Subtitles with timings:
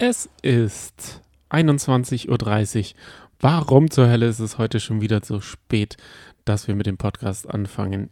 [0.00, 2.96] Es ist 21.30 Uhr.
[3.40, 5.96] Warum zur Hölle ist es heute schon wieder so spät,
[6.44, 8.08] dass wir mit dem Podcast anfangen?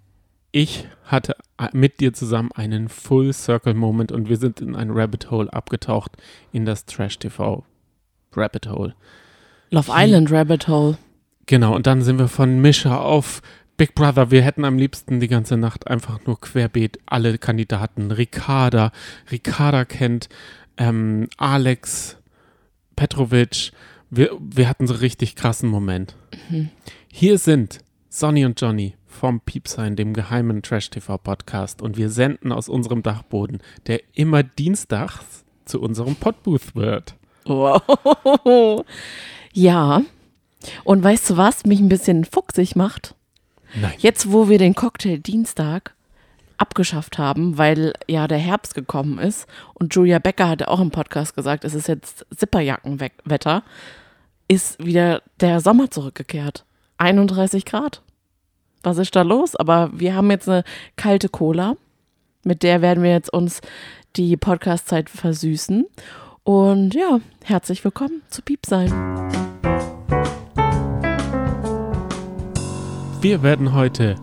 [0.50, 1.36] Ich hatte
[1.72, 6.16] mit dir zusammen einen Full Circle Moment und wir sind in ein Rabbit Hole abgetaucht
[6.50, 7.64] in das Trash TV
[8.34, 8.96] Rabbit Hole.
[9.70, 10.98] Love Island Rabbit Hole.
[11.46, 13.42] Genau, und dann sind wir von Mischa auf
[13.76, 14.32] Big Brother.
[14.32, 18.10] Wir hätten am liebsten die ganze Nacht einfach nur querbeet alle Kandidaten.
[18.10, 18.90] Ricarda,
[19.30, 20.28] Ricarda kennt
[20.76, 22.16] ähm, Alex,
[22.94, 23.72] Petrovic.
[24.10, 26.16] Wir, wir hatten so richtig krassen Moment.
[26.48, 26.70] Mhm.
[27.10, 31.82] Hier sind Sonny und Johnny vom Piepsein, dem geheimen Trash-TV-Podcast.
[31.82, 37.14] Und wir senden aus unserem Dachboden, der immer dienstags zu unserem Podbooth wird.
[37.44, 38.84] Wow.
[39.52, 40.02] Ja.
[40.84, 43.14] Und weißt du, was mich ein bisschen fuchsig macht?
[43.74, 43.94] Nein.
[43.96, 45.95] Jetzt, wo wir den Cocktail Dienstag
[46.58, 51.34] abgeschafft haben, weil ja der Herbst gekommen ist und Julia Becker hatte auch im Podcast
[51.34, 53.62] gesagt, es ist jetzt Zipperjackenwetter,
[54.48, 56.64] ist wieder der Sommer zurückgekehrt.
[56.98, 58.02] 31 Grad.
[58.82, 59.56] Was ist da los?
[59.56, 60.64] Aber wir haben jetzt eine
[60.96, 61.76] kalte Cola,
[62.44, 63.60] mit der werden wir jetzt uns
[64.16, 65.86] die Podcastzeit versüßen.
[66.44, 68.90] Und ja, herzlich willkommen zu Piep sein.
[73.20, 74.14] Wir werden heute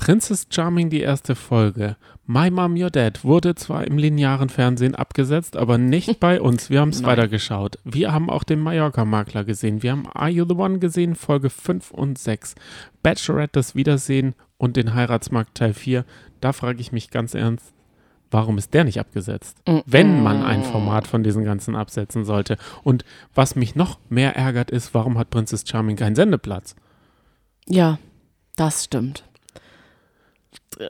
[0.00, 1.96] Princess Charming die erste Folge.
[2.24, 6.70] My Mom, Your Dad wurde zwar im linearen Fernsehen abgesetzt, aber nicht bei uns.
[6.70, 7.78] Wir haben es weitergeschaut.
[7.84, 9.82] Wir haben auch den Mallorca-Makler gesehen.
[9.82, 12.54] Wir haben Are You the One gesehen, Folge 5 und 6.
[13.02, 16.06] Bachelorette, das Wiedersehen und den Heiratsmarkt Teil 4.
[16.40, 17.74] Da frage ich mich ganz ernst,
[18.30, 19.58] warum ist der nicht abgesetzt?
[19.68, 22.56] Mm Wenn man ein Format von diesen ganzen absetzen sollte.
[22.82, 26.74] Und was mich noch mehr ärgert, ist, warum hat Princess Charming keinen Sendeplatz?
[27.66, 27.98] Ja,
[28.56, 29.24] das stimmt.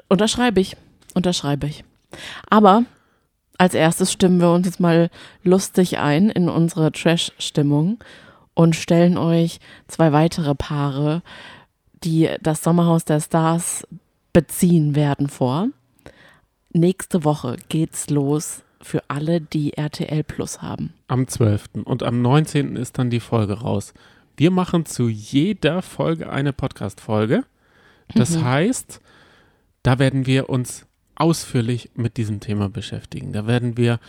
[0.08, 0.76] Unterschreibe ich.
[1.14, 1.84] Unterschreibe ich.
[2.48, 2.84] Aber
[3.58, 5.10] als erstes stimmen wir uns jetzt mal
[5.42, 7.98] lustig ein in unsere Trash-Stimmung
[8.54, 11.22] und stellen euch zwei weitere Paare,
[12.02, 13.86] die das Sommerhaus der Stars
[14.32, 15.68] beziehen werden, vor.
[16.72, 20.94] Nächste Woche geht's los für alle, die RTL Plus haben.
[21.08, 21.84] Am 12.
[21.84, 22.76] und am 19.
[22.76, 23.92] ist dann die Folge raus.
[24.36, 27.44] Wir machen zu jeder Folge eine Podcast-Folge.
[28.14, 28.44] Das mhm.
[28.44, 29.00] heißt,
[29.82, 33.32] da werden wir uns ausführlich mit diesem Thema beschäftigen.
[33.32, 34.00] Da werden wir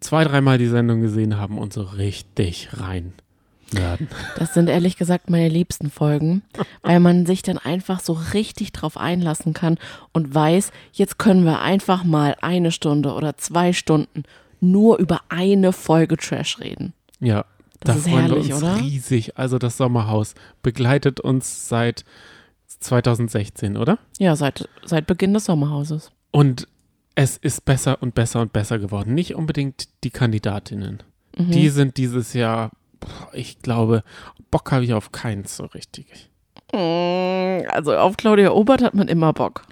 [0.00, 3.12] zwei, dreimal die Sendung gesehen haben und so richtig rein
[3.72, 4.08] werden.
[4.36, 6.42] Das sind ehrlich gesagt meine liebsten Folgen,
[6.82, 9.78] weil man sich dann einfach so richtig drauf einlassen kann
[10.12, 14.24] und weiß, jetzt können wir einfach mal eine Stunde oder zwei Stunden
[14.60, 16.92] nur über eine Folge Trash reden.
[17.20, 17.44] Ja,
[17.80, 18.76] das da ist herrlich, wir uns oder?
[18.76, 19.38] riesig.
[19.38, 22.04] Also das Sommerhaus begleitet uns seit
[22.82, 23.98] 2016, oder?
[24.18, 26.10] Ja, seit, seit Beginn des Sommerhauses.
[26.30, 26.68] Und
[27.14, 29.14] es ist besser und besser und besser geworden.
[29.14, 31.02] Nicht unbedingt die Kandidatinnen.
[31.36, 31.50] Mhm.
[31.50, 32.70] Die sind dieses Jahr,
[33.32, 34.02] ich glaube,
[34.50, 36.30] Bock habe ich auf keins so richtig.
[36.72, 39.62] Mm, also auf Claudia Obert hat man immer Bock.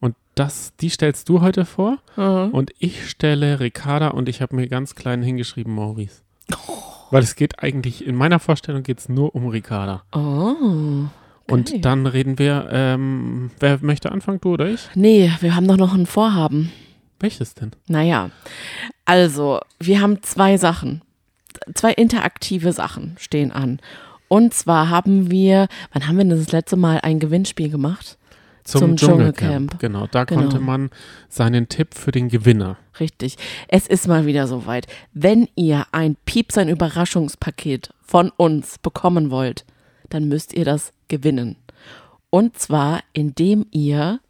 [0.00, 1.98] Und das, die stellst du heute vor.
[2.16, 2.50] Mhm.
[2.52, 6.22] Und ich stelle Ricarda und ich habe mir ganz klein hingeschrieben Maurice.
[6.52, 6.72] Oh.
[7.10, 10.02] Weil es geht eigentlich, in meiner Vorstellung geht es nur um Ricarda.
[10.12, 11.06] Oh.
[11.48, 14.88] Und dann reden wir, ähm, wer möchte anfangen, du oder ich?
[14.94, 16.72] Nee, wir haben doch noch ein Vorhaben.
[17.20, 17.72] Welches denn?
[17.88, 18.30] Naja,
[19.04, 21.02] also, wir haben zwei Sachen.
[21.74, 23.80] Zwei interaktive Sachen stehen an.
[24.28, 28.18] Und zwar haben wir, wann haben wir das letzte Mal ein Gewinnspiel gemacht?
[28.64, 29.36] Zum, Zum Dschungelcamp.
[29.36, 29.78] Dschungelcamp.
[29.78, 30.40] Genau, da genau.
[30.40, 30.90] konnte man
[31.28, 32.78] seinen Tipp für den Gewinner.
[32.98, 33.36] Richtig.
[33.68, 34.86] Es ist mal wieder soweit.
[35.12, 39.66] Wenn ihr ein Pieps, ein Überraschungspaket von uns bekommen wollt,
[40.14, 41.56] dann müsst ihr das gewinnen.
[42.30, 44.20] Und zwar, indem ihr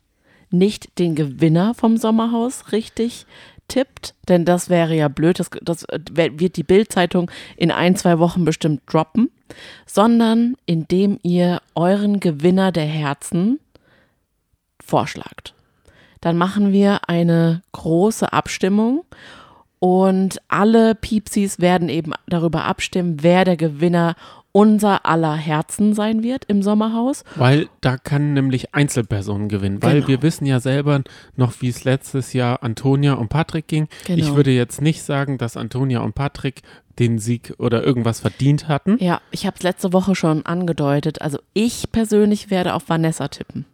[0.51, 3.27] nicht den Gewinner vom Sommerhaus richtig
[3.69, 8.45] tippt, denn das wäre ja blöd, das, das wird die Bildzeitung in ein, zwei Wochen
[8.45, 9.31] bestimmt droppen,
[9.85, 13.61] sondern indem ihr euren Gewinner der Herzen
[14.83, 15.55] vorschlagt.
[16.23, 19.05] Dann machen wir eine große Abstimmung
[19.81, 24.15] und alle Piepsis werden eben darüber abstimmen, wer der Gewinner
[24.57, 27.25] unser aller Herzen sein wird im Sommerhaus.
[27.35, 29.83] Weil da kann nämlich Einzelpersonen gewinnen.
[29.83, 30.07] Weil genau.
[30.07, 31.03] wir wissen ja selber
[31.35, 33.89] noch, wie es letztes Jahr Antonia und Patrick ging.
[34.07, 34.23] Genau.
[34.23, 36.63] Ich würde jetzt nicht sagen, dass Antonia und Patrick
[37.01, 38.97] den Sieg oder irgendwas verdient hatten.
[39.01, 41.21] Ja, ich habe es letzte Woche schon angedeutet.
[41.21, 43.65] Also ich persönlich werde auf Vanessa tippen.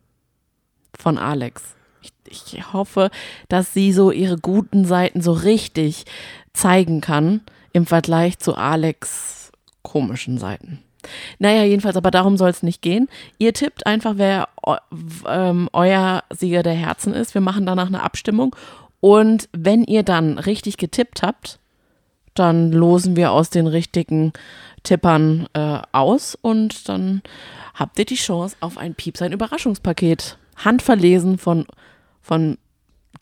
[0.99, 1.63] Von Alex.
[2.01, 3.11] Ich, ich hoffe,
[3.51, 6.07] dass sie so ihre guten Seiten so richtig
[6.55, 7.43] zeigen kann
[7.75, 9.40] im Vergleich zu Alex
[9.83, 10.83] komischen Seiten.
[11.39, 13.09] Naja, jedenfalls, aber darum soll es nicht gehen.
[13.39, 14.49] Ihr tippt einfach, wer
[15.27, 17.33] ähm, euer Sieger der Herzen ist.
[17.33, 18.55] Wir machen danach eine Abstimmung.
[19.01, 21.59] Und wenn ihr dann richtig getippt habt,
[22.35, 24.33] Dann losen wir aus den richtigen
[24.83, 27.23] Tippern äh, aus und dann
[27.75, 30.39] habt ihr die Chance auf ein Pieps, ein Überraschungspaket.
[30.57, 31.67] Handverlesen von,
[32.23, 32.59] von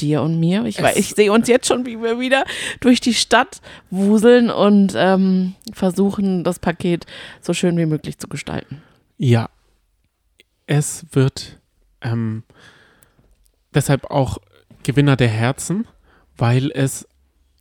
[0.00, 0.64] dir und mir.
[0.64, 2.44] Ich, weiß, ich sehe uns jetzt schon, wie wir wieder
[2.80, 7.06] durch die Stadt wuseln und ähm, versuchen, das Paket
[7.40, 8.82] so schön wie möglich zu gestalten.
[9.16, 9.48] Ja,
[10.66, 11.58] es wird
[12.02, 12.44] ähm,
[13.74, 14.38] deshalb auch
[14.82, 15.86] Gewinner der Herzen,
[16.36, 17.08] weil es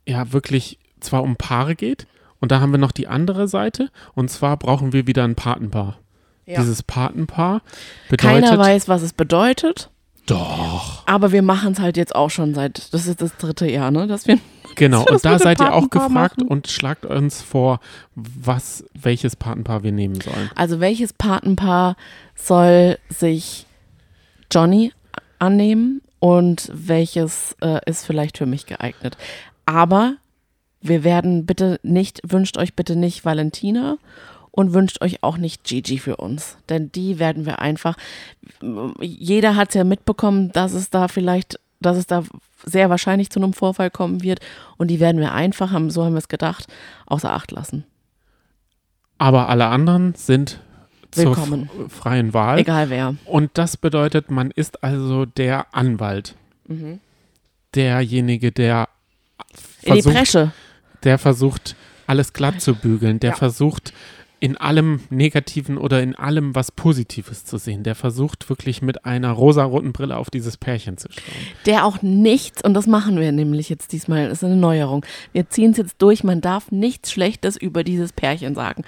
[0.06, 2.06] ja wirklich zwar um Paare geht
[2.40, 5.98] und da haben wir noch die andere Seite und zwar brauchen wir wieder ein Patenpaar.
[6.46, 6.60] Ja.
[6.60, 7.60] Dieses Patenpaar
[8.08, 8.20] bedeutet.
[8.20, 9.90] Keiner weiß, was es bedeutet.
[10.28, 11.02] Doch.
[11.06, 14.06] Aber wir machen es halt jetzt auch schon seit, das ist das dritte Jahr, ne?
[14.06, 14.38] Dass wir
[14.74, 16.48] Genau, und da seid ihr auch gefragt machen.
[16.48, 17.80] und schlagt uns vor,
[18.14, 20.50] was, welches Patenpaar wir nehmen sollen.
[20.54, 21.96] Also welches Patenpaar
[22.36, 23.66] soll sich
[24.52, 24.92] Johnny
[25.40, 29.16] annehmen und welches äh, ist vielleicht für mich geeignet?
[29.66, 30.14] Aber
[30.80, 33.98] wir werden bitte nicht, wünscht euch bitte nicht Valentina
[34.50, 36.56] und wünscht euch auch nicht Gigi für uns.
[36.68, 37.96] Denn die werden wir einfach,
[39.00, 42.22] jeder hat es ja mitbekommen, dass es da vielleicht, dass es da
[42.64, 44.40] sehr wahrscheinlich zu einem Vorfall kommen wird
[44.78, 46.66] und die werden wir einfach, haben, so haben wir es gedacht,
[47.06, 47.84] außer Acht lassen.
[49.18, 50.60] Aber alle anderen sind
[51.14, 51.70] Willkommen.
[51.74, 52.58] zur freien Wahl.
[52.58, 53.14] Egal wer.
[53.24, 56.34] Und das bedeutet, man ist also der Anwalt.
[56.66, 57.00] Mhm.
[57.74, 58.88] Derjenige, der
[59.82, 60.52] In die versucht,
[61.04, 63.36] der versucht, alles glatt zu bügeln, der Ja.
[63.36, 63.92] versucht,
[64.40, 67.82] in allem Negativen oder in allem was Positives zu sehen.
[67.82, 71.34] Der versucht wirklich mit einer rosaroten Brille auf dieses Pärchen zu schauen.
[71.66, 75.04] der auch nichts, und das machen wir nämlich jetzt diesmal, ist eine Neuerung.
[75.32, 78.84] Wir ziehen es jetzt durch, man darf nichts Schlechtes über dieses Pärchen sagen.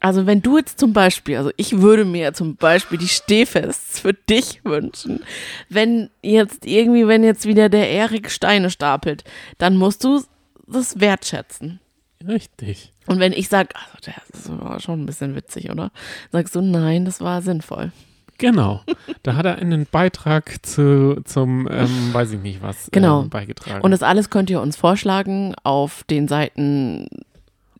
[0.00, 4.14] Also wenn du jetzt zum Beispiel, also ich würde mir zum Beispiel die Stehfests für
[4.14, 5.20] dich wünschen.
[5.68, 9.24] Wenn jetzt irgendwie, wenn jetzt wieder der Erik Steine stapelt,
[9.58, 10.22] dann musst du
[10.66, 11.80] das wertschätzen.
[12.26, 12.92] Richtig.
[13.10, 15.90] Und wenn ich sage, also das war schon ein bisschen witzig, oder?
[16.30, 17.90] Sagst du, nein, das war sinnvoll.
[18.38, 18.82] Genau.
[19.24, 23.22] Da hat er einen Beitrag zu, zum, ähm, weiß ich nicht was, Genau.
[23.22, 23.82] ähm, beigetragen.
[23.82, 27.08] Und das alles könnt ihr uns vorschlagen auf den Seiten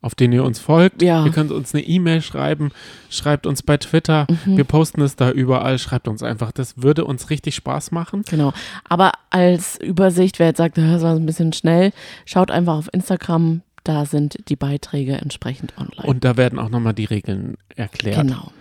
[0.03, 1.03] auf den ihr uns folgt.
[1.03, 1.25] Ja.
[1.27, 2.73] Ihr könnt uns eine E-Mail schreiben,
[3.11, 4.27] schreibt uns bei Twitter.
[4.47, 4.57] Mhm.
[4.57, 5.79] Wir posten es da überall.
[5.79, 6.53] Schreibt uns einfach.
[6.53, 8.23] Das würde uns richtig Spaß machen.
[8.29, 8.53] Genau.
[8.89, 11.93] Aber als Übersicht, wer jetzt sagt, das war ein bisschen schnell,
[12.25, 16.07] schaut einfach auf Instagram, da sind die Beiträge entsprechend online.
[16.07, 18.21] Und da werden auch nochmal die Regeln erklärt.
[18.23, 18.53] genau.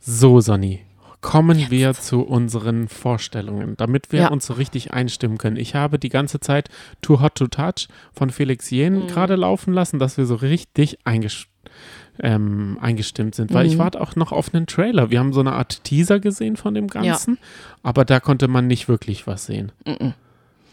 [0.00, 0.80] So, Sonny.
[1.20, 4.28] Kommen wir zu unseren Vorstellungen, damit wir Ja.
[4.28, 5.56] uns so richtig einstimmen können.
[5.56, 6.68] Ich habe die ganze Zeit
[7.02, 9.06] Too Hot to Touch von Felix Jen Mhm.
[9.08, 11.48] gerade laufen lassen, dass wir so richtig eingesch
[12.20, 13.78] ähm, eingestimmt sind, weil ich Mhm.
[13.78, 15.10] warte auch noch auf einen Trailer.
[15.10, 17.38] Wir haben so eine Art Teaser gesehen von dem Ganzen,
[17.84, 19.70] aber da konnte man nicht wirklich was sehen.
[19.86, 20.14] Mhm.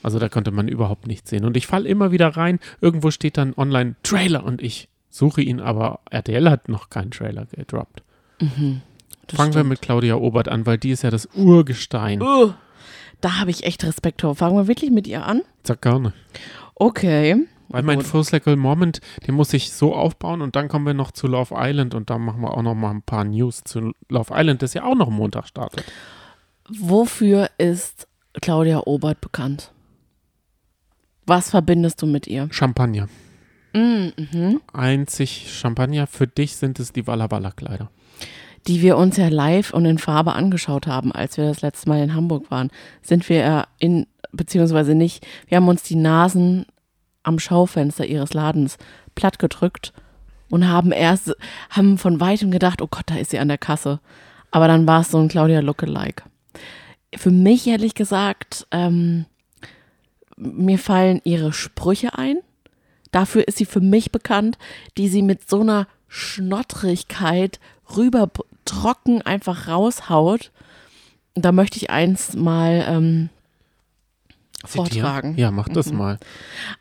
[0.05, 1.45] Also da konnte man überhaupt nichts sehen.
[1.45, 5.59] Und ich falle immer wieder rein, irgendwo steht dann online Trailer und ich suche ihn,
[5.59, 8.03] aber RTL hat noch keinen Trailer gedroppt.
[8.37, 9.69] Das Fangen wir stimmt.
[9.69, 12.21] mit Claudia Obert an, weil die ist ja das Urgestein.
[12.21, 12.53] Uh,
[13.19, 14.35] da habe ich echt Respekt vor.
[14.35, 15.41] Fangen wir wirklich mit ihr an?
[15.63, 16.13] Sag gerne.
[16.75, 17.47] Okay.
[17.69, 18.05] Weil mein Gut.
[18.05, 21.55] First Level Moment, den muss ich so aufbauen und dann kommen wir noch zu Love
[21.57, 24.75] Island und dann machen wir auch noch mal ein paar News zu Love Island, das
[24.75, 25.83] ja auch noch Montag startet.
[26.69, 28.07] Wofür ist
[28.39, 29.71] Claudia Obert bekannt?
[31.25, 32.47] Was verbindest du mit ihr?
[32.51, 33.07] Champagner.
[33.73, 34.61] Mm, mhm.
[34.73, 36.07] Einzig Champagner.
[36.07, 37.89] Für dich sind es die Walla Walla Kleider.
[38.67, 42.01] Die wir uns ja live und in Farbe angeschaut haben, als wir das letzte Mal
[42.01, 42.71] in Hamburg waren.
[43.01, 46.65] Sind wir ja in, beziehungsweise nicht, wir haben uns die Nasen
[47.23, 48.77] am Schaufenster ihres Ladens
[49.15, 49.93] platt gedrückt
[50.49, 51.35] und haben erst,
[51.69, 53.99] haben von weitem gedacht, oh Gott, da ist sie an der Kasse.
[54.51, 56.23] Aber dann war es so ein Claudia Lookalike.
[57.15, 59.25] Für mich ehrlich gesagt, ähm,
[60.37, 62.37] mir fallen ihre Sprüche ein.
[63.11, 64.57] Dafür ist sie für mich bekannt,
[64.97, 67.59] die sie mit so einer Schnottrigkeit
[67.95, 68.29] rüber
[68.65, 70.51] trocken einfach raushaut.
[71.35, 73.29] Da möchte ich eins mal ähm,
[74.65, 75.35] vortragen.
[75.37, 75.97] Ja, mach das Mhm.
[75.97, 76.19] mal.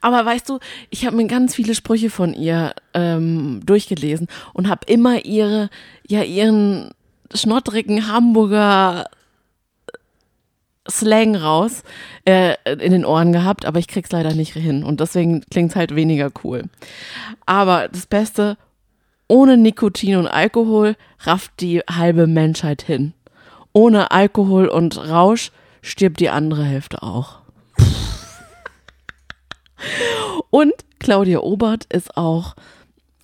[0.01, 0.59] Aber weißt du,
[0.91, 5.71] ich habe mir ganz viele Sprüche von ihr ähm, durchgelesen und habe immer ihre,
[6.07, 6.91] ja, ihren
[7.35, 9.07] schnottrigen Hamburger
[10.88, 11.83] Slang raus
[12.25, 15.95] äh, in den Ohren gehabt, aber ich krieg's leider nicht hin und deswegen klingt's halt
[15.95, 16.64] weniger cool.
[17.47, 18.59] Aber das Beste,
[19.29, 23.14] ohne Nikotin und Alkohol rafft die halbe Menschheit hin.
[23.73, 25.50] Ohne Alkohol und Rausch
[25.83, 27.41] stirbt die andere Hälfte auch.
[30.50, 32.55] Und Claudia Obert ist auch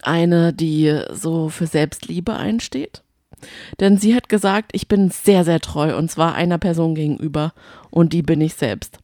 [0.03, 3.03] eine, die so für Selbstliebe einsteht.
[3.81, 7.53] Denn sie hat gesagt, ich bin sehr, sehr treu und zwar einer Person gegenüber
[7.91, 8.99] und die bin ich selbst.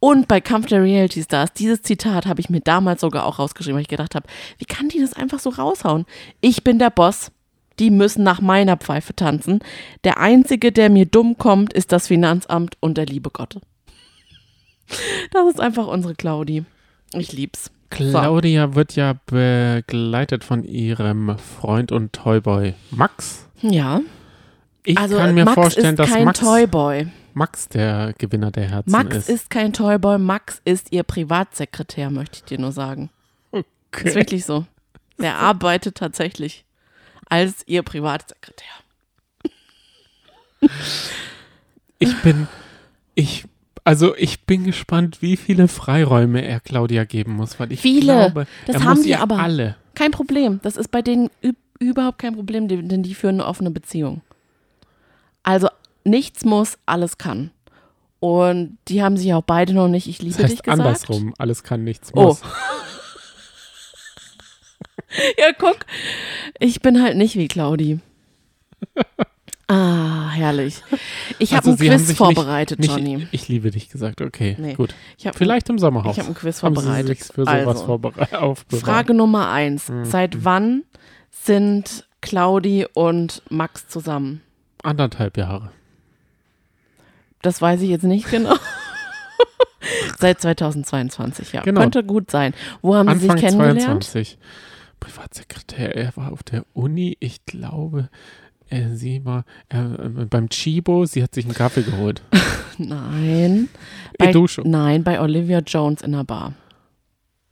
[0.00, 3.76] Und bei Kampf der Reality Stars, dieses Zitat habe ich mir damals sogar auch rausgeschrieben,
[3.76, 4.26] weil ich gedacht habe,
[4.58, 6.06] wie kann die das einfach so raushauen?
[6.40, 7.30] Ich bin der Boss.
[7.78, 9.60] Die müssen nach meiner Pfeife tanzen.
[10.04, 13.58] Der Einzige, der mir dumm kommt, ist das Finanzamt und der liebe Gott.
[15.30, 16.64] Das ist einfach unsere Claudi.
[17.14, 17.70] Ich lieb's.
[17.90, 23.46] Claudia wird ja begleitet von ihrem Freund und Toyboy Max.
[23.60, 24.00] Ja.
[24.84, 27.08] Ich Also kann mir Max vorstellen, ist dass kein Max, Toyboy.
[27.34, 29.28] Max der Gewinner der Herzen Max ist.
[29.28, 33.10] ist kein Toyboy, Max ist ihr Privatsekretär, möchte ich dir nur sagen.
[33.52, 34.14] Ist okay.
[34.14, 34.66] wirklich so.
[35.18, 36.64] Der arbeitet tatsächlich
[37.28, 38.66] als ihr Privatsekretär.
[41.98, 42.48] Ich bin,
[43.14, 43.44] ich,
[43.84, 48.12] also ich bin gespannt, wie viele Freiräume er Claudia geben muss, weil ich Viele.
[48.14, 49.38] glaube, Das er haben muss die ihr aber.
[49.38, 49.76] alle.
[49.94, 50.60] Kein Problem.
[50.62, 54.22] Das ist bei denen üb- überhaupt kein Problem, denn die führen eine offene Beziehung.
[55.42, 55.68] Also
[56.04, 57.50] nichts muss, alles kann.
[58.20, 60.80] Und die haben sich auch beide noch nicht, ich liebe Das dich heißt gesagt.
[60.80, 62.22] andersrum, alles kann, nichts Oh.
[62.24, 62.42] muss.
[65.38, 65.78] Ja, guck.
[66.60, 67.98] Ich bin halt nicht wie Claudi.
[69.72, 70.82] Ah, herrlich.
[71.38, 73.16] Ich habe Also ein sie haben Quiz vorbereitet, nicht, Johnny.
[73.18, 74.74] nicht, Ich liebe dich gesagt, okay, Nee.
[74.74, 74.94] gut.
[75.16, 76.16] Ich habe Vielleicht im Sommerhaus.
[76.16, 77.30] ich hab ein Quiz Sie vorbereitet.
[77.46, 77.84] Also.
[77.84, 78.84] vorbereitet, aufbewahrt.
[78.84, 79.88] Frage Nummer eins.
[79.88, 80.04] Mhm.
[80.06, 80.82] Seit wann
[81.30, 84.42] sind Claudi und Max zusammen?
[84.82, 85.70] Anderthalb Jahre.
[87.42, 88.56] Das weiß ich jetzt nicht genau.
[90.18, 91.62] Seit 2022, ja.
[91.62, 91.80] Genau.
[91.80, 92.54] Könnte gut sein.
[92.82, 94.04] Wo haben Sie Anfang sich kennengelernt?
[94.04, 94.36] 22.
[94.98, 98.10] Privatsekretär, er war auf der Uni, ich glaube,
[98.70, 102.22] äh, sie war äh, beim Chibo, sie hat sich einen Kaffee geholt.
[102.78, 103.68] Nein.
[104.18, 104.62] Bei, Educho.
[104.64, 106.54] nein, bei Olivia Jones in der Bar.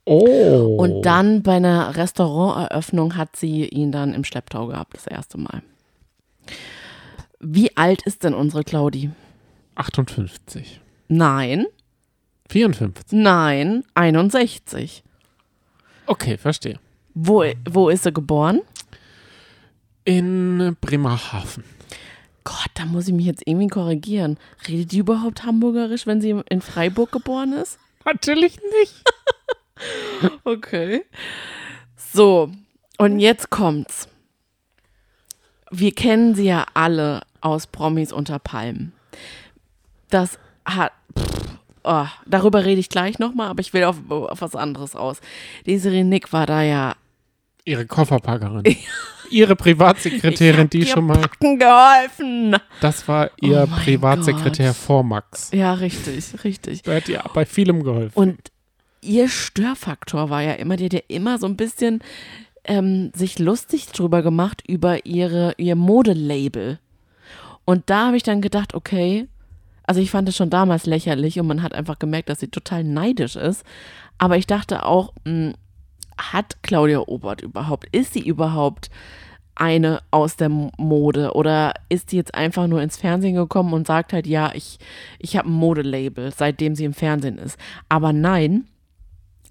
[0.05, 0.77] Oh.
[0.77, 5.61] Und dann bei einer Restauranteröffnung hat sie ihn dann im Schlepptau gehabt, das erste Mal.
[7.39, 9.11] Wie alt ist denn unsere Claudi?
[9.75, 10.81] 58.
[11.09, 11.67] Nein,
[12.49, 13.11] 54.
[13.11, 15.03] nein, 61.
[16.07, 16.79] Okay, verstehe.
[17.13, 18.61] Wo, wo ist sie geboren?
[20.05, 21.63] In Bremerhaven.
[22.43, 24.37] Gott, da muss ich mich jetzt irgendwie korrigieren.
[24.67, 27.77] Redet die überhaupt Hamburgerisch, wenn sie in Freiburg geboren ist?
[28.05, 29.03] Natürlich nicht.
[30.43, 31.05] Okay.
[31.95, 32.51] So,
[32.97, 34.09] und jetzt kommt's.
[35.71, 38.91] Wir kennen sie ja alle aus Promis unter Palmen.
[40.09, 40.91] Das hat.
[41.17, 45.21] Pff, oh, darüber rede ich gleich nochmal, aber ich will auf, auf was anderes aus.
[45.65, 46.95] Desiree Nick war da ja
[47.69, 48.63] Ihre Kofferpackerin.
[49.31, 51.19] Ihre Privatsekretärin, die schon mal.
[51.19, 52.55] Packen geholfen.
[52.81, 54.75] Das war ihr Oh Privatsekretär Gott.
[54.75, 55.51] vor Max.
[55.53, 56.81] Ja, richtig, richtig.
[56.81, 58.17] Da hat ihr bei vielem geholfen.
[58.17, 58.39] Und
[59.01, 62.01] ihr Störfaktor war ja immer, die hat ja immer so ein bisschen
[62.63, 66.79] ähm, sich lustig drüber gemacht über ihre, ihr Modelabel.
[67.65, 69.27] Und da habe ich dann gedacht, okay,
[69.83, 72.83] also ich fand es schon damals lächerlich und man hat einfach gemerkt, dass sie total
[72.83, 73.63] neidisch ist.
[74.17, 75.53] Aber ich dachte auch, mh,
[76.19, 78.89] hat Claudia Obert überhaupt, ist sie überhaupt
[79.55, 84.13] eine aus der Mode oder ist die jetzt einfach nur ins Fernsehen gekommen und sagt
[84.13, 84.79] halt, ja, ich,
[85.19, 87.57] ich habe ein Modelabel, seitdem sie im Fernsehen ist.
[87.89, 88.67] Aber nein,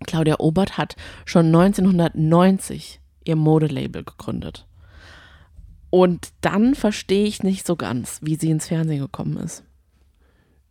[0.07, 0.97] Claudia Obert hat
[1.27, 4.67] schon 1990 ihr Modelabel gegründet.
[5.91, 9.65] Und dann verstehe ich nicht so ganz, wie sie ins Fernsehen gekommen ist.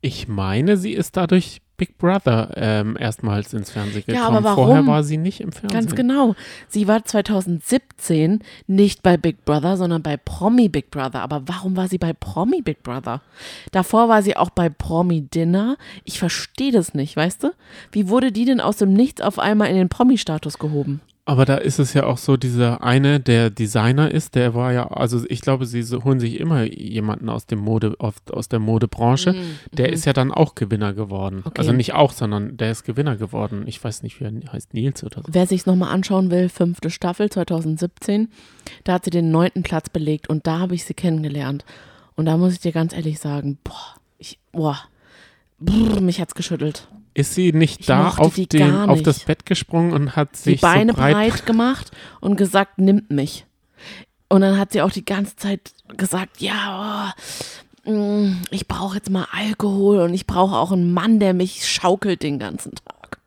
[0.01, 4.17] Ich meine, sie ist dadurch Big Brother ähm, erstmals ins Fernsehen gekommen.
[4.17, 4.65] Ja, aber warum?
[4.65, 5.79] Vorher war sie nicht im Fernsehen.
[5.79, 6.35] Ganz genau.
[6.67, 11.21] Sie war 2017 nicht bei Big Brother, sondern bei Promi Big Brother.
[11.21, 13.21] Aber warum war sie bei Promi Big Brother?
[13.71, 15.77] Davor war sie auch bei Promi Dinner.
[16.03, 17.51] Ich verstehe das nicht, weißt du?
[17.91, 21.01] Wie wurde die denn aus dem Nichts auf einmal in den Promi-Status gehoben?
[21.27, 24.87] Aber da ist es ja auch so, dieser eine, der Designer ist, der war ja,
[24.87, 29.35] also ich glaube, sie holen sich immer jemanden aus dem Mode, oft aus der Modebranche.
[29.73, 31.37] Der ist ja dann auch Gewinner geworden.
[31.37, 31.59] Mhm, Okay.
[31.59, 33.63] Also nicht auch, sondern der ist Gewinner geworden.
[33.65, 35.27] Ich weiß nicht, wie er heißt, Nils oder so.
[35.29, 38.29] Wer sich nochmal anschauen will, fünfte Staffel 2017,
[38.85, 41.65] da hat sie den neunten Platz belegt und da habe ich sie kennengelernt.
[42.15, 44.77] Und da muss ich dir ganz ehrlich sagen, boah, ich, boah,
[45.59, 46.87] brr, mich hat's geschüttelt.
[47.17, 50.51] Ist sie nicht Ich da auf, die den, auf das Bett gesprungen und hat Die
[50.51, 51.89] sich Beine so breit, breit gemacht
[52.21, 53.47] und gesagt, nimmt mich.
[54.29, 57.11] Und dann hat sie auch die ganze Zeit gesagt, ja,
[57.87, 61.67] oh, mm, ich brauche jetzt mal Alkohol und ich brauche auch einen Mann, der mich
[61.67, 63.17] schaukelt den ganzen Tag.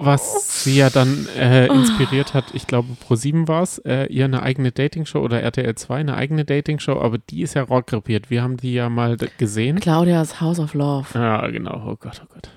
[0.00, 4.42] was sie ja dann äh, inspiriert hat, ich glaube Pro7 war es, äh, ihr eine
[4.42, 8.30] eigene Dating-Show oder RTL 2 eine eigene Dating-Show, aber die ist ja rockrepiert.
[8.30, 9.78] Wir haben die ja mal gesehen.
[9.78, 11.06] Claudias House of Love.
[11.12, 11.82] Ja, genau.
[11.86, 12.48] Oh Gott, oh Gott.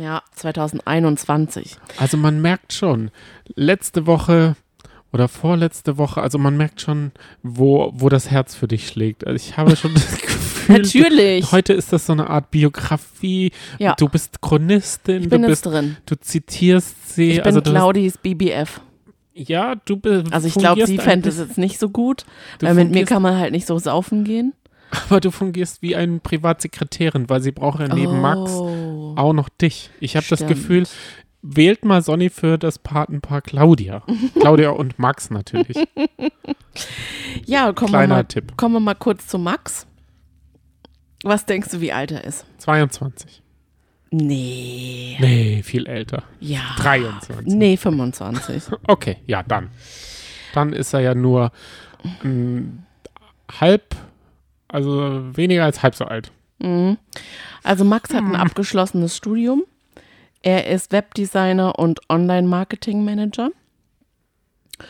[0.00, 1.76] Ja, 2021.
[1.98, 3.10] Also man merkt schon,
[3.54, 4.56] letzte Woche
[5.12, 6.22] oder vorletzte Woche.
[6.22, 9.26] Also man merkt schon, wo, wo das Herz für dich schlägt.
[9.26, 11.52] Also ich habe schon das Gefühl, Natürlich.
[11.52, 13.52] heute ist das so eine Art Biografie.
[13.78, 13.94] Ja.
[13.96, 15.96] Du bist Chronistin, Ich bin du bist, drin.
[16.06, 17.30] du zitierst sie.
[17.32, 18.80] Ich bin also du Claudis BBF.
[19.34, 20.32] ja, du bist.
[20.32, 22.24] Also ich glaube, sie fände es jetzt nicht so gut,
[22.60, 24.54] weil mit mir kann man halt nicht so saufen gehen.
[25.08, 28.50] Aber du fungierst wie eine Privatsekretärin, weil sie braucht ja neben Max
[29.16, 29.20] Oh.
[29.20, 29.90] auch noch dich.
[30.00, 30.46] Ich habe das.
[30.46, 30.86] Gefühl,
[31.42, 34.02] wählt mal Sonny für das Patenpaar Claudia.
[34.40, 35.76] Claudia und Max natürlich.
[37.46, 38.56] Ja, kommen wir, Kleiner mal, Tipp.
[38.56, 39.86] kommen wir mal kurz zu Max.
[41.22, 42.46] Was denkst du, wie alt er ist?
[42.58, 43.42] 22.
[44.10, 45.16] Nee.
[45.20, 46.24] Nee, viel älter.
[46.40, 46.60] Ja.
[46.78, 47.46] 23.
[47.54, 48.64] Nee, 25.
[48.86, 49.70] Okay, ja, dann.
[50.52, 51.52] Dann ist er ja nur
[52.24, 52.80] mm,
[53.60, 53.94] halb,
[54.66, 56.32] also weniger als halb so alt.
[56.62, 56.98] Mhm.
[57.62, 58.36] Also Max hat ein Hm.
[58.36, 59.62] abgeschlossenes Studium.
[60.42, 63.50] Er ist Webdesigner und Online-Marketing-Manager.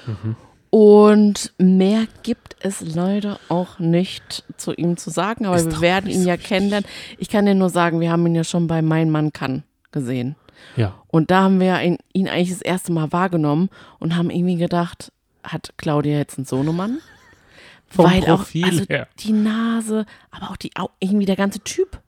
[0.07, 0.37] Mhm.
[0.71, 6.09] Und mehr gibt es leider auch nicht zu ihm zu sagen, aber Ist wir werden
[6.09, 6.89] ihn so ja kennenlernen.
[7.19, 10.37] Ich kann dir nur sagen, wir haben ihn ja schon bei Mein Mann kann gesehen.
[10.77, 10.95] Ja.
[11.09, 15.11] Und da haben wir ihn, ihn eigentlich das erste Mal wahrgenommen und haben irgendwie gedacht,
[15.43, 16.99] hat Claudia jetzt einen Sohnemann?
[17.91, 19.09] Vom Weil Profil auch also her.
[19.19, 22.01] die Nase, aber auch die Au irgendwie der ganze Typ.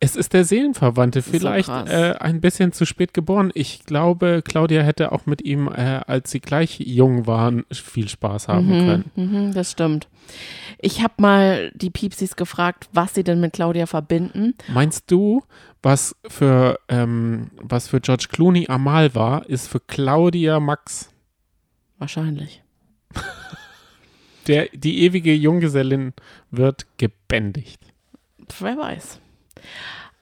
[0.00, 1.88] Es ist der Seelenverwandte, so vielleicht krass.
[1.88, 3.52] äh, ein bisschen zu spät geboren.
[3.54, 8.48] Ich glaube, Claudia hätte auch mit ihm, äh, als sie gleich jung waren, viel Spaß
[8.48, 9.04] haben können.
[9.14, 10.08] Mhm, das stimmt.
[10.78, 14.54] Ich habe mal die Piepsis gefragt, was sie denn mit Claudia verbinden.
[14.66, 15.44] Meinst du,
[15.84, 21.10] was für, ähm, was für George Clooney Amal war, ist für Claudia Max
[21.98, 22.64] Wahrscheinlich.
[24.46, 26.12] der, die ewige Junggesellin
[26.50, 27.80] wird gebändigt.
[28.58, 29.20] Wer weiß.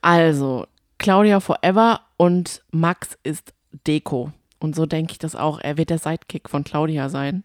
[0.03, 0.67] Also,
[0.99, 3.53] Claudia Forever und Max ist
[3.87, 4.33] Deko.
[4.59, 5.59] Und so denke ich das auch.
[5.61, 7.45] Er wird der Sidekick von Claudia sein.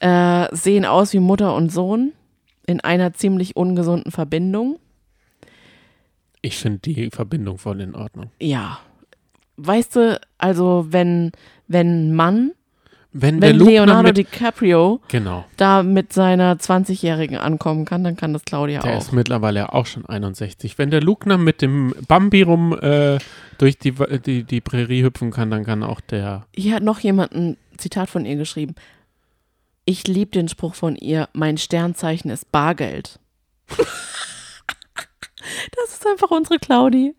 [0.00, 2.12] Äh, sehen aus wie Mutter und Sohn
[2.66, 4.78] in einer ziemlich ungesunden Verbindung.
[6.42, 8.30] Ich finde die Verbindung voll in Ordnung.
[8.40, 8.80] Ja.
[9.56, 11.32] Weißt du, also wenn,
[11.68, 12.52] wenn ein Mann,
[13.12, 15.44] Wenn, der wenn Leonardo mit, DiCaprio Genau.
[15.56, 18.98] da mit seiner 20-Jährigen ankommen kann, dann kann das Claudia Der auch.
[19.00, 20.78] ist mittlerweile auch schon 61.
[20.78, 23.18] Wenn der Lugner mit dem Bambi rum äh,
[23.58, 23.94] durch die,
[24.24, 26.46] die, die Prärie hüpfen kann, dann kann auch der.
[26.54, 28.76] Hier hat noch jemand ein Zitat von ihr geschrieben.
[29.86, 33.18] Ich liebe den Spruch von ihr, mein Sternzeichen ist Bargeld.
[33.68, 33.86] das
[35.94, 37.14] ist einfach unsere Claudi.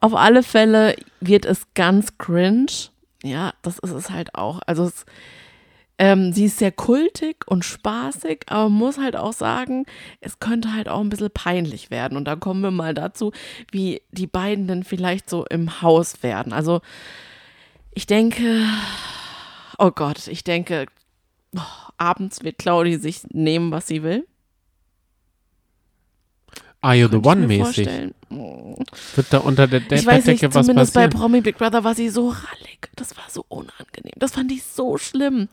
[0.00, 2.66] Auf alle Fälle wird es ganz cringe.
[3.22, 4.60] Ja, das ist es halt auch.
[4.66, 5.04] Also es,
[5.98, 9.84] ähm, sie ist sehr kultig und spaßig, aber man muss halt auch sagen,
[10.20, 12.16] es könnte halt auch ein bisschen peinlich werden.
[12.16, 13.32] Und da kommen wir mal dazu,
[13.72, 16.52] wie die beiden denn vielleicht so im Haus werden.
[16.52, 16.80] Also
[17.92, 18.64] ich denke,
[19.78, 20.86] oh Gott, ich denke,
[21.56, 21.60] oh,
[21.96, 24.24] abends wird Claudi sich nehmen, was sie will.
[26.80, 27.62] Are you the one mäßig?
[27.62, 28.14] vorstellen.
[28.30, 31.20] Wird da unter der De Ich weiß nicht, Bettdecke was zumindest bei passieren?
[31.20, 32.88] Promi Big Brother war sie so rallig.
[32.96, 34.12] Das war so unangenehm.
[34.16, 35.48] Das fand ich so schlimm.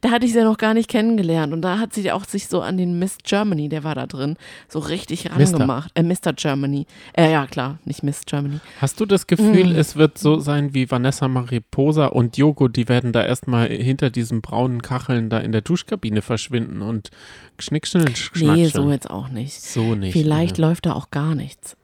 [0.00, 1.52] Da hatte ich sie ja noch gar nicht kennengelernt.
[1.52, 4.36] Und da hat sie auch sich so an den Miss Germany, der war da drin,
[4.68, 5.90] so richtig rangemacht.
[5.94, 6.32] Äh, Mr.
[6.34, 6.86] Germany.
[7.14, 8.60] Äh, ja, klar, nicht Miss Germany.
[8.80, 9.76] Hast du das Gefühl, Mm.
[9.76, 14.40] es wird so sein wie Vanessa Mariposa und Yogo, die werden da erstmal hinter diesen
[14.42, 17.10] braunen Kacheln da in der Duschkabine verschwinden und
[17.58, 18.70] schnickschnell, Nee, schnackscheln.
[18.70, 19.60] so jetzt auch nicht.
[19.60, 20.12] So nicht.
[20.12, 20.66] Vielleicht ne?
[20.66, 21.76] läuft da auch gar nichts.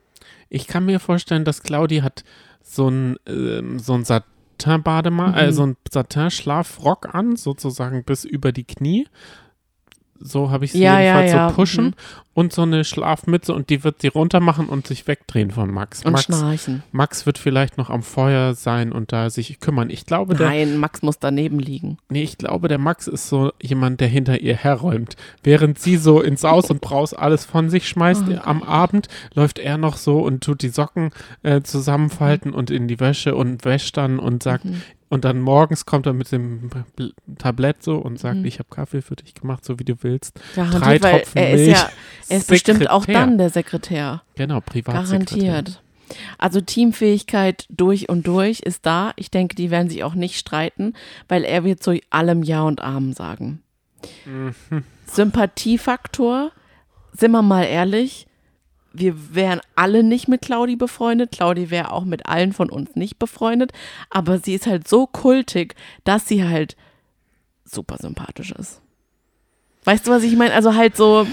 [0.49, 2.25] Ich kann mir vorstellen, dass Claudi hat
[2.63, 5.49] so ein, ähm, so ein Satin-Bademantel, Mhm.
[5.49, 9.07] äh, so ein Satin-Schlafrock an, sozusagen bis über die Knie.
[10.21, 11.85] So habe ich sie Ja, jedenfalls ja, so pushen.
[11.87, 11.95] mhm.
[12.35, 16.05] Und so eine Schlafmütze und die wird sie runter machen und sich wegdrehen von Max.
[16.05, 16.85] Und Max, schnarchen.
[16.93, 19.91] Max wird vielleicht noch am Feuer sein und da sich kümmern.
[19.91, 21.99] Ich glaube, der, Nein, Max muss daneben liegen.
[22.11, 25.17] nee, ich glaube, der Max ist so jemand, der hinter ihr herräumt.
[25.43, 29.59] Während sie so ins Aus und Braus alles von sich schmeißt Oh, am Abend, läuft
[29.59, 31.11] er noch so und tut die Socken
[31.43, 34.81] äh, zusammenfalten und in die Wäsche und wäscht dann und sagt, Mhm.
[35.09, 38.45] Und dann morgens kommt er mit dem Bl- Tablett so und sagt, Mhm.
[38.45, 40.39] ich habe Kaffee für dich gemacht, so wie du willst.
[40.55, 41.73] Garantiert, Drei weil Tropfen er ist Milch.
[41.79, 41.89] ja,
[42.29, 43.21] er ist bestimmt auch Sekretär.
[43.27, 44.23] dann der Sekretär.
[44.37, 45.39] Genau, Privatsekretär.
[45.53, 45.83] Garantiert.
[46.39, 49.13] Also Teamfähigkeit durch und durch ist da.
[49.17, 50.95] Ich denke, die werden sich auch nicht streiten,
[51.29, 53.61] weil er wird zu allem Ja und Amen sagen.
[54.25, 54.55] Mhm.
[55.07, 56.51] Sympathiefaktor,
[57.13, 58.27] sind wir mal ehrlich,
[58.93, 61.33] wir wären alle nicht mit Claudi befreundet.
[61.33, 63.73] Claudi wäre auch mit allen von uns nicht befreundet.
[64.11, 65.75] Aber sie ist halt so kultig,
[66.05, 66.77] dass sie halt
[67.65, 68.81] super sympathisch ist.
[69.85, 70.55] Weißt du, was ich meine?
[70.55, 71.27] Also halt so,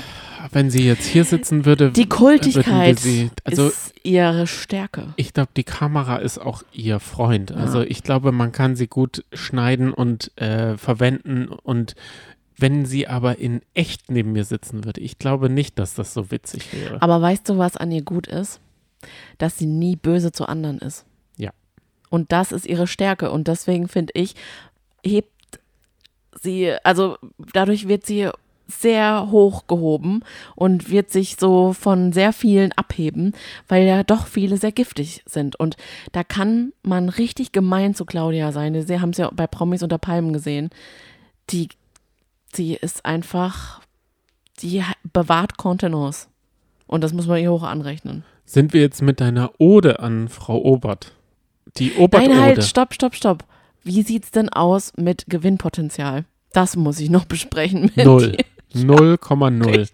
[0.52, 5.14] wenn sie jetzt hier sitzen würde, Die Kultigkeit sie, also ist ihre Stärke.
[5.16, 7.52] ich glaube, die Kamera ist auch ihr Freund.
[7.52, 11.96] Also ich glaube, man kann sie gut schneiden und äh, verwenden und
[12.58, 16.32] wenn sie aber in echt neben mir sitzen würde, ich glaube nicht, dass das so
[16.32, 17.02] witzig wäre.
[17.02, 18.62] Aber weißt du, was an ihr gut ist?
[19.38, 21.06] Dass sie nie böse zu anderen ist.
[21.38, 21.52] Ja.
[22.10, 23.32] Und das ist ihre Stärke.
[23.32, 24.36] Und deswegen finde ich,
[25.04, 25.32] hebt
[26.42, 27.18] sie, also
[27.54, 28.30] dadurch wird sie
[28.68, 30.22] sehr hoch gehoben
[30.56, 33.34] und wird sich so von sehr vielen abheben,
[33.68, 35.56] weil ja doch viele sehr giftig sind.
[35.56, 35.78] Und
[36.14, 38.82] da kann man richtig gemein zu Claudia sein.
[38.82, 40.70] Sie haben es ja bei Promis unter Palmen gesehen.
[41.52, 41.70] Die,
[42.58, 43.82] die ist einfach,
[44.62, 46.28] die bewahrt Kontenance.
[46.88, 48.24] Und das muss man ihr hoch anrechnen.
[48.46, 51.12] Sind wir jetzt mit deiner Ode an Frau Obert?
[51.78, 52.30] Die Obert-Ode.
[52.30, 53.44] Nein, halt, stopp, stopp, stopp.
[53.84, 56.26] Wie sieht's denn aus mit Gewinnpotenzial?
[56.54, 58.32] Das muss ich noch besprechen mit Null.
[58.32, 58.46] dir.
[58.76, 59.88] 0,0.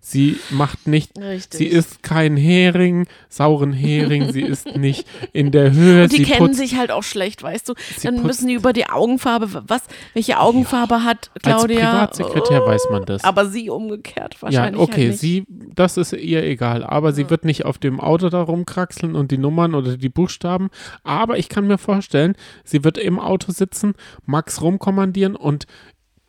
[0.00, 1.58] Sie macht nicht, Richtig.
[1.58, 6.22] sie isst keinen Hering, sauren Hering, sie ist nicht in der Höhe, Und die sie
[6.22, 7.74] kennen putzt sich halt auch schlecht, weißt du?
[8.02, 9.82] Dann putzt- müssen die über die Augenfarbe, was,
[10.14, 11.90] welche Augenfarbe hat Als Claudia?
[11.90, 13.22] Privatsekretär Oh, weiß man das.
[13.24, 14.80] Aber sie umgekehrt Ja, wahrscheinlich.
[14.80, 18.40] okay, halt sie, das ist ihr egal, aber sie wird nicht auf dem Auto da
[18.40, 20.70] rumkraxeln und die Nummern oder die Buchstaben,
[21.04, 23.92] aber ich kann mir vorstellen, sie wird im Auto sitzen,
[24.24, 25.66] Max rumkommandieren und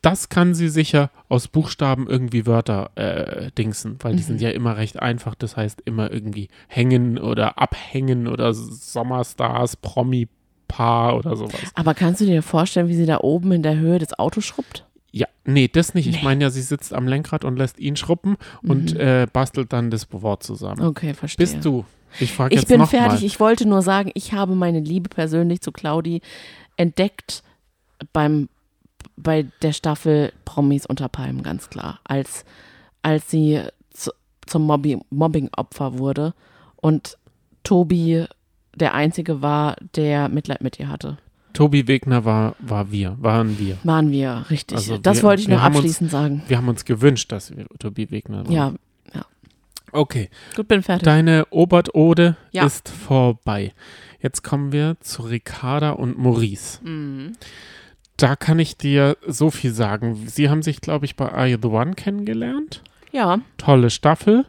[0.02, 4.26] das kann sie sicher aus Buchstaben irgendwie Wörter äh, dingsen, weil die Mhm.
[4.26, 11.16] sind ja immer recht einfach, das heißt immer irgendwie hängen oder abhängen oder Sommerstars, Promi-Paar
[11.16, 11.60] oder sowas.
[11.74, 14.86] Aber kannst du dir vorstellen, wie sie da oben in der Höhe des Autos schrubbt?
[15.12, 16.06] Ja, nee, das nicht.
[16.06, 16.24] Ich Nee.
[16.24, 19.00] meine ja, sie sitzt am Lenkrad und lässt ihn schruppen und Mhm.
[19.00, 20.82] äh, bastelt dann das Wort zusammen.
[20.82, 21.46] Okay, verstehe.
[21.46, 21.84] Bist du?
[22.20, 23.20] Ich frage Ich jetzt bin noch fertig.
[23.20, 23.26] Mal.
[23.26, 26.22] Ich wollte nur sagen, ich habe meine Liebe persönlich zu Claudi
[26.76, 27.42] entdeckt
[28.12, 28.48] beim
[29.22, 32.00] bei der Staffel Promis unter Palmen, ganz klar.
[32.04, 32.44] Als,
[33.02, 34.10] als sie zu,
[34.46, 36.34] zum Mobbing- Mobbing-Opfer wurde
[36.76, 37.16] und
[37.62, 38.26] Tobi
[38.74, 41.18] der Einzige war, der Mitleid mit ihr hatte.
[41.52, 43.76] Tobi Wegner war, war wir, waren wir.
[43.82, 44.76] Waren wir, richtig.
[44.78, 46.42] Also das wir- wollte ich noch haben uns- abschließend sagen.
[46.48, 48.52] Wir haben uns gewünscht, dass wir Tobi Wegner waren.
[48.52, 48.72] Ja,
[49.92, 51.02] Okay, gut, bin fertig.
[51.04, 52.64] deine Obert-Ode Ja.
[52.64, 53.72] ist vorbei.
[54.20, 56.78] Jetzt kommen wir zu Ricarda und Maurice.
[56.84, 57.32] Mhm.
[58.20, 60.26] Da kann ich dir so viel sagen.
[60.26, 62.82] Sie haben sich, glaube ich, bei Are You the One kennengelernt.
[63.12, 64.46] Ja, Tolle Staffel.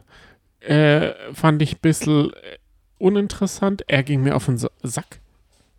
[0.60, 2.58] Äh, fand ich ein bisschen äh,
[2.98, 3.82] uninteressant.
[3.88, 5.18] Er ging mir auf den Sa- Sack,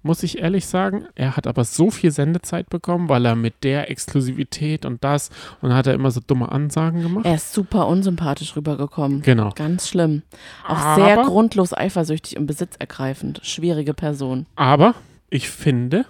[0.02, 1.06] muss ich ehrlich sagen.
[1.16, 5.30] Er hat aber so viel Sendezeit bekommen, weil er mit der Exklusivität und das
[5.62, 7.26] und hat er immer so dumme Ansagen gemacht.
[7.26, 9.22] er ist super unsympathisch rübergekommen.
[9.22, 9.52] Genau.
[9.56, 10.24] Ganz schlimm.
[10.68, 13.40] Auch sehr Aber- grundlos eifersüchtig und besitzergreifend.
[13.44, 14.46] Schwierige Person.
[14.58, 14.96] Aber
[15.30, 16.06] ich finde,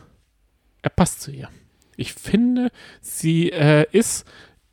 [0.81, 1.49] er passt zu ihr.
[1.97, 4.25] Ich finde, sie äh, ist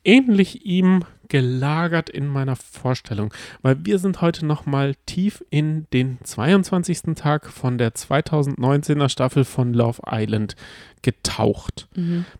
[0.03, 6.17] ähnlich ihm gelagert in meiner Vorstellung, weil wir sind heute noch mal tief in den
[6.21, 7.15] 22.
[7.15, 10.57] Tag von der 2019er Staffel von Love Island
[11.01, 11.87] getaucht.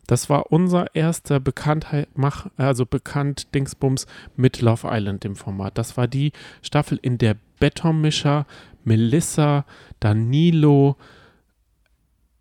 [0.08, 5.78] Das war unser erster Bekanntheit, mach, also bekannt Dingsbums mit Love Island im Format.
[5.78, 8.46] Das war die Staffel, in der Betonmischer,
[8.84, 9.66] Melissa,
[10.02, 10.98] Danilo,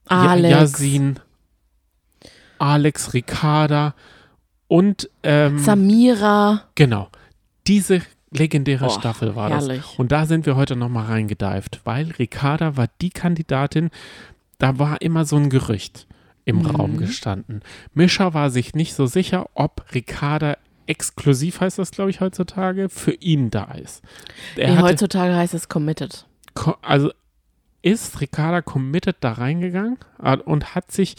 [0.06, 0.50] Alex.
[0.50, 1.20] Yasin,
[2.60, 3.94] Alex, Ricarda
[4.68, 6.62] und ähm, Samira.
[6.76, 7.08] genau,
[7.66, 9.82] diese legendäre Oh, Staffel war herrlich.
[9.82, 9.98] das.
[9.98, 13.90] Und da sind wir heute nochmal reingedived, weil Ricarda war die Kandidatin,
[14.58, 16.06] da war immer so ein Gerücht
[16.44, 16.66] im Mhm.
[16.66, 17.62] Raum gestanden.
[17.94, 23.12] Mischa war sich nicht so sicher, ob Ricarda exklusiv heißt das, glaube ich, heutzutage, für
[23.12, 24.02] ihn da ist.
[24.56, 26.26] Nee, heutzutage heißt es committed.
[26.82, 27.10] also
[27.82, 31.16] ist Ricarda committed da reingegangen äh, und hat sich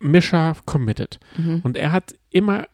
[0.00, 1.20] Mischa committed.
[1.36, 1.60] Mhm.
[1.62, 2.66] Und er hat immer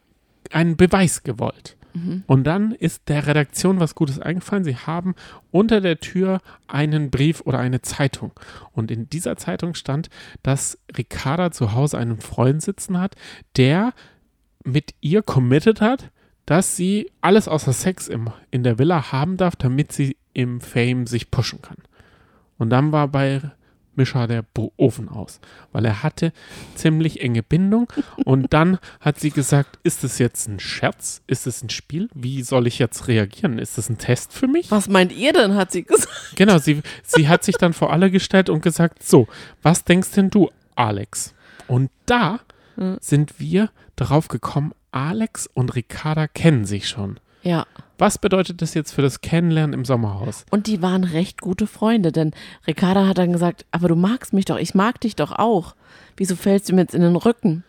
[0.51, 1.77] einen Beweis gewollt.
[1.93, 2.23] Mhm.
[2.27, 4.63] Und dann ist der Redaktion was Gutes eingefallen.
[4.63, 5.15] Sie haben
[5.51, 8.31] unter der Tür einen Brief oder eine Zeitung.
[8.71, 10.09] Und in dieser Zeitung stand,
[10.43, 13.15] dass Ricarda zu Hause einen Freund sitzen hat,
[13.55, 13.93] der
[14.63, 16.11] mit ihr committed hat,
[16.45, 21.07] dass sie alles außer Sex im, in der Villa haben darf, damit sie im Fame
[21.07, 21.77] sich pushen kann.
[22.57, 23.41] Und dann war bei
[23.97, 24.45] Mischa der
[24.77, 25.39] Ofen aus,
[25.71, 26.31] weil er hatte
[26.75, 27.91] ziemlich enge Bindung.
[28.23, 31.21] Und dann hat sie gesagt, ist es jetzt ein Scherz?
[31.27, 32.09] Ist es ein Spiel?
[32.13, 33.59] Wie soll ich jetzt reagieren?
[33.59, 34.71] Ist es ein Test für mich?
[34.71, 36.33] Was meint ihr denn, hat sie gesagt.
[36.35, 39.27] Genau, sie, sie hat sich dann vor alle gestellt und gesagt, so,
[39.61, 41.33] was denkst denn du, Alex?
[41.67, 42.39] Und da
[42.75, 42.97] Hm.
[43.01, 47.19] sind wir darauf gekommen, Alex und Ricarda kennen sich schon.
[47.41, 47.65] Ja.
[47.97, 50.45] Was bedeutet das jetzt für das Kennenlernen im Sommerhaus?
[50.51, 52.31] Und die waren recht gute Freunde, denn
[52.67, 55.75] Ricarda hat dann gesagt, aber du magst mich doch, ich mag dich doch auch.
[56.15, 57.63] Wieso fällst du mir jetzt in den Rücken?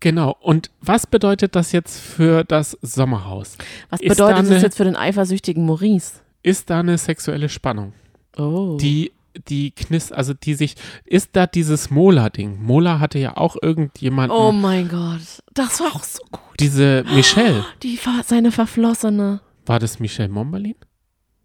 [0.00, 0.36] Genau.
[0.40, 3.56] Und was bedeutet das jetzt für das Sommerhaus?
[3.90, 6.20] Was Ist da bedeutet das eine- jetzt für den eifersüchtigen Maurice?
[6.42, 7.92] Ist da eine sexuelle Spannung?
[8.36, 8.76] Oh.
[8.80, 9.10] Die,
[9.48, 12.62] die knis, also die sich, ist da dieses Mola-Ding?
[12.62, 15.20] Mola hatte ja auch irgendjemanden, oh mein Gott.
[15.54, 16.40] Das war auch so gut.
[16.60, 17.64] diese Michelle.
[17.82, 19.40] Die war seine Verflossene.
[19.66, 20.74] War das Michelle Momberlin?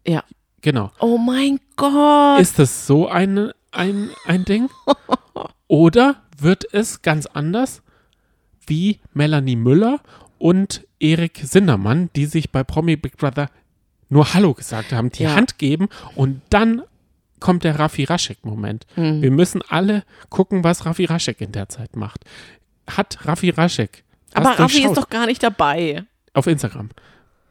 [0.06, 0.22] Ja.
[0.62, 0.90] Genau.
[0.98, 2.40] Oh mein Gott.
[2.40, 4.70] Ist das so eine, ein, ein Ding?
[5.68, 7.82] Oder wird es ganz anders
[8.66, 10.00] wie Melanie Müller
[10.38, 13.50] und Erik Sindermann, die sich bei Promi Big Brother
[14.08, 15.34] nur Hallo gesagt haben, die Ja.
[15.34, 16.82] Hand geben und dann
[17.44, 18.86] kommt der Raffi Raschek-Moment.
[18.94, 19.20] Hm.
[19.20, 22.24] Wir müssen alle gucken, was Raffi Raschek in der Zeit macht.
[22.90, 24.02] Hat Raffi Raschek
[24.32, 26.04] Aber Raffi ist doch gar nicht dabei.
[26.32, 26.88] auf Instagram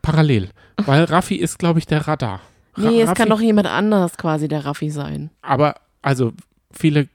[0.01, 2.41] parallel, weil Raffi ist, glaube ich, der Radar.
[2.75, 5.29] Ra- Nee, es Raffi- kann doch jemand anders quasi der Raffi sein.
[5.43, 6.33] aber also
[6.71, 7.07] viele,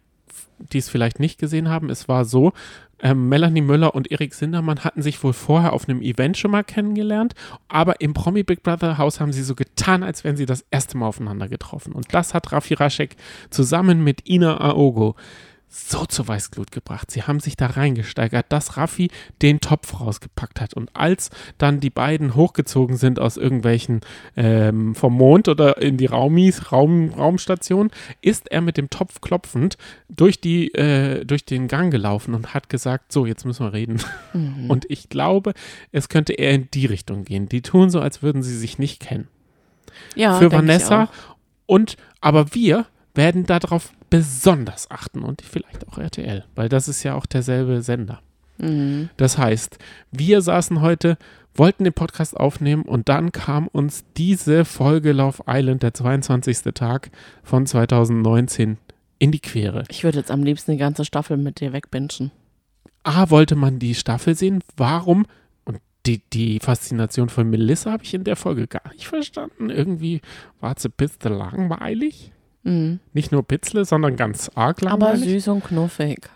[0.73, 2.53] die es vielleicht nicht gesehen haben, es war so,
[3.01, 6.65] ähm, Melanie Müller und Erik Sindermann hatten sich wohl vorher auf einem Event schon mal
[6.65, 7.35] kennengelernt,
[7.69, 10.97] aber im Promi Big Brother Haus haben sie so getan, als wären sie das erste
[10.97, 11.93] Mal aufeinander getroffen.
[11.93, 13.17] Und das hat Rafi Raschek
[13.51, 15.17] zusammen mit Ina Aogo
[15.69, 17.11] so zur Weißglut gebracht.
[17.11, 19.11] Sie haben sich da reingesteigert, dass Raffi
[19.43, 20.75] den Topf rausgepackt hat.
[20.75, 24.01] Und als dann die beiden hochgezogen sind aus irgendwelchen
[24.37, 27.91] ähm, vom Mond oder in die Raumis, Raum, Raumstation,
[28.23, 29.77] ist er mit dem Topf klopfend
[30.09, 34.01] durch, die, äh, durch den Gang gelaufen und hat gesagt, so, jetzt müssen wir reden.
[34.69, 35.53] Und ich glaube,
[35.93, 37.49] es könnte eher in die Richtung gehen.
[37.49, 39.29] Die tun so, als würden sie sich nicht kennen.
[40.15, 41.09] Ja, Für Vanessa
[41.67, 47.15] und aber wir werden darauf besonders achten und vielleicht auch RTL, weil das ist ja
[47.15, 48.21] auch derselbe Sender.
[48.59, 49.11] Mhm.
[49.17, 49.79] Das heißt,
[50.11, 51.17] wir saßen heute,
[51.55, 56.75] wollten den Podcast aufnehmen und dann kam uns diese Folge Love Island, der 22.
[56.75, 57.11] Tag
[57.43, 58.79] von 2019,
[59.19, 59.85] in die Quere.
[59.89, 62.31] Ich würde jetzt am liebsten die ganze Staffel mit dir wegbingen.
[63.03, 65.27] A, wollte man die Staffel sehen, warum?
[65.65, 69.71] Und die, die Faszination von Melissa habe ich in der Folge gar nicht verstanden.
[69.71, 70.21] Irgendwie
[70.61, 72.33] war sie bisschen langweilig.
[72.65, 73.01] Mhm.
[73.13, 75.29] Nicht nur Pitzle, sondern ganz arg Aber langweilig.
[75.45, 76.29] süß und knuffig.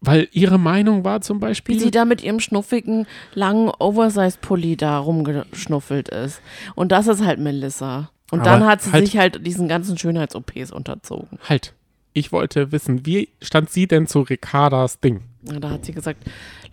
[0.00, 4.98] Weil ihre Meinung war zum Wie Beispiel, sie da mit ihrem schnuffigen, langen Oversize-Pulli da
[4.98, 6.42] rumgeschnuffelt ist.
[6.74, 8.10] Und das ist halt Melissa.
[8.30, 11.38] Und Aber dann hat sie halt- sich halt diesen ganzen Schönheits-OPs unterzogen.
[11.48, 11.72] halt,
[12.12, 15.22] ich wollte wissen, wie stand sie denn zu Ricardas Ding?
[15.42, 16.22] Ja, da hat sie gesagt,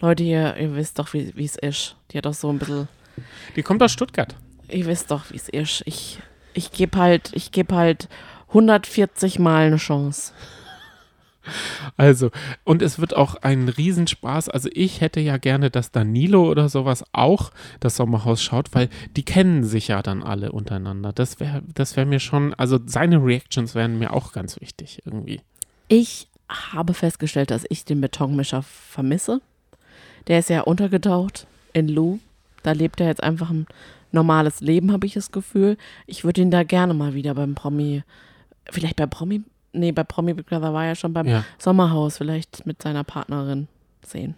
[0.01, 1.95] Leute, ihr, ihr wisst doch, wie wie es ist.
[2.11, 2.87] Die hat doch so ein bisschen,
[3.55, 4.35] Die kommt aus Stuttgart.
[4.69, 5.83] ihr wisst doch, wie es ist.
[5.85, 6.19] Ich,
[6.53, 8.07] ich gebe halt, ich gebe halt
[8.51, 10.33] 140 Mal eine Chance.
[11.97, 12.29] Also,
[12.63, 14.49] und es wird auch ein Riesenspaß.
[14.49, 19.23] Also, ich hätte ja gerne, dass Danilo oder sowas auch das Sommerhaus schaut, weil die
[19.23, 21.13] kennen sich ja dann alle untereinander.
[21.13, 25.41] Das wäre das wär mir schon, also seine Reactions wären mir auch ganz wichtig irgendwie.
[25.87, 29.41] Ich habe festgestellt, dass ich den Betonmischer vermisse.
[30.27, 32.19] Der ist ja untergetaucht in Lou.
[32.63, 33.65] Da lebt er jetzt einfach ein
[34.11, 35.77] normales Leben, habe ich das Gefühl.
[36.05, 38.03] Ich würde ihn da gerne mal wieder beim Promi,
[38.69, 39.41] vielleicht bei Promi,
[39.73, 41.43] nee, bei Promi Big Brother war er schon beim Ja.
[41.57, 43.67] Sommerhaus, vielleicht mit seiner Partnerin
[44.05, 44.35] sehen.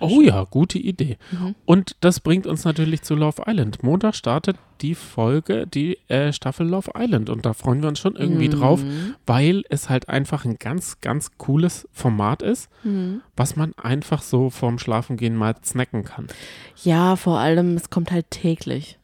[0.00, 0.24] Oh schön.
[0.28, 1.18] ja, gute Idee.
[1.30, 1.54] Mhm.
[1.66, 3.82] Und das bringt uns natürlich zu Love Island.
[3.82, 7.28] Montag startet die Folge, die äh, Staffel Love Island.
[7.28, 9.14] Und da freuen wir uns schon irgendwie drauf, Mhm.
[9.26, 13.20] weil es halt einfach ein ganz, ganz cooles Format ist, Mhm.
[13.36, 16.28] was man einfach so vorm Schlafengehen mal snacken kann.
[16.82, 18.98] Ja, vor allem, es kommt halt täglich.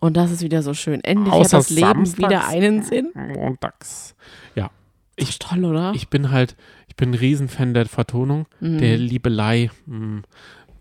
[0.00, 1.02] Und das ist wieder so schön.
[1.02, 2.18] Endlich Außer hat das Leben samstags.
[2.18, 3.10] wieder einen Sinn.
[3.14, 4.14] Montags.
[4.54, 4.70] Ja,
[5.16, 5.92] Das ist toll, oder?
[5.94, 6.56] ich bin halt,
[6.86, 8.78] ich bin ein Riesenfan der Vertonung, Mhm.
[8.78, 9.70] der Liebelei.
[9.86, 10.22] Hm,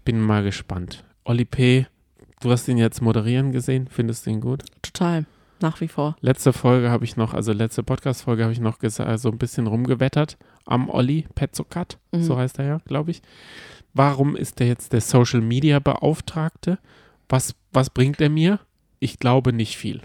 [0.06, 1.03] bin mal gespannt.
[1.25, 1.88] Oli P.,
[2.41, 4.63] du hast ihn jetzt moderieren gesehen, findest du ihn gut?
[4.82, 5.25] Total.
[5.60, 6.15] Nach wie vor.
[6.21, 10.38] Letzte Folge habe ich noch, also letzte Podcast-Folge habe ich noch so ein bisschen rumgewettert
[10.65, 12.21] am Olli Petzokat, Mhm.
[12.21, 13.23] so heißt er ja, glaube ich.
[13.95, 16.77] Warum ist er jetzt der Social Media Beauftragte?
[17.27, 18.60] Was, was bringt er mir?
[18.99, 20.01] Ich glaube nicht viel.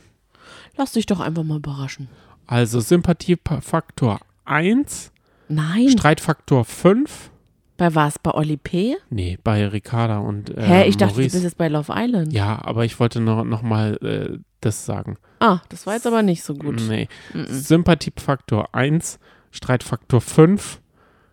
[0.77, 2.09] Lass dich doch einfach mal überraschen.
[2.47, 5.13] Also Sympathiefaktor 1,
[5.49, 5.89] Nein.
[5.89, 7.31] Streitfaktor 5.
[7.77, 8.19] Bei was?
[8.19, 8.97] Bei Oli P?
[9.11, 11.35] Nee, bei Ricarda und äh, Hä, ich dachte, du Maurice.
[11.37, 12.33] bist jetzt bei Love Island.
[12.33, 15.17] Ja, aber ich wollte noch, noch mal äh, das sagen.
[15.41, 16.81] Ah, das war jetzt aber nicht so gut.
[16.89, 17.09] Nee.
[17.33, 17.47] Mhm.
[17.49, 19.19] Sympathiefaktor 1,
[19.51, 20.81] Streitfaktor 5,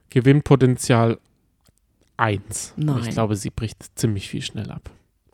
[0.10, 1.20] Gewinnpotenzial
[2.18, 2.74] 1.
[2.78, 3.00] Nein.
[3.04, 4.90] Ich glaube, sie bricht ziemlich viel schnell ab.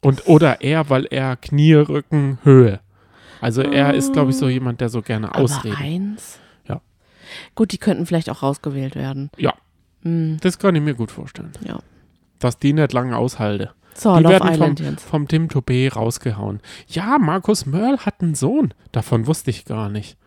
[0.05, 2.79] Und oder er, weil er Knie, Rücken, Höhe.
[3.41, 5.79] Also er ist, glaube ich, so jemand, der so gerne Aber ausredet.
[5.79, 6.39] eins?
[6.67, 6.81] Ja.
[7.55, 9.29] Gut, die könnten vielleicht auch rausgewählt werden.
[9.37, 9.53] Ja.
[10.03, 11.51] Hm, Das kann ich mir gut vorstellen.
[11.61, 11.79] ja.
[12.39, 13.71] Dass die nicht lange aushalte.
[13.95, 15.03] So, Die Love werden Island vom, jetzt.
[15.05, 16.59] vom Tim Toupet rausgehauen.
[16.87, 18.73] Ja, Markus Mörl hat einen Sohn.
[18.91, 20.17] Davon wusste ich gar nicht.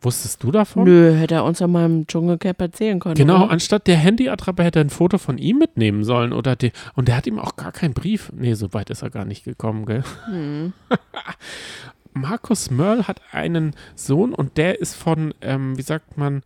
[0.00, 0.84] Wusstest du davon?
[0.84, 3.16] Nö, hätte er uns ja mal im Dschungelcamp erzählen können.
[3.16, 3.50] Genau, oder?
[3.50, 6.32] anstatt der Handyattrappe hätte er ein Foto von ihm mitnehmen sollen.
[6.32, 8.30] Oder die, und der hat ihm auch gar keinen Brief.
[8.32, 10.04] Nee, so weit ist er gar nicht gekommen, gell?
[10.26, 10.72] Hm.
[12.12, 16.42] Markus Mörl hat einen Sohn und der ist von, ähm, wie sagt man,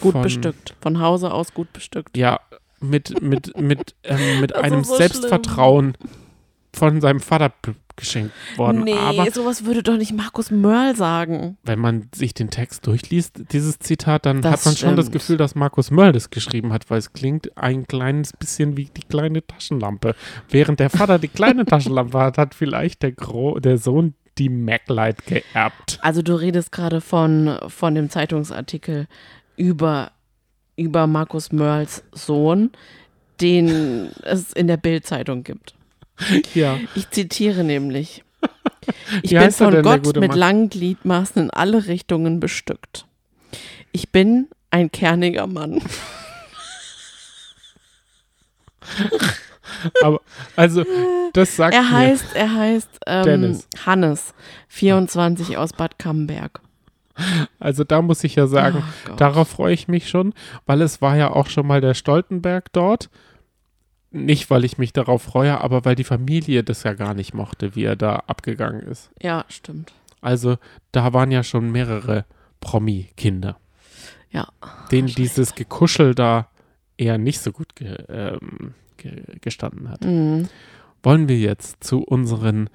[0.00, 0.74] Gut von, bestückt.
[0.80, 2.16] Von Hause aus gut bestückt.
[2.16, 2.40] Ja,
[2.80, 5.96] mit, mit, mit, ähm, mit einem so Selbstvertrauen
[6.72, 7.52] von seinem Vater
[7.96, 8.84] geschenkt worden.
[8.84, 11.58] nee, Aber sowas würde doch nicht Markus Mörl sagen.
[11.64, 15.12] wenn man sich den Text durchliest, dieses Zitat, dann Das hat man schon das stimmt.
[15.12, 19.02] Gefühl, dass Markus Mörl das geschrieben hat, weil es klingt ein kleines bisschen wie die
[19.02, 20.14] kleine Taschenlampe.
[20.48, 25.22] Während der Vater die kleine Taschenlampe hat, hat vielleicht der, Gro der Sohn die Maglite
[25.26, 25.98] geerbt.
[26.00, 29.08] Also du redest gerade von, von dem Zeitungsartikel
[29.56, 30.12] über,
[30.76, 32.70] über Markus Mörls Sohn,
[33.42, 35.74] den es in der Bild-Zeitung gibt.
[36.54, 38.24] Ja, Ich zitiere nämlich.
[39.22, 43.06] Ich Wie bin von denn, Gott mit langen Gliedmaßen in alle Richtungen bestückt.
[43.92, 45.82] Ich bin ein kerniger Mann.
[50.02, 50.20] aber
[50.56, 50.84] also
[51.32, 51.90] das sagt Er mir.
[51.90, 53.60] heißt, er heißt ähm.
[53.84, 54.34] Hannes,
[54.68, 56.60] 24 aus Bad Camberg.
[57.58, 60.32] Also da muss ich ja sagen, Oh darauf freue ich mich schon,
[60.66, 63.10] weil es war ja auch schon mal der Stoltenberg dort.
[64.12, 67.76] Nicht, weil ich mich darauf freue, aber weil die Familie das ja gar nicht mochte,
[67.76, 69.10] wie er da abgegangen ist.
[69.22, 69.92] Ja, stimmt.
[70.20, 70.56] Also
[70.92, 72.24] da waren ja schon mehrere
[72.60, 73.56] Promi-Kinder,
[74.30, 74.48] Ja.
[74.90, 76.48] denen dieses Gekuschel da
[76.96, 80.04] eher nicht so gut ge ähm, ge gestanden hat.
[80.04, 80.48] Mhm.
[81.02, 82.68] Wollen wir jetzt zu unseren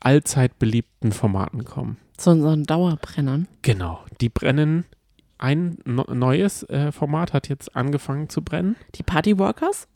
[0.00, 1.96] allzeit beliebten Formaten kommen?
[2.16, 3.48] Zu unseren Dauerbrennern.
[3.62, 4.84] Genau, die brennen.
[5.38, 8.74] Ein no neues äh, Format hat jetzt angefangen zu brennen.
[8.96, 9.86] Die Partyworkers?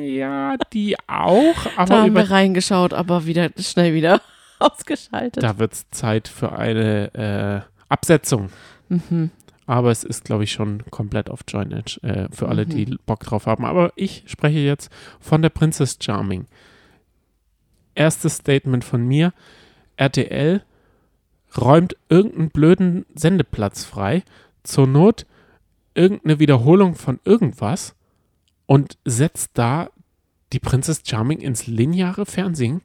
[0.00, 4.20] Ja, die auch, Da aber haben über, wir reingeschaut, aber wieder schnell wieder
[4.58, 5.42] ausgeschaltet.
[5.42, 8.50] da wird es Zeit für eine äh, Absetzung.
[8.88, 9.30] Mhm.
[9.66, 12.70] Aber es ist, glaube ich, schon komplett auf Join Edge äh, für alle, Mhm.
[12.70, 13.64] die Bock drauf haben.
[13.64, 14.90] Aber ich spreche jetzt
[15.20, 16.46] von der Princess Charming.
[17.94, 19.32] Erstes Statement von mir.
[19.96, 20.62] RTL
[21.56, 24.22] räumt irgendeinen blöden Sendeplatz frei.
[24.62, 25.26] Zur Not
[25.94, 27.94] irgendeine Wiederholung von irgendwas
[28.70, 29.90] und setzt da
[30.52, 32.82] die Princess Charming ins lineare Fernsehen.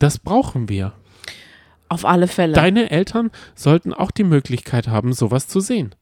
[0.00, 0.92] Das brauchen wir.
[1.88, 2.54] Auf alle Fälle.
[2.54, 5.94] Deine Eltern sollten auch die Möglichkeit haben, sowas zu sehen.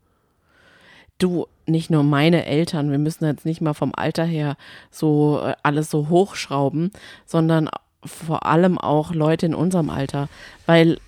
[1.19, 4.57] du, nicht nur meine Eltern, wir müssen jetzt nicht mal vom Alter her
[4.91, 6.91] so äh, alles so hochschrauben,
[7.27, 7.69] sondern
[8.03, 10.31] vor allem auch Leute in unserem Alter,
[10.65, 10.99] weil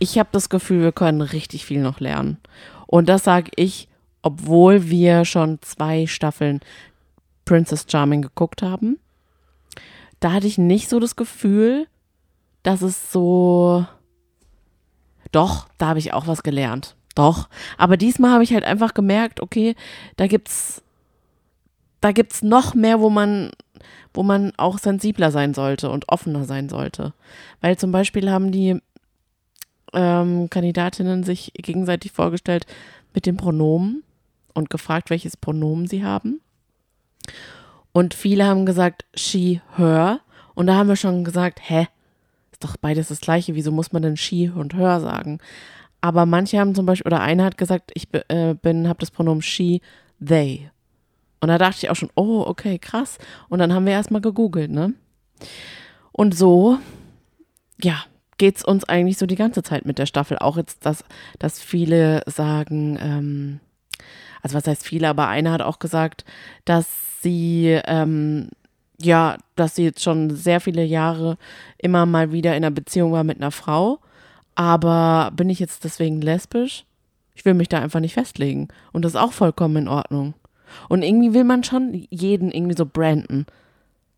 [0.00, 2.38] ich habe das Gefühl, wir können richtig viel noch lernen.
[2.88, 3.86] Und das sage ich,
[4.22, 6.60] obwohl wir schon zwei Staffeln
[7.48, 8.98] Princess Charming geguckt haben.
[10.20, 11.86] Da hatte ich nicht so das Gefühl,
[12.62, 13.86] dass es so.
[15.32, 16.94] Doch, da habe ich auch was gelernt.
[17.14, 17.48] Doch.
[17.78, 19.74] Aber diesmal habe ich halt einfach gemerkt, okay,
[20.16, 20.82] da gibt's,
[22.02, 23.50] da gibt's noch mehr, wo man,
[24.12, 27.14] wo man auch sensibler sein sollte und offener sein sollte.
[27.62, 28.78] Weil zum Beispiel haben die
[29.94, 32.66] ähm, Kandidatinnen sich gegenseitig vorgestellt
[33.14, 34.02] mit den Pronomen
[34.52, 36.40] und gefragt, welches Pronomen sie haben.
[37.92, 40.20] Und viele haben gesagt, she, her.
[40.54, 41.88] Und da haben wir schon gesagt, hä?
[42.52, 43.54] Ist doch beides das gleiche.
[43.54, 45.38] Wieso muss man denn she und her sagen?
[46.00, 49.42] Aber manche haben zum Beispiel, oder einer hat gesagt, ich äh, bin, habe das Pronomen
[49.42, 49.80] she,
[50.24, 50.70] they.
[51.40, 53.18] Und da dachte ich auch schon, oh, okay, krass.
[53.48, 54.94] Und dann haben wir erstmal gegoogelt, ne?
[56.12, 56.78] Und so,
[57.80, 58.04] ja,
[58.38, 60.38] geht's uns eigentlich so die ganze Zeit mit der Staffel.
[60.38, 61.04] Auch jetzt, dass,
[61.38, 63.60] dass viele sagen, ähm,
[64.42, 66.24] also was heißt viele, aber einer hat auch gesagt,
[66.64, 68.48] dass sie, ähm,
[69.00, 71.36] ja, dass sie jetzt schon sehr viele Jahre
[71.78, 73.98] immer mal wieder in einer Beziehung war mit einer Frau.
[74.54, 76.84] Aber bin ich jetzt deswegen lesbisch?
[77.34, 78.68] Ich will mich da einfach nicht festlegen.
[78.92, 80.34] Und das ist auch vollkommen in Ordnung.
[80.88, 83.46] Und irgendwie will man schon jeden irgendwie so branden.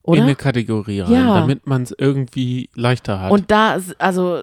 [0.03, 0.23] In Oder?
[0.23, 1.41] eine Kategorie rein, Ja.
[1.41, 3.31] damit man es irgendwie leichter hat.
[3.31, 4.43] Und da, ist- also,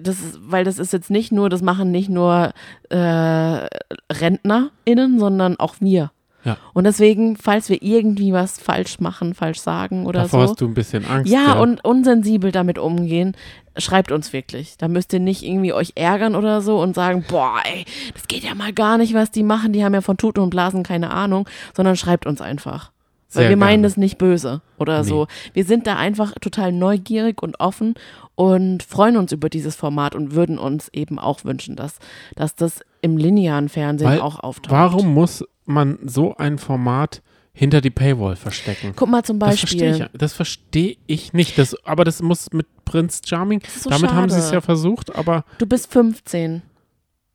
[0.00, 2.52] das ist, weil das ist jetzt nicht nur, das machen nicht nur
[2.88, 3.66] äh,
[4.12, 6.12] RentnerInnen, sondern auch wir.
[6.44, 6.56] Ja.
[6.72, 10.50] Und deswegen, falls wir irgendwie was falsch machen, falsch sagen oder Davor so.
[10.52, 11.30] hast du ein bisschen Angst.
[11.32, 11.62] Ja, gell?
[11.62, 13.36] und unsensibel damit umgehen,
[13.76, 14.76] schreibt uns wirklich.
[14.76, 18.42] Da müsst ihr nicht irgendwie euch ärgern oder so und sagen, boah, ey, das geht
[18.44, 21.10] ja mal gar nicht, was die machen, die haben ja von Tuten und Blasen keine
[21.10, 22.90] Ahnung, sondern schreibt uns einfach.
[23.34, 23.82] Weil Sehr wir meinen gerne.
[23.84, 25.08] das nicht böse oder Nee.
[25.08, 25.26] so.
[25.54, 27.94] Wir sind da einfach total neugierig und offen
[28.34, 31.98] und freuen uns über dieses Format und würden uns eben auch wünschen, dass,
[32.36, 34.70] dass das im linearen Fernsehen Weil- auch auftaucht.
[34.72, 38.92] Warum muss man so ein Format hinter die Paywall verstecken?
[38.96, 40.10] Guck mal zum Das verstehe Beispiel.
[40.12, 41.58] ich, das verstehe ich nicht.
[41.58, 44.56] Das, aber das muss mit Prinz Charming, ist so damit haben sie es schade.
[44.56, 46.62] ja versucht, aber Du bist 15.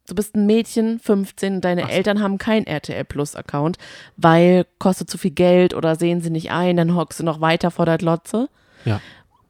[0.10, 1.90] Du bist ein Mädchen, 15, deine Ach.
[1.90, 3.78] Eltern haben keinen RTL Plus Account,
[4.16, 7.72] weil kostet zu viel Geld oder sehen sie nicht ein, dann hockst du noch weiter
[7.72, 8.48] vor der Glotze.
[8.86, 9.02] Ja.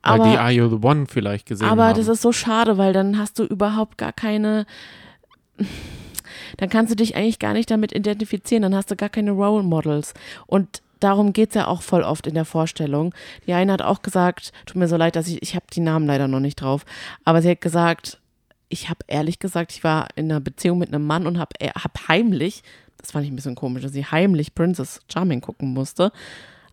[0.01, 1.97] Weil Aber- die Are You the One vielleicht gesehen Aber haben.
[1.97, 4.65] das ist so schade, weil dann hast du überhaupt gar keine.
[6.57, 9.63] Dann kannst du dich eigentlich gar nicht damit identifizieren, dann hast du gar keine Role
[9.63, 10.13] Models.
[10.45, 13.13] Und darum geht es ja auch voll oft in der Vorstellung.
[13.45, 16.07] Die eine hat auch gesagt, tut mir so leid, dass ich, ich habe die Namen
[16.07, 16.85] leider noch nicht drauf,
[17.23, 18.19] aber sie hat gesagt,
[18.69, 22.07] ich habe ehrlich gesagt, ich war in einer Beziehung mit einem Mann und habe hab
[22.07, 22.63] heimlich,
[22.97, 26.11] das fand ich ein bisschen komisch, dass sie heimlich Princess Charming gucken musste.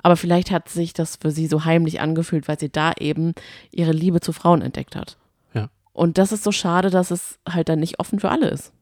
[0.02, 3.34] Aber vielleicht hat sich das für sie so heimlich angefühlt, weil sie da eben
[3.70, 5.16] ihre Liebe zu Frauen entdeckt hat.
[5.54, 5.70] Ja.
[5.92, 8.72] Und das ist so schade, dass es halt dann nicht offen für alle ist.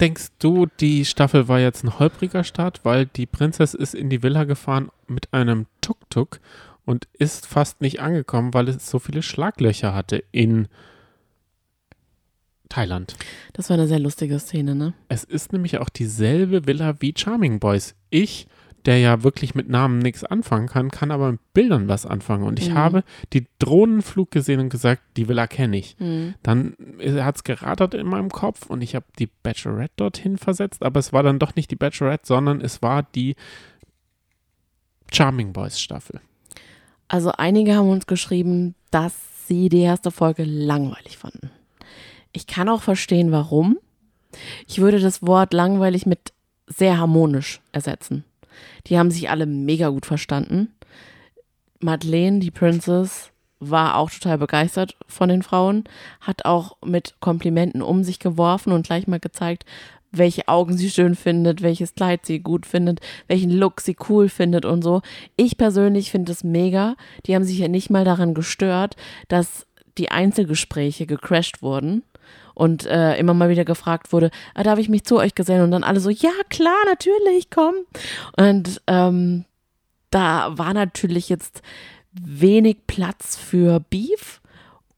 [0.00, 4.22] Denkst du, die Staffel war jetzt ein holpriger Start, weil die Prinzess ist in die
[4.22, 6.40] Villa gefahren mit einem Tuk-Tuk
[6.84, 10.68] und ist fast nicht angekommen, weil es so viele Schlaglöcher hatte in
[12.68, 13.16] Thailand.
[13.52, 14.94] Das war eine sehr lustige Szene, ne?
[15.08, 17.94] Es ist nämlich auch dieselbe Villa wie Charming Boys.
[18.10, 18.48] Ich,
[18.86, 22.44] der ja wirklich mit Namen nichts anfangen kann, kann aber mit Bildern was anfangen.
[22.44, 22.74] Und ich Mhm.
[22.74, 25.96] habe die Drohnenflug gesehen und gesagt, die Villa kenne ich.
[25.98, 26.34] Mhm.
[26.42, 26.76] Dann
[27.18, 31.12] hat es gerattert in meinem Kopf und ich habe die Bachelorette dorthin versetzt, aber es
[31.12, 33.36] war dann doch nicht die Bachelorette, sondern es war die
[35.12, 36.20] Charming Boys Staffel.
[37.08, 39.14] Also einige haben uns geschrieben, dass
[39.46, 41.50] sie die erste Folge langweilig fanden.
[42.32, 43.78] Ich kann auch verstehen, warum.
[44.66, 46.32] Ich würde das Wort langweilig mit
[46.66, 48.24] sehr harmonisch ersetzen.
[48.86, 50.74] Die haben sich alle mega gut verstanden.
[51.80, 53.30] Madeleine, die Princess,
[53.60, 55.84] war auch total begeistert von den Frauen,
[56.20, 59.64] hat auch mit Komplimenten um sich geworfen und gleich mal gezeigt,
[60.12, 64.64] welche Augen sie schön findet, welches Kleid sie gut findet, welchen Look sie cool findet
[64.64, 65.02] und so.
[65.36, 66.96] Ich persönlich finde es mega.
[67.26, 68.96] Die haben sich ja nicht mal daran gestört,
[69.28, 69.66] dass
[69.98, 72.02] die Einzelgespräche gecrashed wurden
[72.54, 75.62] und äh, immer mal wieder gefragt wurde, ah, darf ich mich zu euch gesellen?
[75.62, 77.74] Und dann alle so, ja klar, natürlich, komm.
[78.36, 79.44] Und ähm,
[80.10, 81.62] da war natürlich jetzt
[82.12, 84.40] wenig Platz für Beef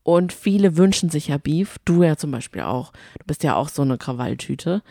[0.07, 1.79] und viele wünschen sich ja Beef.
[1.85, 2.93] Du ja zum Beispiel auch.
[3.19, 4.83] Du bist ja auch so eine Krawalltüte.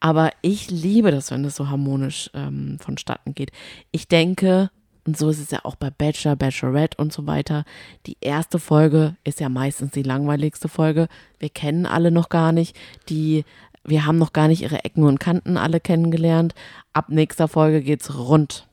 [0.00, 3.50] Aber ich liebe das, wenn es so harmonisch ähm, vonstatten geht.
[3.90, 4.70] Ich denke,
[5.06, 7.64] und so ist es ja auch bei Bachelor, Bachelorette und so weiter.
[8.06, 11.08] Die erste Folge ist ja meistens die langweiligste Folge.
[11.38, 12.76] Wir kennen alle noch gar nicht.
[13.08, 13.44] Die,
[13.84, 16.54] wir haben noch gar nicht ihre Ecken und Kanten alle kennengelernt.
[16.92, 18.68] Ab nächster Folge geht's rund.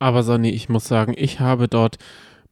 [0.00, 1.98] Aber Sonny, ich muss sagen, ich habe dort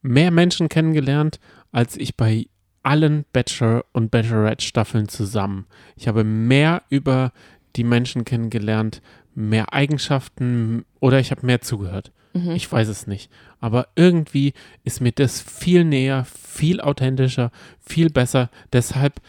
[0.03, 1.41] mehr Menschen kennengelernt,
[1.73, 2.47] als ich bei
[2.85, 5.67] allen Bachelor- und Bachelorette-Staffeln zusammen.
[5.97, 7.33] Ich habe mehr über
[7.75, 9.03] die Menschen kennengelernt,
[9.35, 12.13] mehr Eigenschaften oder ich habe mehr zugehört.
[12.55, 13.31] Ich weiß es nicht.
[13.61, 14.53] Aber irgendwie
[14.85, 18.51] ist mir das viel näher, viel authentischer, viel besser.
[18.73, 19.21] Deshalb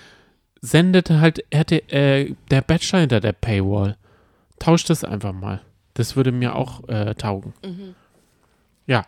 [0.62, 3.98] sendete halt RT, äh, der Bachelor hinter der Paywall.
[4.60, 5.62] Tauscht es einfach mal.
[5.94, 7.54] Das würde mir auch äh, taugen.
[8.86, 9.06] Ja,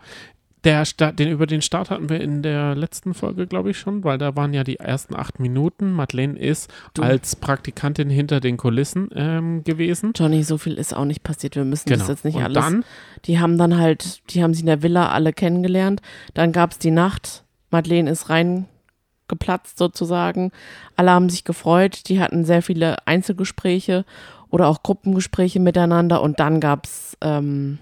[0.64, 4.04] der Start, den, über den Start hatten wir in der letzten Folge, glaube ich, schon,
[4.04, 5.90] weil da waren ja die ersten acht Minuten.
[5.92, 7.02] Madeleine ist Du.
[7.02, 10.12] als Praktikantin hinter den Kulissen ähm, gewesen.
[10.14, 11.56] Johnny, so viel ist auch nicht passiert.
[11.56, 12.00] Wir müssen Genau.
[12.00, 12.54] das jetzt nicht Und alles.
[12.64, 12.84] dann,
[13.24, 16.02] Die haben dann halt, die haben sie in der Villa alle kennengelernt.
[16.34, 17.44] Dann gab es die Nacht.
[17.70, 20.50] Madeleine ist reingeplatzt sozusagen.
[20.96, 22.08] Alle haben sich gefreut.
[22.08, 24.04] Die hatten sehr viele Einzelgespräche
[24.50, 26.20] oder auch Gruppengespräche miteinander.
[26.22, 27.78] Und dann gab es ähm,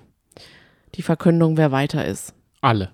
[0.95, 2.35] die Verkündung, wer weiter ist.
[2.61, 2.91] Alle.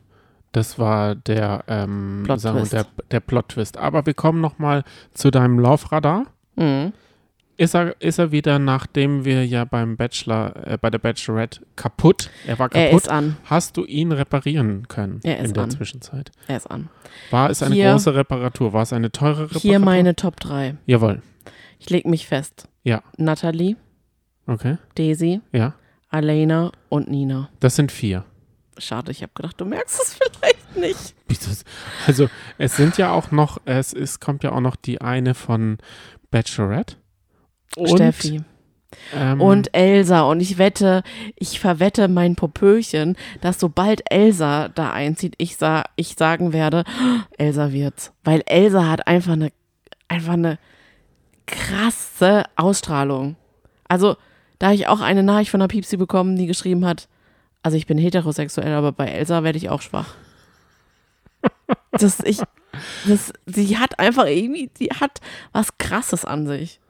[0.53, 2.73] Das war der, ähm, Plot sagen wir, Twist.
[2.75, 3.77] der, der Plot-Twist.
[3.77, 6.27] Aber wir kommen nochmal zu deinem Laufradar.
[6.57, 6.93] Mhm.
[7.57, 12.29] Ist er, ist er wieder, nachdem wir ja beim Bachelor, äh, bei der Bachelorette kaputt,
[12.47, 13.37] er war Er kaputt, ist an.
[13.45, 15.71] hast du ihn reparieren können Er ist in der an.
[15.71, 16.33] Zwischenzeit?
[16.49, 16.89] Er ist an.
[17.31, 18.73] War es eine Hier- große Reparatur?
[18.73, 19.61] War es eine teure Reparatur?
[19.61, 20.77] Hier meine Top 3.
[20.87, 21.23] Jawohl.
[21.79, 22.69] Ich leg mich fest.
[22.83, 23.03] Ja.
[23.19, 23.77] Natalie,
[24.47, 24.77] Okay.
[24.97, 25.75] Daisy, Ja.
[26.11, 27.49] Alena und Nina.
[27.61, 28.25] Das sind vier.
[28.79, 31.15] Schade, ich habe gedacht, du merkst es vielleicht nicht.
[32.07, 35.79] Also, es sind ja auch noch, es ist, kommt ja auch noch die eine von
[36.31, 36.97] Bachelorette.
[37.77, 38.43] Und, Steffi.
[39.15, 40.23] Ähm, Und Elsa.
[40.23, 41.03] Und ich wette,
[41.37, 46.85] ich verwette mein Popöchen, dass sobald Elsa da einzieht, ich, sa ich sagen werde,
[47.39, 48.13] Elsa wird's.
[48.23, 49.51] Weil Elsa hat einfach eine,
[50.09, 50.59] einfach eine
[51.47, 53.37] krasse Ausstrahlung.
[53.89, 54.17] Also,
[54.59, 57.09] da habe ich auch eine Nachricht von der Piepsi bekommen, die geschrieben hat,
[57.65, 60.15] also ich bin heterosexuell, aber bei Elsa werde ich auch schwach.
[61.93, 62.41] Das, ich,
[63.07, 65.21] das, sie hat einfach irgendwie, sie hat
[65.53, 66.81] was Krasses an sich.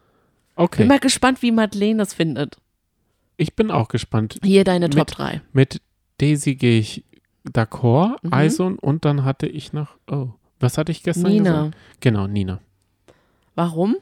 [0.57, 2.57] okay, Bin mal gespannt, wie Madeleine das findet.
[3.37, 4.39] ich bin auch gespannt.
[4.43, 5.41] Hier deine Mit- Top 3.
[5.53, 5.81] Mit
[6.19, 7.05] Daisy gehe ich
[7.49, 8.33] d'accord, Mhm.
[8.33, 10.29] Eison und dann hatte ich noch, oh,
[10.61, 11.51] was hatte ich gestern Nina.
[11.53, 11.77] gesagt?
[12.01, 12.61] Genau, Nina.
[13.55, 13.97] Warum?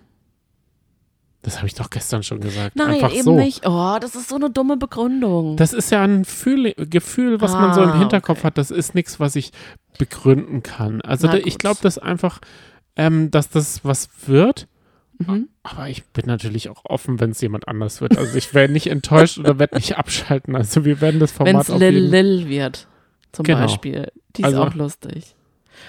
[1.42, 2.76] Das habe ich doch gestern schon gesagt.
[2.76, 3.34] Nein, Einfach eben so.
[3.36, 3.62] nicht.
[3.66, 5.56] Oh, das ist so eine dumme Begründung.
[5.56, 8.46] Das ist ja ein Fühl Gefühl, was man so im Ah, Hinterkopf okay.
[8.46, 8.58] hat.
[8.58, 9.50] Das ist nichts, was ich
[9.98, 11.00] begründen kann.
[11.00, 12.40] Also da, ich glaube, dass einfach,
[12.96, 14.68] ähm, dass das was wird.
[15.18, 15.48] Mhm.
[15.64, 18.16] Aber ich bin natürlich auch offen, wenn es jemand anders wird.
[18.16, 20.54] Also ich werde nicht enttäuscht oder werde nicht abschalten.
[20.56, 22.86] Also wir werden das Wenn Format es auf Lil Lil wird,
[23.32, 23.58] zum Genau.
[23.60, 24.10] Beispiel.
[24.36, 25.34] Die ist Also- auch lustig.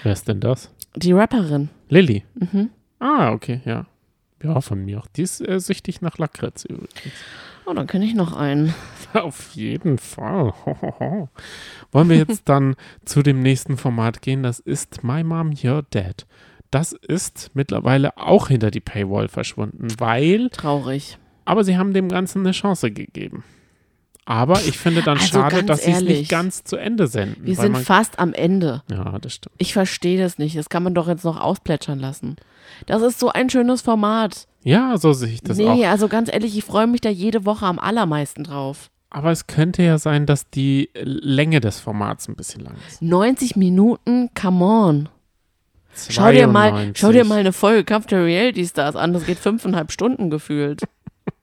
[0.02, 0.70] Wer ist denn das?
[0.96, 1.68] Die Rapperin.
[1.88, 2.24] Lilly.
[2.34, 2.70] Mhm.
[2.98, 3.86] Ah, okay, ja.
[4.44, 5.06] Ja, von mir auch.
[5.06, 6.92] Die ist äh, süchtig nach Lakritz übrigens.
[7.66, 8.74] Oh, dann kenne ich noch einen.
[9.14, 10.52] Auf jeden Fall.
[11.92, 14.42] Wollen wir jetzt dann zu dem nächsten Format gehen?
[14.42, 16.26] Das ist My Mom, Your Dad.
[16.70, 21.18] Das ist mittlerweile auch hinter die Paywall verschwunden, weil, Traurig.
[21.44, 23.44] aber sie haben dem Ganzen eine Chance gegeben.
[24.26, 27.44] Aber ich finde dann Also schade, dass sie es nicht ganz zu Ende senden.
[27.44, 28.82] Wir sind man, fast am Ende.
[28.90, 29.54] ja, das stimmt.
[29.58, 30.56] Ich verstehe das nicht.
[30.56, 32.36] Das kann man doch jetzt noch ausplätschern lassen.
[32.86, 34.46] Das ist so ein schönes Format.
[34.62, 35.90] Ja, so sehe ich das nee, auch.
[35.90, 38.90] also ganz ehrlich, ich freue mich da jede Woche am allermeisten drauf.
[39.10, 43.02] Aber es könnte ja sein, dass die Länge des Formats ein bisschen lang ist.
[43.02, 45.08] 90 Minuten, come on.
[46.08, 47.00] Schau dir, mal, 92.
[47.00, 49.12] schau dir mal eine Folge Kampf der Reality Stars an.
[49.12, 50.82] Das geht fünfeinhalb Stunden gefühlt.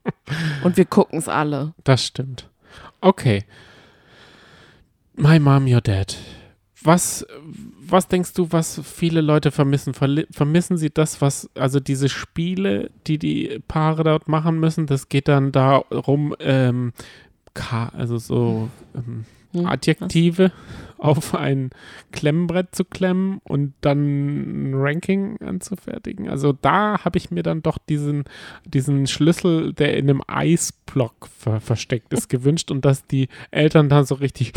[0.63, 1.73] Und wir gucken es alle.
[1.85, 2.50] Das stimmt.
[3.01, 3.43] Okay.
[5.15, 6.15] My Mom, Your Dad.
[6.83, 7.25] Was,
[7.79, 9.93] was denkst du, was viele Leute vermissen?
[9.93, 15.27] Vermissen sie das, was, also diese Spiele, die die Paare dort machen müssen, das geht
[15.27, 16.93] dann darum, ähm,
[17.93, 20.51] also so ähm, Hm, Adjektive
[20.97, 21.71] auf ein
[22.11, 26.29] Klemmbrett zu klemmen und dann ein Ranking anzufertigen.
[26.29, 28.25] Also da habe ich mir dann doch diesen,
[28.65, 30.21] diesen Schlüssel, der in einem
[30.91, 34.53] Eisblock ver versteckt ist, gewünscht und dass die Eltern da so richtig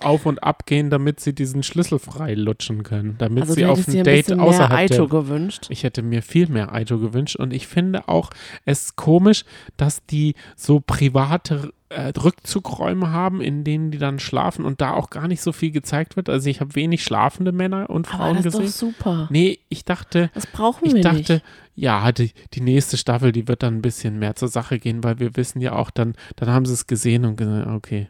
[0.00, 3.78] auf und ab gehen, damit sie diesen Schlüssel frei lutschen können, damit Also sie auf
[3.88, 5.66] ein dir ein Date bisschen mehr außerhalb Aito der gewünscht.
[5.70, 8.30] ich hätte mir viel mehr Aito gewünscht und ich finde auch
[8.64, 9.44] es komisch,
[9.76, 15.08] dass die so private äh, Rückzugräume haben, in denen die dann schlafen und da auch
[15.08, 16.28] gar nicht so viel gezeigt wird.
[16.28, 18.66] Also ich habe wenig schlafende Männer und Aber Frauen das ist gesehen.
[18.66, 19.28] doch super.
[19.30, 21.44] Nee, ich dachte, Das brauchen ich wir dachte, nicht.
[21.76, 25.20] Ja, die, die nächste Staffel, die wird dann ein bisschen mehr zur Sache gehen, weil
[25.20, 28.08] wir wissen ja auch dann, dann haben sie es gesehen und gesagt, okay,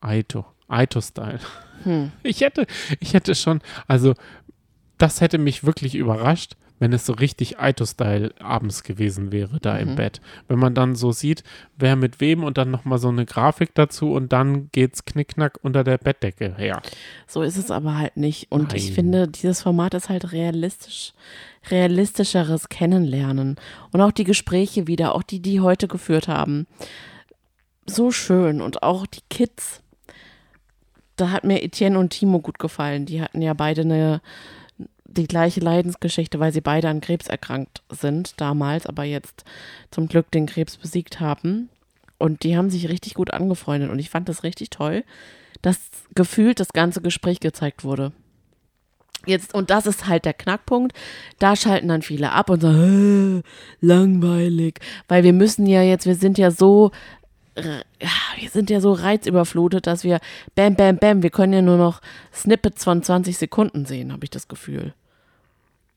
[0.00, 1.40] Aito, Aito-Style.
[1.82, 2.12] Hm.
[2.22, 2.66] Ich hätte,
[3.00, 4.14] ich hätte schon, also
[4.96, 9.90] das hätte mich wirklich überrascht, wenn es so richtig Aito-Style abends gewesen wäre, da im
[9.90, 9.96] Mhm.
[9.96, 10.20] Bett.
[10.48, 11.44] Wenn man dann so sieht,
[11.76, 15.84] wer mit wem und dann nochmal so eine Grafik dazu und dann geht's knickknack unter
[15.84, 16.82] der Bettdecke her.
[17.28, 18.50] So ist es aber halt nicht.
[18.50, 18.94] Und ich Nein.
[18.94, 21.12] finde, dieses Format ist halt realistisch,
[21.70, 23.56] realistischeres Kennenlernen.
[23.92, 26.66] Und auch die Gespräche wieder, auch die, die heute geführt haben.
[27.86, 28.60] So schön.
[28.60, 29.82] Und auch die Kids.
[31.16, 33.04] Da hat mir Etienne und Timo gut gefallen.
[33.04, 34.22] Die hatten ja beide eine,
[35.10, 39.44] die gleiche Leidensgeschichte, weil sie beide an Krebs erkrankt sind damals, aber jetzt
[39.90, 41.68] zum Glück den Krebs besiegt haben.
[42.18, 43.90] Und die haben sich richtig gut angefreundet.
[43.90, 45.04] Und ich fand das richtig toll,
[45.62, 45.78] dass
[46.14, 48.12] gefühlt das ganze Gespräch gezeigt wurde.
[49.26, 50.96] Jetzt, und das ist halt der Knackpunkt.
[51.38, 54.80] Da schalten dann viele ab und sagen, "Äh, langweilig.
[55.08, 56.90] Weil wir müssen ja jetzt, wir sind ja so,
[57.54, 57.80] äh,
[58.38, 60.20] wir sind ja so reizüberflutet, dass wir
[60.54, 62.00] bam, bam, bam, wir können ja nur noch
[62.32, 64.94] Snippets von 20 Sekunden sehen, habe ich das Gefühl.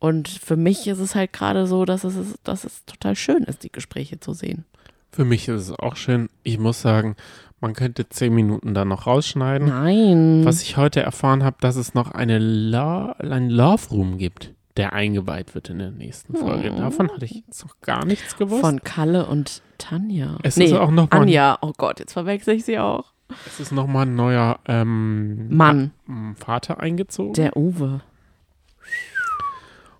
[0.03, 3.63] Und für mich ist es halt gerade so, dass es, dass es total schön ist,
[3.63, 4.65] die Gespräche zu sehen.
[5.13, 6.27] Für mich ist es auch schön.
[6.43, 7.15] Ich muss sagen,
[7.61, 9.69] man könnte zehn Minuten da noch rausschneiden.
[9.69, 10.41] Nein.
[10.43, 14.91] Was ich heute erfahren habe, dass es noch eine Lo einen Love Room gibt, der
[14.91, 16.73] eingeweiht wird in der nächsten Folge.
[16.73, 16.79] Oh.
[16.79, 18.59] Davon hatte ich jetzt noch gar nichts gewusst.
[18.59, 20.37] Von Kalle und Tanja.
[20.43, 21.57] Es nee, ist auch noch mal- Anja.
[21.61, 23.13] Oh Gott, jetzt verwechsel ich sie auch.
[23.47, 25.91] es ist nochmal ein neuer ähm, Mann,
[26.35, 27.35] Vater eingezogen.
[27.35, 28.01] der Uwe.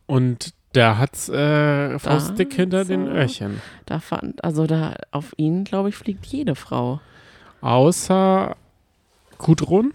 [0.06, 2.94] Und der hat's äh, faustdick Da hinter so.
[2.94, 3.62] den Öhrchen.
[3.86, 7.00] Da fand, also da auf ihn, glaube ich, fliegt jede Frau.
[7.62, 8.56] Außer
[9.38, 9.94] Gudrun.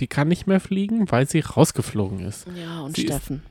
[0.00, 2.46] Die kann nicht mehr fliegen, weil sie rausgeflogen ist.
[2.56, 3.42] Ja, und Sie ist- Steffen.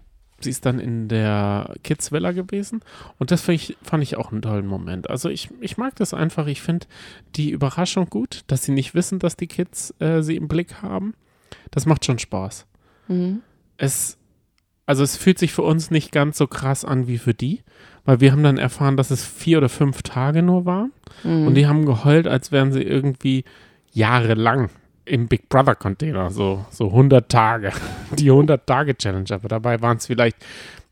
[0.44, 2.82] Sie ist dann in der Kids Villa gewesen
[3.20, 5.08] und das fand ich, fand ich auch einen tollen Moment.
[5.08, 6.48] Also ich, ich mag das einfach.
[6.48, 6.88] Ich finde
[7.36, 11.14] die Überraschung gut, dass sie nicht wissen, dass die Kids äh, sie im Blick haben.
[11.70, 12.66] Das macht schon Spaß.
[13.08, 13.42] Mhm.
[13.78, 14.18] Es,
[14.92, 17.62] also es fühlt sich für uns nicht ganz so krass an wie für die,
[18.04, 20.88] weil wir haben dann erfahren, dass es vier oder fünf Tage nur war
[21.24, 21.48] Mhm.
[21.48, 23.46] und die haben geheult, als wären sie irgendwie
[23.94, 24.70] jahrelang
[25.06, 27.72] im Big Brother Container, so, so 100 Tage,
[28.18, 30.36] die 100 Tage Challenge, aber dabei waren es vielleicht,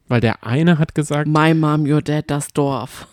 [0.07, 3.07] weil der eine hat gesagt, My Mom, Your Dad, das Dorf.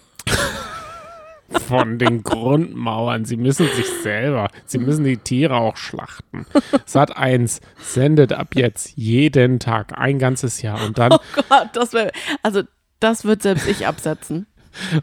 [1.69, 6.47] Von den Grundmauern, sie müssen sich selber, sie müssen die Tiere auch schlachten.
[6.85, 11.19] Sat 1 sendet ab jetzt jeden Tag ein ganzes Jahr und dann Oh
[11.49, 12.63] Gott, das wäre, also
[13.01, 14.47] Das wird selbst ich absetzen.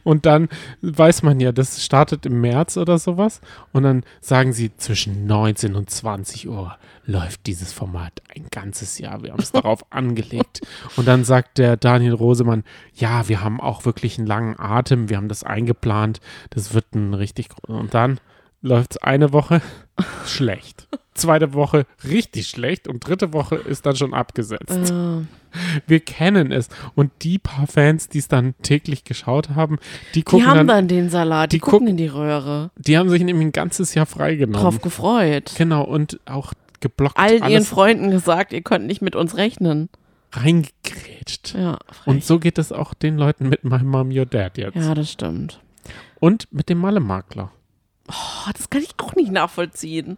[0.03, 0.49] Und dann
[0.81, 3.41] weiß man ja, das startet im März oder sowas.
[3.71, 9.23] Und dann sagen sie, zwischen 19 und 20 Uhr läuft dieses Format ein ganzes Jahr.
[9.23, 10.61] Wir haben es darauf angelegt.
[10.95, 12.63] Und dann sagt der Daniel Rosemann,
[12.93, 15.09] ja, wir haben auch wirklich einen langen Atem.
[15.09, 16.19] Wir haben das eingeplant.
[16.49, 17.49] Das wird ein richtig.
[17.67, 18.19] Und dann
[18.63, 19.61] läuft es eine Woche
[20.25, 20.87] schlecht.
[21.13, 24.89] Zweite Woche richtig schlecht und dritte Woche ist dann schon abgesetzt.
[24.91, 25.21] Äh,
[25.85, 26.69] Wir kennen es.
[26.95, 29.77] Und die paar Fans, die es dann täglich geschaut haben,
[30.15, 32.71] die die gucken haben dann, dann den Salat, die, die gucken guck- in die Röhre.
[32.77, 34.59] die haben sich nämlich ein ganzes Jahr freigenommen.
[34.59, 35.53] Drauf gefreut.
[35.55, 39.89] Genau, und auch geblockt, Allen ihren Freunden gesagt, ihr könnt nicht mit uns rechnen.
[40.31, 41.53] reingekrätscht.
[41.55, 42.25] Ja, Und frech.
[42.25, 44.75] so geht es auch den Leuten mit My Mom, Your Dad jetzt.
[44.75, 45.59] ja das stimmt.
[46.19, 47.51] Und mit dem Malle-Makler.
[48.09, 50.17] Oh, das kann ich auch nicht nachvollziehen.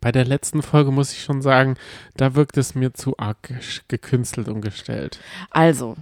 [0.00, 1.76] Bei der letzten Folge muss ich schon sagen,
[2.16, 3.52] da wirkt es mir zu arg
[3.88, 5.20] gekünstelt und gestellt.
[5.50, 5.96] Also.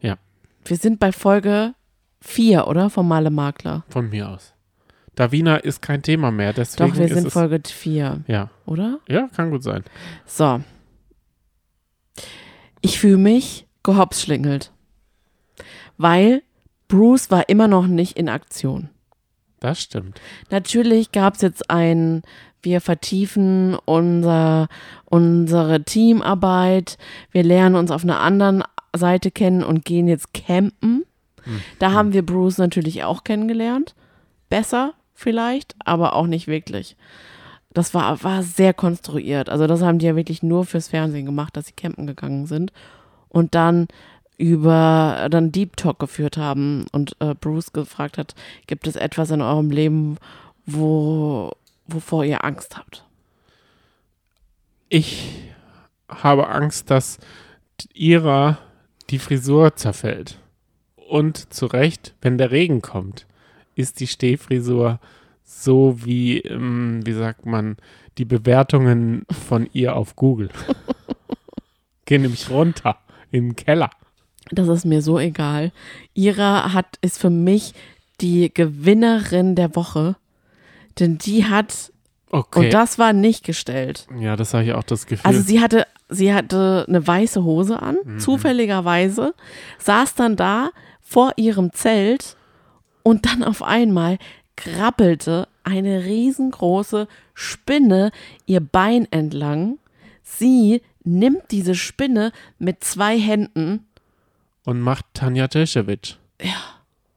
[0.00, 0.16] Ja.
[0.64, 1.74] Wir sind bei Folge
[2.20, 2.90] 4, oder?
[2.90, 3.84] Vom Male Makler.
[3.88, 4.54] Von mir aus.
[5.16, 9.00] Davina ist kein Thema mehr, deswegen Doch, wir ist sind Folge 4, Ja, oder?
[9.08, 9.84] ja, kann gut sein.
[10.24, 10.62] So.
[12.80, 14.72] Ich fühle mich gehopsschlingelt.
[15.98, 16.42] Weil
[16.88, 18.88] Bruce war immer noch nicht in Aktion.
[19.60, 20.20] Das stimmt.
[20.50, 22.22] Natürlich gab es jetzt ein,
[22.62, 24.68] wir vertiefen unser,
[25.04, 26.98] unsere Teamarbeit,
[27.30, 28.64] wir lernen uns auf einer anderen
[28.96, 31.04] Seite kennen und gehen jetzt campen.
[31.78, 33.94] Da haben wir Bruce natürlich auch kennengelernt.
[34.48, 36.96] Besser vielleicht, aber auch nicht wirklich.
[37.72, 39.48] Das war, war sehr konstruiert.
[39.48, 42.72] Also das haben die ja wirklich nur fürs Fernsehen gemacht, dass sie campen gegangen sind
[43.28, 43.86] und dann
[44.40, 48.34] über dann Deep Talk geführt haben und äh, Bruce gefragt hat,
[48.66, 50.16] gibt es etwas in eurem Leben,
[50.64, 51.52] wo,
[51.86, 53.04] wovor ihr Angst habt?
[54.88, 55.50] Ich
[56.08, 57.18] habe Angst, dass
[57.92, 58.58] ihrer
[59.10, 60.38] die Frisur zerfällt.
[60.96, 63.26] Und zu Recht, wenn der Regen kommt,
[63.74, 65.00] ist die Stehfrisur
[65.44, 67.76] so wie, ähm, wie sagt man,
[68.16, 70.48] die Bewertungen von ihr auf Google.
[72.06, 72.96] Gehen nämlich runter
[73.30, 73.90] in den Keller.
[74.52, 75.72] Das ist mir so egal.
[76.14, 77.72] Ira hat ist für mich
[78.20, 80.16] die Gewinnerin der Woche,
[80.98, 81.92] denn die hat
[82.32, 82.66] Okay.
[82.66, 84.06] und das war nicht gestellt.
[84.20, 85.26] ja, das habe ich auch das Gefühl.
[85.28, 88.18] Also sie hatte sie hatte eine weiße Hose an, Mhm.
[88.20, 89.34] zufälligerweise,
[89.78, 90.70] saß dann da
[91.00, 92.36] vor ihrem Zelt
[93.02, 94.18] und dann auf einmal
[94.56, 98.10] krabbelte eine riesengroße Spinne
[98.46, 99.78] ihr Bein entlang.
[100.22, 103.86] Sie nimmt diese Spinne mit zwei Händen
[104.64, 106.16] und macht Tanja Teschewitsch.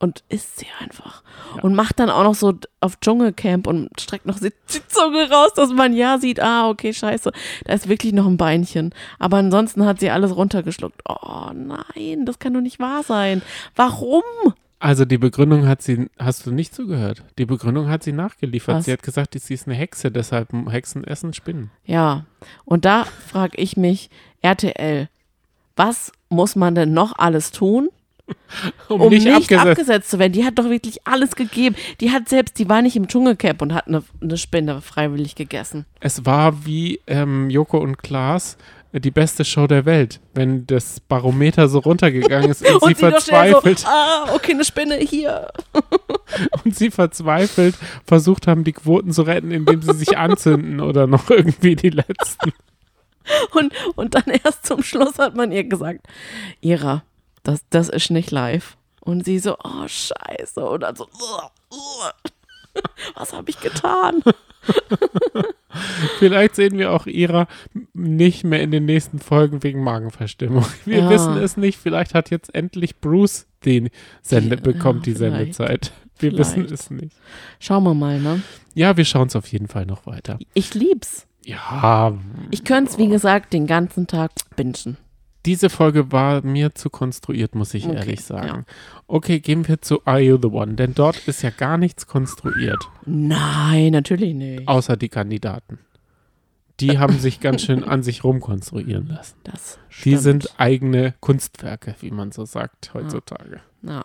[0.04, 1.22] und isst sie einfach.
[1.62, 5.52] Und macht dann auch noch so auf Dschungelcamp und streckt noch die die Zunge raus,
[5.54, 7.32] dass man ja sieht, ah, okay, scheiße,
[7.64, 8.94] da ist wirklich noch ein Beinchen.
[9.18, 11.00] Aber ansonsten hat sie alles runtergeschluckt.
[11.08, 13.40] Oh nein, das kann doch nicht wahr sein.
[13.74, 14.22] Warum?
[14.78, 17.22] Also die Begründung hat sie, hast du nicht zugehört?
[17.38, 18.76] Die Begründung hat sie nachgeliefert.
[18.76, 18.84] Was?
[18.84, 21.70] Sie hat gesagt, sie ist eine Hexe, deshalb Hexen essen Spinnen.
[21.86, 22.26] Ja,
[22.66, 24.10] und da frage ich mich,
[24.42, 25.08] RTL,
[25.76, 27.88] was muss man denn noch alles tun,
[28.88, 29.66] Um, um nicht, nicht, abgesetzt.
[29.66, 30.32] abgesetzt zu werden?
[30.32, 31.76] Die hat doch wirklich alles gegeben.
[32.00, 35.86] Die hat selbst, die war nicht im Dschungelcamp und hat eine, eine Spinne freiwillig gegessen.
[36.00, 38.56] Es war wie ähm, Joko und Klaas
[38.92, 43.20] äh, die beste Show der Welt, wenn das Barometer so runtergegangen ist und, sie doch
[43.20, 45.48] schnell verzweifelt So, ah, okay, eine Spinne hier.
[46.64, 47.74] und sie verzweifelt
[48.06, 52.52] versucht haben, die Quoten zu retten, indem sie sich anzünden oder noch irgendwie die letzten.
[53.52, 56.06] Und, und dann erst zum Schluss hat man ihr gesagt,
[56.60, 57.02] Ira,
[57.42, 58.76] das, das ist nicht live.
[59.00, 60.64] Und sie so, oh scheiße.
[60.64, 62.12] Und dann so, "Uah, uah."
[63.14, 64.22] was habe ich getan?
[66.18, 67.46] Vielleicht sehen wir auch ihrer
[67.92, 70.64] nicht mehr in den nächsten Folgen wegen Magenverstimmung.
[70.84, 71.10] Wir Ja.
[71.10, 71.78] wissen es nicht.
[71.78, 73.90] Vielleicht hat jetzt endlich Bruce den
[74.22, 75.54] Sende, Ja, bekommt die vielleicht.
[75.54, 75.92] Sendezeit.
[76.18, 76.56] Wir Vielleicht.
[76.56, 77.16] wissen es nicht.
[77.58, 78.42] Schauen wir mal, ne?
[78.74, 80.38] Ja, wir schauen es auf jeden Fall noch weiter.
[80.54, 81.26] Ich lieb's.
[81.44, 82.12] Ja,
[82.50, 84.96] Ich könnte es, wie gesagt, den ganzen Tag bingen.
[85.46, 88.64] diese Folge war mir zu konstruiert, muss ich Okay, ehrlich sagen.
[89.06, 90.74] Okay, gehen wir zu Are You the One?
[90.74, 94.66] Denn dort ist ja gar nichts konstruiert, Nein, natürlich nicht.
[94.66, 95.78] außer die Kandidaten.
[96.80, 99.36] Die haben sich ganz schön an sich rumkonstruieren lassen.
[99.44, 100.22] Das Die stimmt.
[100.22, 103.60] sind eigene Kunstwerke, wie man so sagt heutzutage.
[103.82, 104.02] Ja.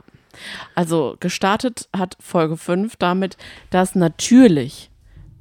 [0.75, 3.37] Also gestartet hat Folge 5 damit,
[3.71, 4.88] dass natürlich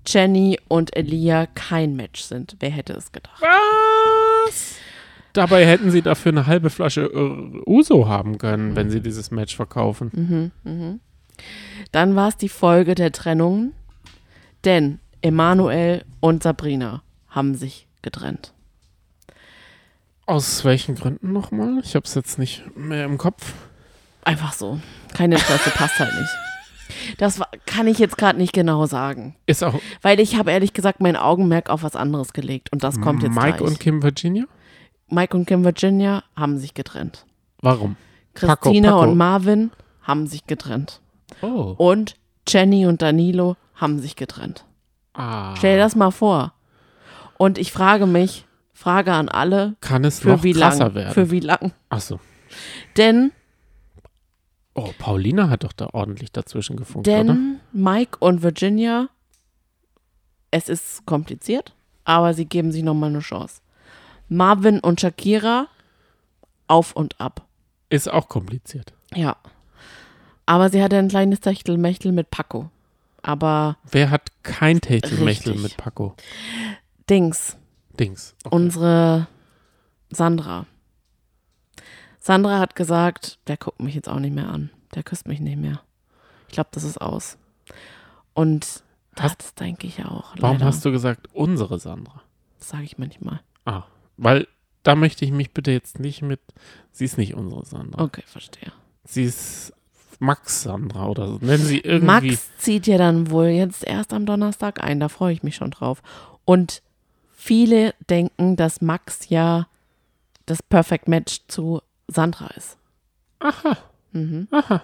[0.07, 2.57] Jenny und Elia kein Match sind.
[2.61, 3.43] Wer hätte es gedacht?
[3.43, 4.77] Was?
[5.33, 9.55] Dabei hätten sie dafür eine halbe Flasche äh, Uso haben können, wenn sie dieses Match
[9.55, 10.51] verkaufen.
[11.93, 13.73] Dann war es die Folge der Trennung,
[14.65, 18.53] denn Emanuel und Sabrina haben sich getrennt.
[20.27, 21.81] Aus welchen Gründen nochmal?
[21.85, 23.55] Ich habe es jetzt nicht mehr im Kopf.
[24.25, 24.81] Einfach so.
[25.15, 26.31] Kein Interesse, passt halt nicht.
[27.19, 29.37] Das kann ich jetzt gerade nicht genau sagen.
[29.47, 32.73] Ist auch Weil ich habe ehrlich gesagt mein Augenmerk auf was anderes gelegt.
[32.73, 33.61] Und das kommt jetzt Mike gleich.
[33.69, 34.45] und Kim Virginia?
[35.09, 37.27] Mike und Kim Virginia haben sich getrennt.
[37.61, 37.97] Warum?
[38.35, 39.03] Paco, Christina Paco.
[39.03, 39.71] und Marvin
[40.03, 41.01] haben sich getrennt.
[41.43, 41.75] Oh.
[41.77, 42.15] Und
[42.47, 44.65] Jenny und Danilo haben sich getrennt.
[45.15, 45.55] Ah.
[45.57, 46.53] Stell dir das mal vor.
[47.37, 50.95] Und ich frage mich, Frage an alle, Kann es für noch wie krasser lang?
[50.95, 51.13] werden?
[51.15, 51.73] Für wie lang?
[51.89, 52.21] Achso.
[52.97, 53.33] Denn,
[54.79, 57.25] Oh, Paulina hat doch da ordentlich dazwischen gefunkt, oder?
[57.25, 59.09] denn Mike und Virginia,
[60.51, 61.75] es ist kompliziert,
[62.05, 63.61] aber sie geben sich nochmal eine Chance.
[64.29, 65.67] Marvin und Shakira,
[66.69, 67.47] auf und ab.
[67.91, 68.93] Ist auch kompliziert.
[69.15, 69.37] Ja.
[70.47, 72.71] Aber sie hatte ein kleines Techtelmechtel mit Paco.
[73.23, 76.15] Aber Wer hat kein Techtelmechtel mit Paco?
[77.11, 77.57] Dings,
[77.99, 78.35] Dings.
[78.45, 78.55] Okay.
[78.55, 79.27] unsere
[80.11, 80.67] Sandra.
[82.29, 84.69] Sandra hat gesagt, der guckt mich jetzt auch nicht mehr an.
[84.95, 85.81] Der küsst mich nicht mehr.
[86.49, 87.39] Ich glaube, das ist aus.
[88.35, 88.83] Und
[89.15, 90.35] das Hast- denke ich auch.
[90.39, 90.67] Warum leider.
[90.67, 92.21] hast du gesagt, unsere Sandra?
[92.59, 93.41] Das sage ich manchmal.
[93.65, 93.85] Ah,
[94.19, 94.47] weil
[94.83, 96.41] da möchte ich mich bitte jetzt nicht mit.
[96.93, 98.03] Sie ist nicht unsere Sandra.
[98.05, 98.73] Okay, verstehe.
[99.05, 99.73] Sie ist
[100.19, 101.39] Max Sandra oder so.
[101.41, 102.29] Nennen sie irgendwie.
[102.33, 105.01] Max zieht ja dann wohl jetzt erst am Donnerstag ein.
[105.01, 106.03] Da freue ich mich schon drauf.
[106.45, 106.83] Und
[107.33, 109.67] viele denken, dass Max ja
[110.45, 112.79] das Perfect Match zu Sandra ist.
[113.41, 113.77] Aha,
[114.13, 114.49] Mhm.
[114.51, 114.83] aha.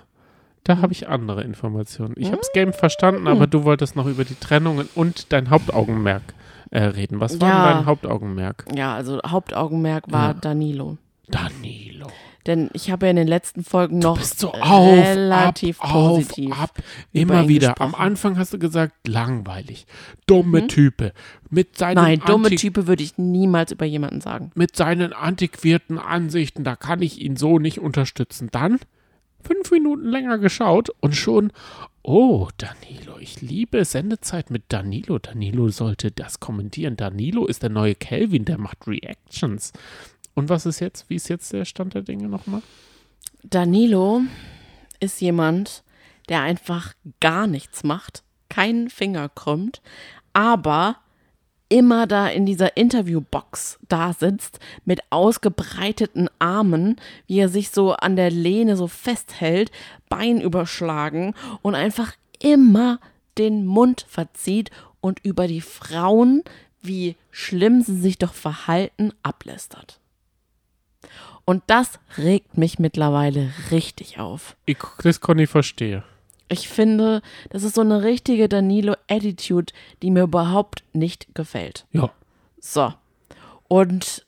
[0.62, 2.14] Da habe ich andere Informationen.
[2.16, 6.22] Ich habe das Game verstanden, aber du wolltest noch über die Trennungen und dein Hauptaugenmerk
[6.70, 7.20] äh, reden.
[7.20, 7.54] Was war Ja.
[7.68, 8.64] denn dein Hauptaugenmerk?
[8.74, 10.34] Ja, also Hauptaugenmerk war Ja.
[10.34, 10.96] Danilo.
[11.28, 12.06] Danilo.
[12.46, 15.90] Denn ich habe ja in den letzten Folgen noch Du bist so auf, relativ ab,
[15.92, 16.50] positiv.
[16.52, 16.78] auf, ab.
[17.12, 17.80] Immer wieder.
[17.80, 18.06] Am gesprochen.
[18.06, 19.86] Anfang hast du gesagt, langweilig.
[20.26, 21.12] Dumme Type.
[21.50, 24.50] Mit seinen, Nein, dumme Type würde ich niemals über jemanden sagen.
[24.54, 28.48] mit seinen antiquierten Ansichten, da kann ich ihn so nicht unterstützen.
[28.50, 28.78] Dann
[29.40, 31.52] fünf Minuten länger geschaut und schon,
[32.02, 35.18] oh, Danilo, ich liebe Sendezeit mit Danilo.
[35.18, 36.96] Danilo sollte das kommentieren.
[36.96, 39.72] Danilo ist der neue Kelvin, der macht Reactions.
[40.34, 42.62] Und was ist jetzt, wie ist jetzt der Stand der Dinge nochmal?
[43.42, 44.22] Danilo
[45.00, 45.84] ist jemand,
[46.28, 49.82] der einfach gar nichts macht, keinen Finger krümmt,
[50.32, 50.96] aber
[51.68, 58.16] immer da in dieser Interviewbox da sitzt mit ausgebreiteten Armen, wie er sich so an
[58.16, 59.70] der Lehne so festhält,
[60.08, 63.00] Bein überschlagen und einfach immer
[63.38, 64.70] den Mund verzieht
[65.00, 66.42] und über die Frauen,
[66.80, 69.98] wie schlimm sie sich doch verhalten, ablästert.
[71.44, 74.56] Und das regt mich mittlerweile richtig auf.
[74.64, 76.02] Ich, das kann ich verstehen.
[76.48, 81.86] Ich finde, das ist so eine richtige Danilo-Attitude, die mir überhaupt nicht gefällt.
[81.92, 82.10] Ja.
[82.60, 82.92] So.
[83.68, 84.24] Und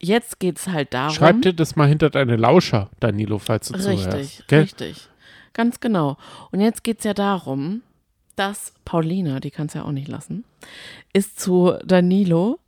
[0.00, 1.14] jetzt geht's halt darum.
[1.14, 4.48] Schreib dir das mal hinter deine Lauscher, Danilo, falls du Richtig, zuhörst.
[4.48, 4.60] Gell?
[4.62, 5.08] richtig.
[5.52, 6.16] Ganz genau.
[6.52, 7.82] Und jetzt geht's ja darum,
[8.36, 10.44] dass Paulina, die kann es ja auch nicht lassen,
[11.12, 12.60] ist zu Danilo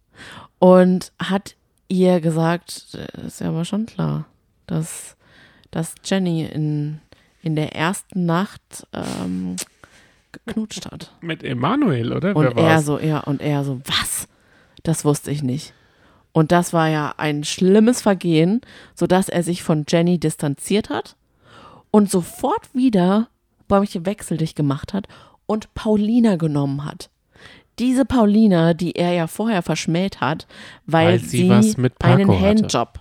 [0.59, 1.55] und hat
[1.91, 4.27] ihr gesagt, äh, ist ja aber schon klar,
[4.67, 5.17] dass,
[5.71, 7.01] dass Jenny in,
[7.43, 9.57] in der ersten Nacht ähm,
[10.33, 11.13] geknutscht hat.
[11.21, 12.35] Mit Emanuel, oder?
[12.35, 12.87] Und Wer er war's?
[12.87, 14.29] so, ja, und er so, was?
[14.83, 15.75] Das wusste ich nicht.
[16.33, 18.61] Und das war ja ein schlimmes Vergehen,
[18.95, 21.17] sodass er sich von Jenny distanziert hat
[21.91, 23.29] und sofort wieder
[23.67, 25.09] Bäumchen wechseldicht gemacht hat
[25.47, 27.11] und Paulina genommen hat.
[27.79, 30.47] Diese Paulina, die er ja vorher verschmäht hat,
[30.87, 32.41] weil, Weil sie sie, was mit Paco einen.
[32.41, 33.01] Handjob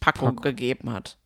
[0.00, 0.40] Paco, Paco.
[0.42, 1.16] gegeben hat.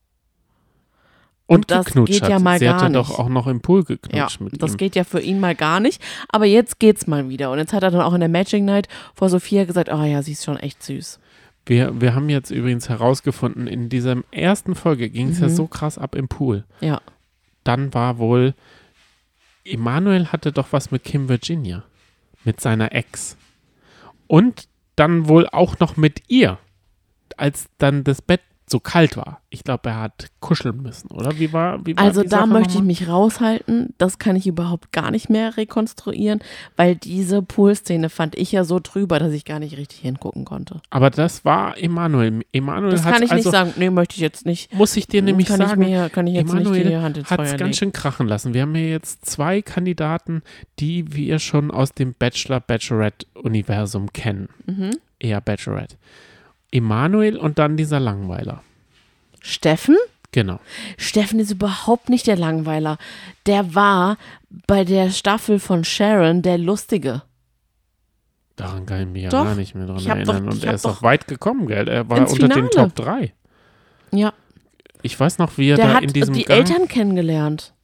[1.48, 2.28] Und, und das geht hat.
[2.28, 3.18] ja mal Sie gar hatte doch nicht.
[3.20, 4.76] auch noch im Pool geknutscht Ja, mit das ihm.
[4.78, 6.02] geht ja für ihn mal gar nicht.
[6.28, 7.52] Aber jetzt geht's mal wieder.
[7.52, 10.22] Und jetzt hat er dann auch in der Matching Night vor Sophia gesagt, oh ja,
[10.22, 11.20] sie ist schon echt süß.
[11.64, 15.54] Wir, wir haben jetzt übrigens herausgefunden, in dieser ersten Folge ging es ja Mhm.
[15.54, 16.64] so krass ab im Pool.
[16.80, 17.00] Ja.
[17.64, 18.54] Dann war wohl,
[19.64, 21.84] Emanuel hatte doch was mit Kim Virginia,
[22.46, 23.36] mit seiner Ex.
[24.26, 26.58] Und dann wohl auch noch mit ihr,
[27.36, 29.40] als dann das Bett so kalt war.
[29.48, 31.38] Ich glaube, er hat kuscheln müssen, oder?
[31.38, 32.86] Wie war, wie war Also da Sache möchte ich nochmal?
[32.86, 33.94] mich raushalten.
[33.96, 36.40] Das kann ich überhaupt gar nicht mehr rekonstruieren,
[36.74, 40.80] weil diese Poolszene fand ich ja so drüber, dass ich gar nicht richtig hingucken konnte.
[40.90, 42.44] Aber das war Emanuel.
[42.52, 43.72] Emanuel Das kann ich also, nicht sagen.
[43.76, 44.74] Nee, möchte ich jetzt nicht.
[44.74, 47.18] muss ich dir nämlich kann sagen, ich mir, kann ich jetzt nicht die Emanuel Hand
[47.18, 48.52] ins hat es ganz schön krachen lassen.
[48.52, 50.42] Wir haben hier jetzt zwei Kandidaten,
[50.80, 54.48] die wir schon aus dem Bachelor-Bachelorette-Universum kennen.
[54.66, 54.90] Mhm.
[55.20, 55.96] Eher Bachelorette.
[56.76, 58.62] Emanuel und dann dieser Langweiler.
[59.40, 59.96] Steffen?
[60.32, 60.60] Genau.
[60.98, 62.98] Steffen ist überhaupt nicht der Langweiler.
[63.46, 64.18] Der war
[64.66, 67.22] bei der Staffel von Sharon der Lustige.
[68.56, 69.44] Daran kann ich mich ja Doch.
[69.44, 70.46] gar nicht mehr dran erinnern.
[70.46, 71.88] doch- Und er ist auch weit gekommen, gell?
[71.88, 72.70] Er war unter den Finale.
[72.70, 73.32] Top 3.
[74.12, 74.32] Ja,
[75.02, 77.74] Ich weiß noch, wie er der da in diesem die Gang Eltern kennengelernt.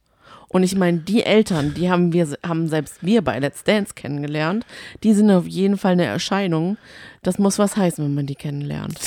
[0.53, 4.65] Und ich meine, die Eltern, die haben wir, haben selbst wir bei Let's Dance kennengelernt.
[5.03, 6.77] Die sind auf jeden Fall eine Erscheinung.
[7.23, 8.99] Das muss was heißen, wenn man die kennenlernt.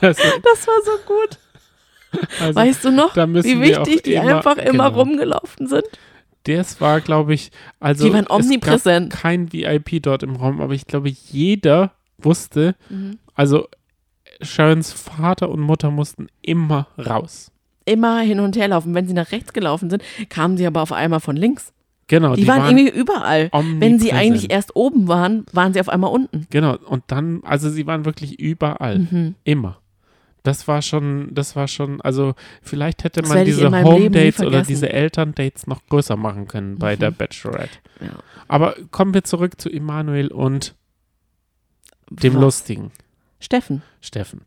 [0.00, 1.38] Das, Das war so gut.
[2.40, 5.00] also, Weißt du noch, wie wichtig die immer- einfach immer genau.
[5.00, 5.84] rumgelaufen sind?
[6.44, 9.10] das war, glaube ich, also Die waren es omnipräsent.
[9.12, 13.18] gab kein VIP dort im Raum, aber ich glaube, jeder wusste, Mhm.
[13.34, 13.68] also
[14.40, 17.50] Sharons Vater und Mutter mussten immer raus.
[17.88, 18.94] Immer hin und her laufen.
[18.94, 21.72] Wenn sie nach rechts gelaufen sind, kamen sie aber auf einmal von links.
[22.10, 23.50] Genau, Die, waren, irgendwie überall.
[23.52, 26.46] Wenn sie eigentlich erst oben waren, waren sie auf einmal unten.
[26.48, 29.00] Genau, und dann, also sie waren wirklich überall.
[29.00, 29.34] Mhm.
[29.44, 29.78] Immer.
[30.42, 34.90] Das war schon, das war schon, also vielleicht hätte Das man diese Home-Dates oder diese
[34.90, 37.00] Eltern-Dates noch größer machen können bei Mhm.
[37.00, 37.78] der Bachelorette.
[38.00, 38.12] Ja.
[38.46, 40.74] Aber kommen wir zurück zu Emanuel und
[42.10, 42.40] dem Was?
[42.40, 42.90] Lustigen,
[43.40, 43.82] Steffen.
[44.00, 44.42] Steffen.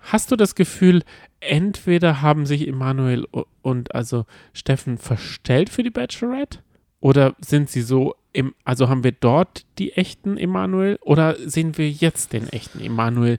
[0.00, 1.02] Hast du das Gefühl,
[1.40, 3.26] entweder haben sich Emanuel
[3.62, 6.60] und also Steffen verstellt für die Bachelorette
[7.00, 11.90] oder sind sie so im, also haben wir dort die echten Emanuel oder sehen wir
[11.90, 13.38] jetzt den echten Emanuel,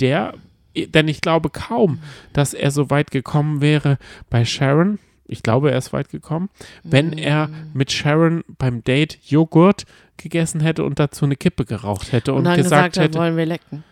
[0.00, 0.34] der,
[0.76, 2.00] denn ich glaube kaum,
[2.32, 3.98] dass er so weit gekommen wäre
[4.30, 4.98] bei Sharon.
[5.26, 6.50] Ich glaube, er ist weit gekommen,
[6.82, 9.84] wenn er mit Sharon beim Date Joghurt
[10.16, 13.36] gegessen hätte und dazu eine Kippe geraucht hätte und, Und gesagt, gesagt, hat, hätte, wollen
[13.36, 13.84] wir lecken.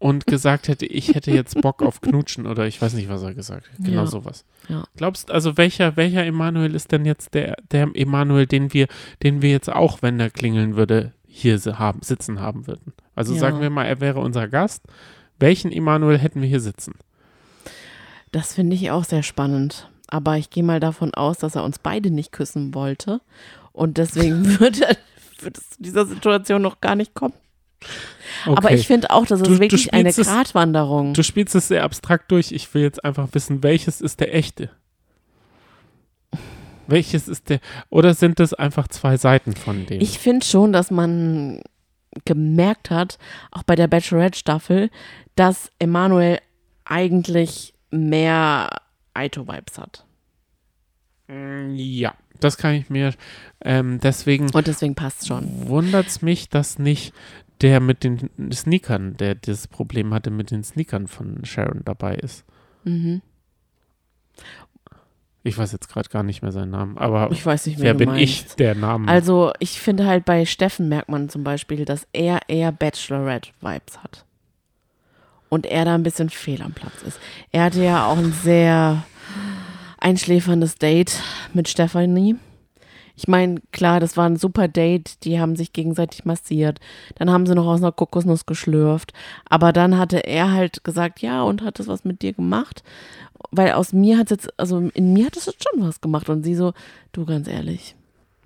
[0.00, 3.34] Und gesagt hätte, ich hätte jetzt Bock auf Knutschen oder ich weiß nicht, was er
[3.34, 3.76] gesagt hat.
[3.78, 4.06] Genau Ja.
[4.08, 4.44] sowas.
[4.68, 4.82] Ja.
[4.96, 8.88] Glaubst also welcher welcher Emanuel ist denn jetzt der der Emanuel, den wir
[9.22, 12.92] den wir jetzt auch, wenn er klingeln würde, hier haben, sitzen haben würden?
[13.14, 13.40] Also Ja.
[13.40, 14.82] sagen wir mal, er wäre unser Gast.
[15.38, 16.94] Welchen Emanuel hätten wir hier sitzen?
[18.32, 19.88] Das finde ich auch sehr spannend.
[20.08, 23.20] Aber ich gehe mal davon aus, dass er uns beide nicht küssen wollte.
[23.72, 24.96] Und deswegen würde, er-
[25.44, 27.34] würde es zu dieser Situation noch gar nicht kommen.
[28.46, 28.54] Okay.
[28.56, 31.14] Aber ich finde auch, das ist Du- du wirklich eine spielst es- Gratwanderung.
[31.14, 32.52] du spielst es sehr abstrakt durch.
[32.52, 34.70] Ich will jetzt einfach wissen, welches ist der echte?
[36.86, 40.00] Welches ist der oder sind das einfach zwei Seiten von dem?
[40.00, 41.62] Ich finde schon, dass man
[42.24, 43.18] gemerkt hat,
[43.52, 44.90] auch bei der Bachelorette-Staffel,
[45.36, 46.40] dass Emanuel
[46.84, 48.68] eigentlich mehr
[49.14, 50.04] Aito-Vibes hat.
[51.28, 53.14] Mm, Ja, das kann ich mir.
[53.60, 55.68] Ähm, deswegen Und deswegen passt schon.
[55.68, 57.12] wundert es mich, dass nicht
[57.60, 62.44] der mit den Sneakern, der das Problem hatte mit den Sneakern von Sharon dabei ist.
[62.84, 63.22] Mhm.
[65.42, 68.10] Ich weiß jetzt gerade gar nicht mehr seinen Namen, aber Ich weiß nicht, wer bin
[68.10, 68.22] meinst.
[68.22, 69.08] ich, der Name?
[69.08, 74.26] Also, ich finde halt bei Steffen merkt man zum Beispiel, dass er eher Bachelorette-Vibes hat.
[75.48, 77.18] Und er da ein bisschen fehl am Platz ist.
[77.52, 79.02] Er hatte ja auch ein sehr
[79.98, 81.20] einschläferndes Date
[81.54, 82.36] mit Stephanie.
[83.20, 85.22] Ich meine, klar, das war ein super Date.
[85.24, 86.80] Die haben sich gegenseitig massiert.
[87.16, 89.12] Dann haben sie noch aus einer Kokosnuss geschlürft.
[89.44, 92.82] Aber dann hatte er halt gesagt, ja, und hat das was mit dir gemacht?
[93.50, 96.30] Weil aus mir hat es jetzt, also in mir hat es jetzt schon was gemacht.
[96.30, 96.72] Und sie so,
[97.12, 97.94] du ganz ehrlich,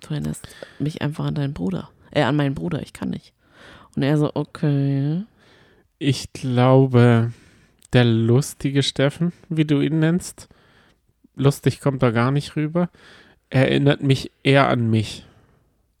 [0.01, 0.45] du erinnerst
[0.77, 1.89] mich einfach an deinen Bruder.
[2.11, 3.31] Äh, an meinen Bruder, ich kann nicht.
[3.95, 5.23] Und er so, okay.
[5.99, 7.31] ich glaube,
[7.93, 10.49] der lustige Steffen, wie du ihn nennst,
[11.37, 12.89] lustig kommt da gar nicht rüber,
[13.49, 15.25] erinnert mich eher an mich.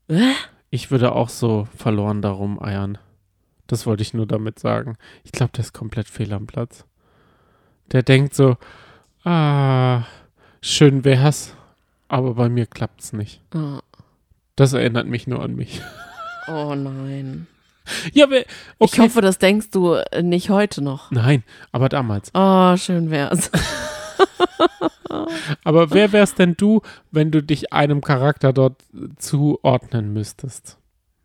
[0.09, 0.33] Hä?
[0.69, 2.97] Ich würde auch so verloren darum eiern.
[3.67, 4.97] Das wollte ich nur damit sagen.
[5.23, 6.85] Ich glaube, der ist komplett fehl am Platz.
[7.91, 8.57] Der denkt so,
[9.23, 10.03] ah,
[10.61, 11.55] schön wär's,
[12.07, 13.41] aber bei mir klappt's nicht.
[13.55, 13.79] Oh,
[14.55, 15.81] Das erinnert mich nur an mich.
[16.47, 17.47] oh nein.
[18.13, 18.45] Ja, aber, Ich
[18.79, 19.01] okay.
[19.01, 21.11] hoffe, das denkst du nicht heute noch.
[21.11, 22.31] Nein, aber damals.
[22.33, 23.51] Oh, schön wär's.
[25.63, 28.83] Aber wer wärst denn du, wenn du dich einem Charakter dort
[29.17, 30.77] zuordnen müsstest?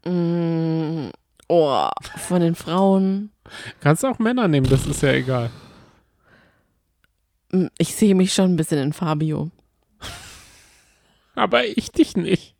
[0.04, 1.08] Mm,
[1.48, 3.30] oh, von den Frauen.
[3.80, 5.50] Kannst auch Männer nehmen, das ist ja egal.
[7.52, 9.50] Mm, Ich sehe mich schon ein bisschen in Fabio.
[11.34, 12.54] Aber ich dich nicht.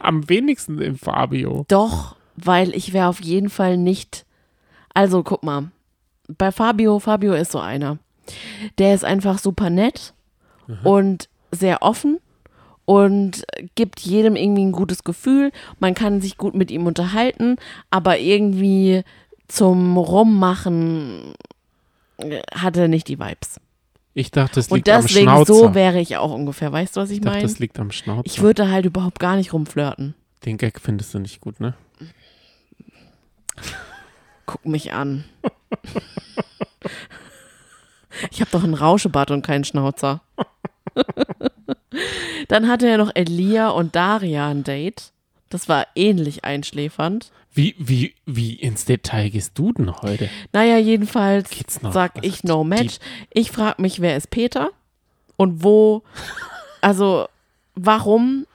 [0.00, 1.64] Am wenigsten im Fabio.
[1.68, 4.26] Doch, weil ich wäre auf jeden Fall nicht.
[4.94, 5.70] Also, guck mal.
[6.28, 7.98] Bei Fabio, Fabio ist so einer.
[8.78, 10.14] Der ist einfach super nett
[10.84, 12.18] und sehr offen
[12.84, 13.44] und
[13.74, 15.52] gibt jedem irgendwie ein gutes Gefühl.
[15.80, 17.56] Man kann sich gut mit ihm unterhalten,
[17.90, 19.02] aber irgendwie
[19.48, 21.34] zum Rummachen
[22.18, 23.60] äh, hat er nicht die Vibes.
[24.14, 25.54] Ich dachte, das Und liegt am deswegen Schnauzer.
[25.54, 26.70] so wäre ich auch ungefähr.
[26.72, 27.48] Weißt du, was ich ich dachte, meine?
[27.48, 28.26] das liegt am Schnauzer.
[28.26, 30.14] Ich würde halt überhaupt gar nicht rumflirten.
[30.44, 31.74] Den Gag findest du nicht gut, ne?
[34.46, 35.24] Guck mich an.
[38.30, 40.20] Ich habe doch einen Rauschebart und keinen Schnauzer.
[42.48, 45.12] Dann hatte er noch Elia und Daria ein Date.
[45.50, 47.30] Das war ähnlich einschläfernd.
[47.54, 50.30] Wie, wie, wie ins Detail gehst du denn heute?
[50.52, 51.50] Naja, jedenfalls
[51.90, 52.98] sag ich no match.
[53.30, 54.70] Ich frage mich, wer ist Peter?
[55.36, 56.02] Und wo,
[56.80, 57.28] also
[57.74, 58.46] warum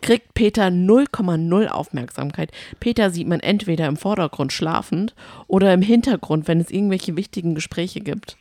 [0.00, 2.50] kriegt Peter 0,0 Aufmerksamkeit?
[2.80, 5.14] Peter sieht man entweder im Vordergrund schlafend
[5.46, 8.36] oder im Hintergrund, wenn es irgendwelche wichtigen Gespräche gibt.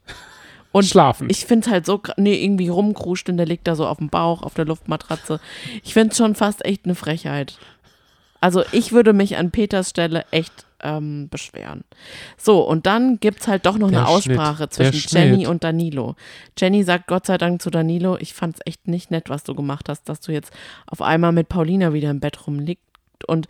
[0.73, 1.29] Und Schlafen.
[1.29, 4.09] ich finde es halt so, nee, irgendwie rumkruscht und der liegt da so auf dem
[4.09, 5.39] Bauch, auf der Luftmatratze.
[5.83, 7.57] Ich finde es schon fast echt eine Frechheit.
[8.41, 11.83] Also ich würde mich an Peters Stelle echt ähm, beschweren.
[12.37, 16.15] So, und dann gibt es halt doch noch Der eine Aussprache zwischen Jenny und Danilo.
[16.57, 19.55] Jenny sagt Gott sei Dank zu Danilo, ich fand es echt nicht nett, was du
[19.55, 20.51] gemacht hast, dass du jetzt
[20.87, 22.83] auf einmal mit Paulina wieder im Bett rumliegst
[23.27, 23.47] und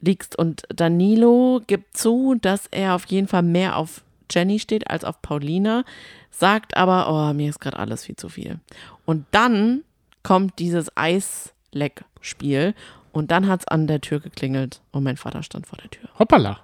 [0.00, 0.36] liegst.
[0.36, 5.20] Und Danilo gibt zu, dass er auf jeden Fall mehr auf Jenny steht als auf
[5.22, 5.84] Paulina,
[6.30, 8.58] sagt aber, oh, mir ist gerade alles viel zu viel.
[9.04, 9.82] Und dann
[10.22, 12.74] kommt dieses Eisleck-Spiel
[13.12, 16.08] und dann hat es an der Tür geklingelt und mein Vater stand vor der Tür.
[16.18, 16.60] Hoppala.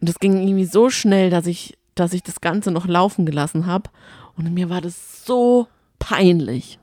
[0.00, 3.66] Und das ging irgendwie so schnell, dass ich, dass ich das Ganze noch laufen gelassen
[3.66, 3.90] habe.
[4.36, 5.66] Und mir war das so
[5.98, 6.78] peinlich.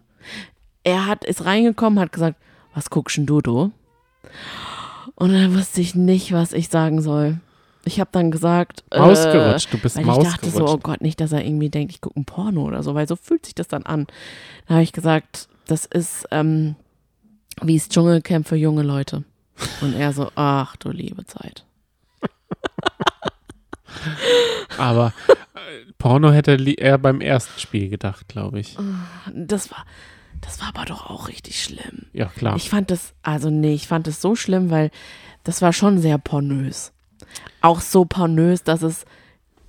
[0.84, 2.38] Er hat ist reingekommen, hat gesagt,
[2.74, 3.72] was guckst denn du, du?
[5.16, 7.40] Und dann wusste ich nicht, was ich sagen soll.
[7.86, 10.84] Ich habe dann gesagt, äh, Mausgerutscht, du bist weil ich dachte so, oh Mausgerutscht.
[10.84, 13.46] Gott, nicht, dass er irgendwie denkt, ich gucke ein Porno oder so, weil so fühlt
[13.46, 14.08] sich das dann an.
[14.68, 16.76] Da habe ich gesagt, das ist ähm,
[17.62, 19.24] wie das Dschungelcamp für junge Leute.
[19.82, 21.66] Und er so, ach du liebe Zeit.
[24.78, 25.14] Aber
[25.54, 28.78] äh, Porno hätte er beim ersten Spiel gedacht, glaube ich.
[29.34, 29.86] Das war,
[30.42, 32.08] das war aber doch auch richtig schlimm.
[32.14, 32.56] Ja, klar.
[32.56, 34.92] Ich fand das, also nee, ich fand das so schlimm, weil
[35.44, 36.92] das war schon sehr pornös.
[37.62, 39.06] Auch so pornös, dass es,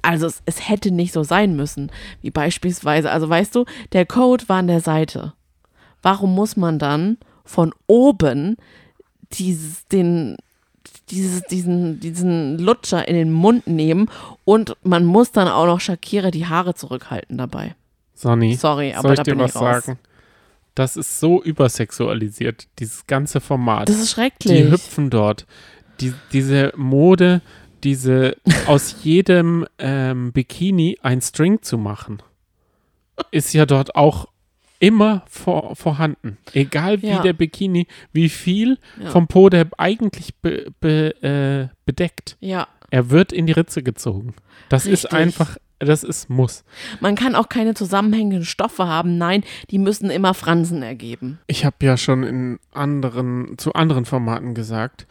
[0.03, 1.91] also es, es hätte nicht so sein müssen.
[2.23, 5.33] Wie beispielsweise, also weißt du, der Code war an der Seite.
[6.03, 8.57] Warum muss man dann von oben
[9.33, 10.37] dieses, den,
[11.11, 14.09] dieses, diesen, diesen Lutscher in den Mund nehmen
[14.45, 17.75] und man muss dann auch noch Shakira die Haare zurückhalten dabei.
[18.15, 19.85] Sonny, Sorry, aber soll ich da dir bin was ich raus.
[19.85, 19.99] sagen?
[20.75, 23.89] Das ist so übersexualisiert, dieses ganze Format.
[23.89, 24.65] Das ist schrecklich.
[24.65, 25.47] Die hüpfen dort.
[26.01, 27.41] Die, diese Mode,
[27.85, 28.37] diese
[28.67, 32.23] aus jedem ähm, Bikini ein String zu machen,
[33.31, 34.29] ist ja dort auch
[34.79, 36.37] immer vor, vorhanden.
[36.53, 37.23] Egal wie Ja.
[37.23, 39.11] der Bikini, wie viel Ja.
[39.11, 42.37] vom Po der eigentlich be, be, äh, bedeckt.
[42.41, 42.69] ja.
[42.91, 44.35] Er wird in die Ritze gezogen.
[44.69, 45.13] Das ist Richtig.
[45.19, 46.63] einfach, das ist Muss.
[47.01, 49.19] Man kann auch keine zusammenhängenden Stoffe haben.
[49.19, 51.41] Nein, die müssen immer Fransen ergeben.
[51.49, 55.09] Ich habe ja schon in anderen, zu anderen Formaten gesagt,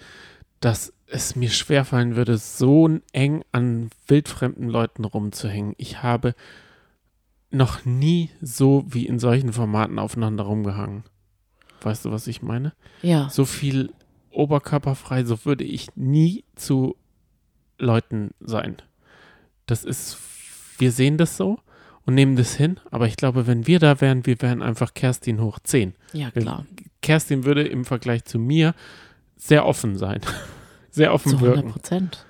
[0.66, 5.76] dass es mir schwerfallen würde, so eng an wildfremden Leuten rumzuhängen.
[5.78, 6.34] Ich habe
[7.51, 11.03] noch nie so wie in solchen Formaten aufeinander rumgehangen.
[11.82, 12.74] Weißt du, was ich meine?
[13.03, 13.30] Ja.
[13.30, 13.93] So viel
[14.32, 16.95] oberkörperfrei, so würde ich nie zu
[17.78, 18.78] Leuten sein.
[19.68, 20.18] Das ist,
[20.80, 21.59] wir sehen das so
[22.07, 25.41] und nehmen das hin, aber ich glaube, wenn wir da wären, wir wären einfach Kerstin
[25.41, 25.93] hoch 10.
[26.13, 26.66] Ja, klar.
[27.03, 28.74] Kerstin würde im Vergleich zu mir
[29.38, 30.22] sehr offen sein.
[30.96, 31.72] Sehr offen Zu 100 wirken.
[31.72, 32.26] Prozent.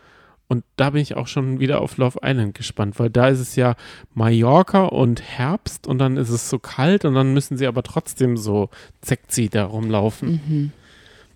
[0.47, 3.55] Und da bin ich auch schon wieder auf Love Island gespannt, weil da ist es
[3.55, 3.76] ja
[4.13, 8.38] Mallorca und Herbst und dann ist es so kalt und dann müssen sie aber trotzdem
[8.38, 8.70] so
[9.03, 10.41] sexy da rumlaufen.
[10.47, 10.72] Mhm.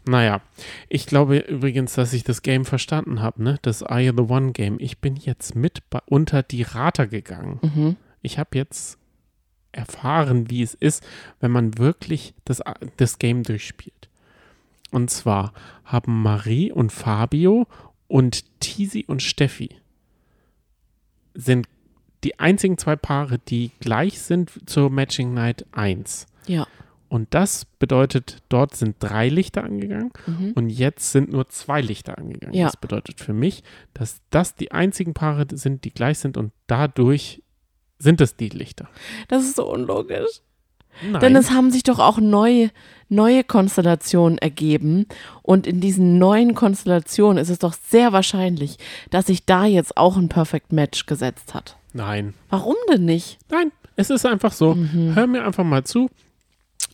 [0.07, 0.41] Naja,
[0.89, 3.57] ich glaube übrigens, dass ich das Game verstanden habe, ne?
[3.61, 4.77] Das You the One Game.
[4.79, 7.59] Ich bin jetzt mit unter die Rater gegangen.
[7.61, 7.95] Mhm.
[8.21, 8.97] Ich habe jetzt
[9.71, 11.05] erfahren, wie es ist,
[11.39, 12.61] wenn man wirklich das,
[12.97, 14.08] das Game durchspielt.
[14.91, 15.53] Und zwar
[15.85, 17.67] haben Marie und Fabio
[18.07, 19.69] und Tisi und Steffi
[21.33, 21.67] sind
[22.23, 26.25] die einzigen zwei Paare, die gleich sind zur Matching Night 1.
[26.47, 26.67] Ja.
[27.07, 30.51] Und das bedeutet, dort sind drei Lichter angegangen Mhm.
[30.55, 32.53] und jetzt sind nur zwei Lichter angegangen.
[32.53, 32.65] Ja.
[32.65, 33.63] Das bedeutet für mich,
[33.93, 37.41] dass das die einzigen Paare sind, die gleich sind und dadurch
[37.99, 38.89] sind es die Lichter.
[39.27, 40.41] Das ist so unlogisch.
[41.09, 41.21] Nein.
[41.21, 42.69] Denn es haben sich doch auch neue,
[43.09, 45.07] neue Konstellationen ergeben.
[45.41, 48.77] Und in diesen neuen Konstellationen ist es doch sehr wahrscheinlich,
[49.09, 51.75] dass sich da jetzt auch ein Perfect Match gesetzt hat.
[51.93, 52.33] Nein.
[52.49, 53.39] Warum denn nicht?
[53.49, 54.75] Nein, es ist einfach so.
[54.75, 55.15] Mhm.
[55.15, 56.09] Hör mir einfach mal zu.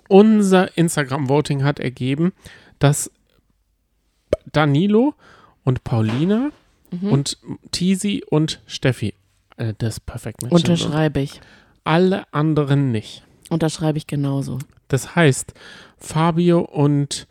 [0.07, 2.31] Unser Instagram-Voting hat ergeben,
[2.79, 3.11] dass
[4.51, 5.13] Danilo
[5.63, 6.49] und Paulina
[6.91, 7.11] Mhm.
[7.11, 7.37] und
[7.71, 9.15] Tisi und Steffi
[9.57, 11.41] äh, das Perfect Match Unterschreibe ich.
[11.83, 13.23] alle anderen nicht.
[13.49, 14.59] Unterschreibe ich genauso.
[14.87, 15.53] Das heißt,
[15.97, 17.27] Fabio und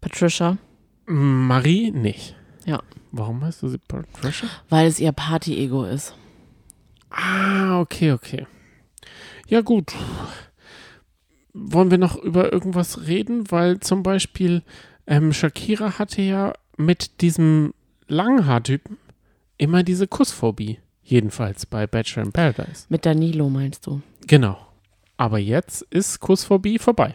[0.00, 0.56] Patricia,
[1.06, 2.36] Marie nicht.
[2.64, 2.82] Ja.
[3.10, 4.48] Warum heißt du sie Patricia?
[4.68, 6.14] weil es ihr Party-Ego ist.
[7.10, 8.46] Ah, okay, okay.
[9.48, 9.94] Ja, gut.
[11.54, 13.50] Wollen wir noch über irgendwas reden?
[13.50, 14.62] Weil zum Beispiel
[15.06, 17.72] ähm, Shakira hatte ja mit diesem
[18.06, 18.98] Langhaartypen
[19.56, 20.78] immer diese Kussphobie.
[21.02, 22.84] Jedenfalls bei Bachelor in Paradise.
[22.90, 24.02] Mit Danilo meinst du?
[24.26, 24.67] Genau.
[25.18, 27.14] Aber jetzt ist Kussphobie vorbei.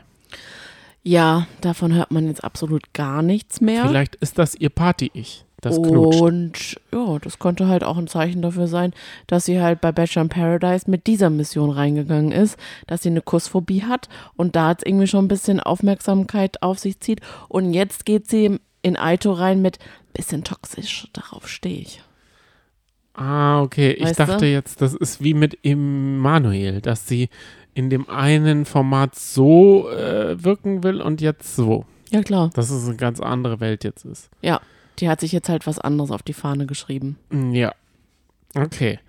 [1.01, 3.87] Ja, davon hört man jetzt absolut gar nichts mehr.
[3.87, 6.21] Vielleicht ist das ihr Party-Ich, das knutscht.
[6.21, 8.93] Und ja, das könnte halt auch ein Zeichen dafür sein,
[9.27, 13.21] dass sie halt bei Bachelor in Paradise mit dieser Mission reingegangen ist, dass sie eine
[13.21, 17.21] Kussphobie hat und da jetzt irgendwie schon ein bisschen Aufmerksamkeit auf sich zieht.
[17.49, 19.79] Und jetzt geht sie in Aito rein mit
[20.13, 22.01] bisschen toxisch, darauf stehe ich.
[23.13, 23.91] Ah, okay.
[23.91, 24.51] Ich Weißt dachte du?
[24.51, 27.29] jetzt, das ist wie mit Emanuel, dass sie
[27.73, 31.85] in dem einen Format so äh, wirken will und jetzt so.
[32.11, 32.49] Ja, klar.
[32.53, 34.29] Dass es eine ganz andere Welt jetzt ist.
[34.41, 34.61] Ja,
[34.99, 37.17] die hat sich jetzt halt was anderes auf die Fahne geschrieben.
[37.29, 37.73] Mm, Ja.
[38.55, 38.99] Okay.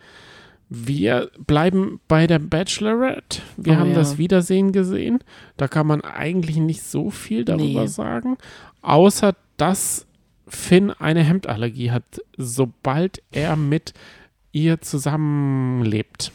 [0.71, 3.43] Wir bleiben bei der Bachelorette.
[3.59, 3.95] Wir Oh haben ja.
[3.97, 5.19] das Wiedersehen gesehen.
[5.59, 7.87] Da kann man eigentlich nicht so viel darüber Nee.
[7.87, 8.39] sagen.
[8.81, 10.07] Außer, dass
[10.49, 12.05] Finn eine Hemdallergie hat,
[12.39, 13.93] sobald er mit
[14.53, 16.33] ihr zusammenlebt.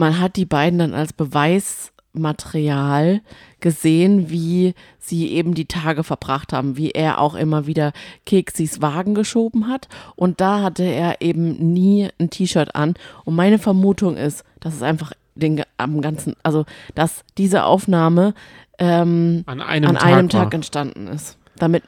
[0.00, 3.20] Man hat die beiden dann als Beweismaterial
[3.60, 7.92] gesehen, wie sie eben die Tage verbracht haben, wie er auch immer wieder
[8.24, 9.88] Keksis Wagen geschoben hat.
[10.16, 12.94] Und da hatte er eben nie ein T-Shirt an.
[13.24, 18.32] Und meine Vermutung ist, dass es einfach den am ganzen, also dass diese Aufnahme
[18.78, 20.04] ähm, An einem an Tag.
[20.04, 20.28] einem.
[20.30, 21.36] Tag entstanden ist.
[21.56, 21.82] Damit,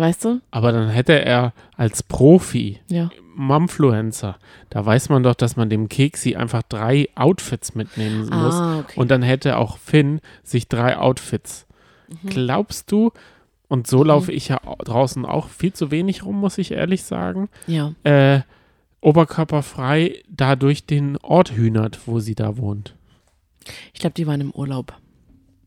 [0.00, 0.40] weißt du?
[0.50, 3.10] Aber dann hätte er als Profi, Ja.
[3.36, 4.36] Mumfluencer,
[4.70, 8.54] da weiß man doch, dass man dem Keksi einfach drei Outfits mitnehmen muss.
[8.54, 8.98] Ah, okay.
[9.00, 11.66] Und dann hätte auch Finn sich drei Outfits.
[12.22, 12.28] Mhm.
[12.28, 13.10] Glaubst du,
[13.68, 17.02] und so laufe ich ja au- draußen auch viel zu wenig rum, muss ich ehrlich
[17.02, 17.92] sagen, Ja.
[18.04, 18.42] äh,
[19.00, 22.94] oberkörperfrei da durch den Ort hühnert, wo sie da wohnt?
[23.92, 24.94] Ich glaube, die waren im Urlaub.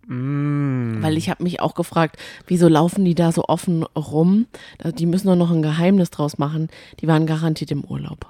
[0.08, 1.02] Mm.
[1.02, 4.48] Weil ich habe mich auch gefragt, wieso laufen die da so offen rum?
[4.98, 6.70] Die müssen doch noch ein Geheimnis draus machen.
[7.02, 8.26] Die waren garantiert im Urlaub.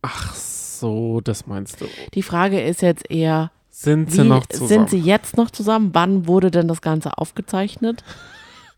[0.00, 1.86] Ach so, das meinst du.
[2.14, 4.68] Die Frage ist jetzt eher, Sind sie wie noch zusammen?
[4.68, 5.90] sind sie jetzt noch zusammen?
[5.92, 8.02] Wann wurde denn das Ganze aufgezeichnet?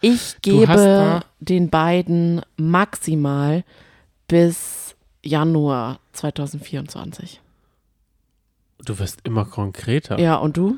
[0.00, 3.64] Ich gebe den beiden maximal
[4.28, 7.40] bis Januar 2024.
[8.84, 10.18] du wirst immer konkreter.
[10.18, 10.76] Ja, und du?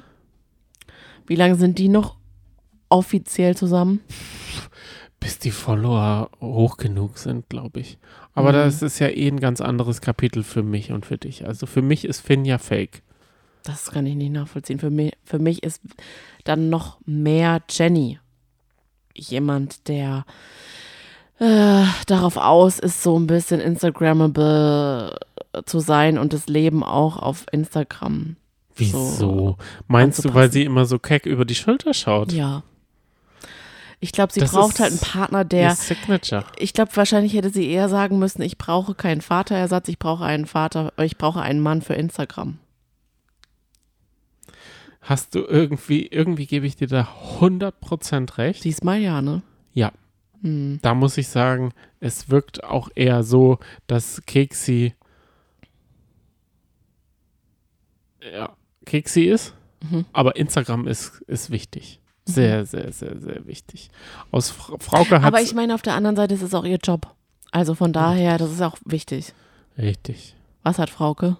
[1.26, 2.16] Wie lange sind die noch
[2.88, 4.00] offiziell zusammen?
[5.20, 7.98] bis die Follower hoch genug sind, glaube ich.
[8.34, 8.56] Aber Mhm.
[8.56, 11.46] das ist ja eh ein ganz anderes Kapitel für mich und für dich.
[11.46, 13.02] Also für mich ist Finn ja fake.
[13.64, 14.78] Das kann ich nicht nachvollziehen.
[14.78, 15.80] Für mich, für mich ist
[16.44, 18.20] dann noch mehr Jenny
[19.16, 20.24] jemand, der
[21.40, 25.18] äh, darauf aus ist, so ein bisschen Instagrammable
[25.64, 28.36] zu sein und das Leben auch auf Instagram.
[28.76, 29.56] Wieso?
[29.86, 32.32] Meinst du, weil sie immer so keck über die Schulter schaut?
[32.32, 32.62] Ja.
[33.98, 35.74] Ich glaube, sie Das braucht halt einen Partner, der.
[35.74, 36.44] Signature.
[36.58, 40.46] Ich glaube, wahrscheinlich hätte sie eher sagen müssen, ich brauche keinen Vaterersatz, ich brauche einen
[40.46, 42.58] Vater, ich brauche einen Mann für Instagram.
[45.00, 47.08] Hast du irgendwie, irgendwie gebe ich dir da
[47.40, 48.64] 100% recht.
[48.64, 49.42] Diesmal ja, ne?
[49.72, 49.92] Ja.
[50.42, 50.80] Hm.
[50.82, 54.94] Da muss ich sagen, es wirkt auch eher so, dass Keksi
[58.32, 58.56] ja,
[58.86, 59.52] Keksi ist,
[59.90, 60.06] Mhm.
[60.14, 62.00] aber Instagram ist, ist wichtig.
[62.24, 63.90] Sehr, sehr, sehr, sehr wichtig.
[64.32, 66.78] Aus Fra Frauke hat Aber ich meine, auf der anderen Seite ist es auch ihr
[66.82, 67.14] Job.
[67.52, 69.32] Also von daher, das ist auch wichtig.
[69.78, 71.36] richtig Was hat Frauke?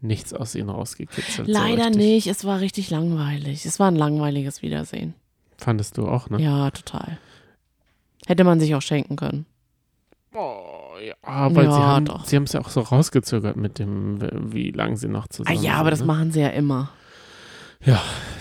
[0.00, 1.46] nichts aus ihnen rausgekitzelt.
[1.46, 1.96] so Leider richtig.
[1.96, 2.26] nicht.
[2.26, 3.64] Es war richtig langweilig.
[3.66, 5.14] Es war ein langweiliges Wiedersehen.
[5.58, 6.40] Fandest du auch, ne?
[6.42, 7.18] Ja, total.
[8.26, 9.46] Hätte man sich auch schenken können.
[10.36, 14.18] Oh, ja, aber Ja, sie haben es ja auch so rausgezögert mit dem,
[14.52, 16.08] wie lange sie noch Ah zusammen ja, aber das sind.
[16.08, 16.12] Ne?
[16.12, 16.90] machen sie ja immer.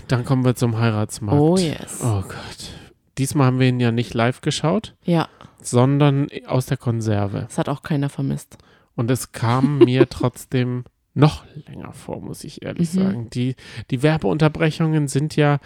[0.07, 1.39] Dann kommen wir zum Heiratsmarkt.
[1.39, 2.01] Oh yes.
[2.03, 2.69] Oh Gott.
[3.17, 5.29] Diesmal haben wir ihn ja nicht live geschaut, Ja,
[5.61, 7.41] sondern aus der Konserve.
[7.47, 8.57] das hat auch keiner vermisst.
[8.95, 10.83] Und es kam mir trotzdem
[11.13, 12.99] noch länger vor, muss ich ehrlich Mhm.
[12.99, 13.29] sagen.
[13.29, 13.55] Die,
[13.89, 15.59] die Werbeunterbrechungen sind ja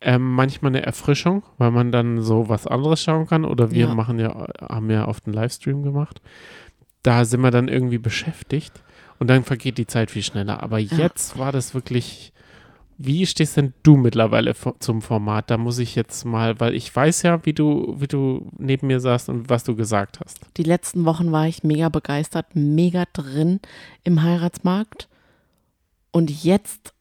[0.00, 3.44] ähm, manchmal eine Erfrischung, weil man dann so was anderes schauen kann.
[3.44, 3.94] Oder wir Ja.
[3.94, 6.20] machen ja, haben ja auf den Livestream gemacht.
[7.02, 8.82] Da sind wir dann irgendwie beschäftigt
[9.18, 10.62] und dann vergeht die Zeit viel schneller.
[10.62, 10.96] Aber Ja.
[10.98, 12.32] jetzt war das wirklich.
[13.00, 15.50] Wie stehst denn du mittlerweile zum Format?
[15.52, 18.98] Da muss ich jetzt mal, weil ich weiß ja, wie du, wie du neben mir
[18.98, 20.40] saßt und was du gesagt hast.
[20.56, 23.60] Die letzten Wochen war ich mega begeistert, mega drin
[24.02, 25.08] im Heiratsmarkt.
[26.10, 26.92] Und jetzt,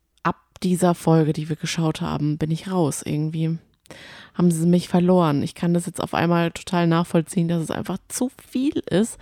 [0.58, 3.02] dieser Folge, die wir geschaut haben, bin ich raus.
[3.06, 3.58] Irgendwie
[4.34, 5.42] haben sie mich verloren.
[5.44, 9.18] Ich kann das jetzt auf einmal total nachvollziehen, dass es einfach zu viel ist.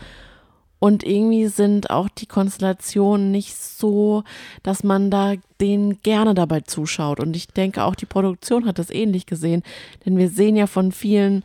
[0.80, 4.24] Und irgendwie sind auch die Konstellationen nicht so,
[4.62, 7.20] dass man da denen gerne dabei zuschaut.
[7.20, 9.64] Und ich denke, auch die Produktion hat das ähnlich gesehen.
[10.06, 11.44] Denn wir sehen ja von vielen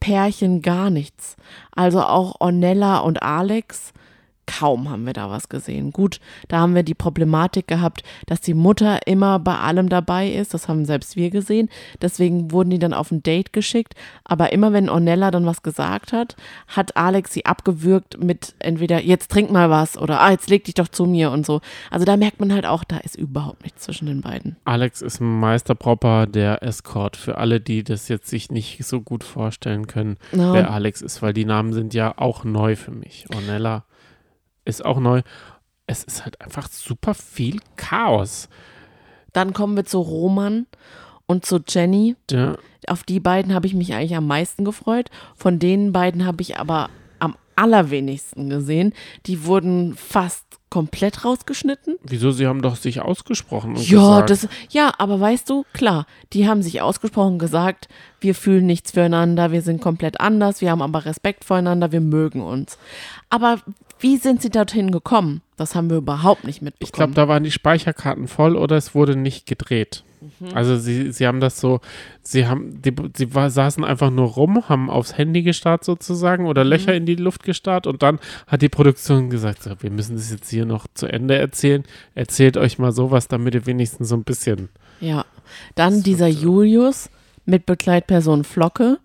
[0.00, 1.36] Pärchen gar nichts.
[1.72, 3.92] Also auch Ornella und Alex
[4.58, 5.92] kaum haben wir da was gesehen.
[5.92, 6.18] Gut,
[6.48, 10.54] da haben wir die Problematik gehabt, dass die Mutter immer bei allem dabei ist.
[10.54, 11.68] Das haben selbst wir gesehen.
[12.02, 13.94] Deswegen wurden die dann auf ein Date geschickt.
[14.24, 16.36] Aber immer wenn Ornella dann was gesagt hat,
[16.68, 20.74] hat Alex sie abgewürgt mit entweder jetzt trink mal was oder ah, jetzt leg dich
[20.74, 21.60] doch zu mir und so.
[21.90, 24.56] Also da merkt man halt auch, da ist überhaupt nichts zwischen den beiden.
[24.64, 29.86] Alex ist Meisterpropper der Escort für alle, die das jetzt sich nicht so gut vorstellen
[29.86, 30.52] können, Ja.
[30.52, 33.26] wer Alex ist, weil die Namen sind ja auch neu für mich.
[33.34, 33.84] Ornella
[34.64, 35.22] ist auch neu.
[35.86, 38.48] Es ist halt einfach super viel Chaos.
[39.32, 40.66] Dann kommen wir zu Roman
[41.26, 42.16] und zu Jenny.
[42.30, 42.56] Ja,
[42.88, 45.10] Auf die beiden habe ich mich eigentlich am meisten gefreut.
[45.36, 48.92] Von den beiden habe ich aber am allerwenigsten gesehen.
[49.26, 51.96] Die wurden fast komplett rausgeschnitten.
[52.04, 52.30] wieso?
[52.30, 56.48] Sie haben doch sich ausgesprochen und Ja, gesagt, das, ja, aber weißt du, klar, die
[56.48, 57.88] haben sich ausgesprochen gesagt,
[58.20, 62.40] wir fühlen nichts füreinander, wir sind komplett anders, wir haben aber Respekt voreinander, wir mögen
[62.40, 62.78] uns.
[63.30, 63.58] Aber
[64.00, 65.42] wie sind sie dorthin gekommen?
[65.56, 66.86] Das haben wir überhaupt nicht mitbekommen.
[66.88, 70.04] Ich glaube, da waren die Speicherkarten voll oder es wurde nicht gedreht.
[70.20, 70.48] Mhm.
[70.54, 71.80] Also sie, sie haben das so,
[72.22, 76.64] sie haben, die, sie war, saßen einfach nur rum, haben aufs Handy gestarrt sozusagen oder
[76.64, 76.70] Mhm.
[76.70, 80.30] Löcher in die Luft gestarrt und dann hat die Produktion gesagt, so, wir müssen das
[80.30, 81.84] jetzt hier noch zu Ende erzählen.
[82.14, 84.68] Erzählt euch mal sowas, damit ihr wenigstens so ein bisschen.
[85.00, 85.24] Ja,
[85.74, 87.10] dann dieser Julius
[87.46, 88.98] mit Begleitperson Flocke,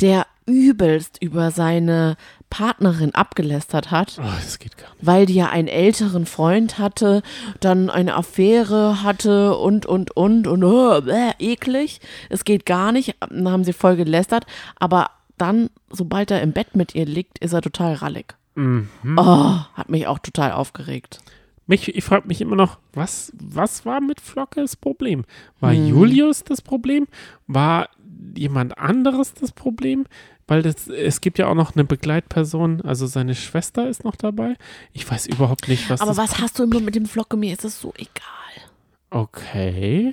[0.00, 2.16] der übelst über seine
[2.50, 5.06] Partnerin abgelästert hat, Oh, das geht gar nicht.
[5.06, 7.22] weil die ja einen älteren Freund hatte,
[7.60, 12.00] dann eine Affäre hatte und, und, und, und, oh, bäh, eklig.
[12.28, 13.14] Es geht gar nicht.
[13.20, 14.44] Dann haben sie voll gelästert,
[14.76, 18.34] aber dann, sobald er im Bett mit ihr liegt, ist er total rallig.
[18.56, 18.88] Mhm.
[19.16, 21.20] Oh, hat mich auch total aufgeregt.
[21.66, 25.24] Mich, ich frage mich immer noch, was, was war mit Flocke das Problem?
[25.60, 25.86] War Hm.
[25.86, 27.06] Julius das Problem?
[27.46, 27.88] War
[28.36, 30.04] jemand anderes das Problem?
[30.50, 34.56] Weil das, es gibt ja auch noch eine Begleitperson, also seine Schwester ist noch dabei.
[34.92, 37.36] Ich weiß überhaupt nicht, was Aber was hast du immer mit dem Flocke?
[37.36, 38.68] Mir ist das so egal.
[39.10, 40.12] Okay.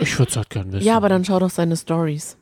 [0.00, 0.84] Ich würde es halt gern wissen.
[0.84, 2.36] Ja, aber dann schau doch seine Stories.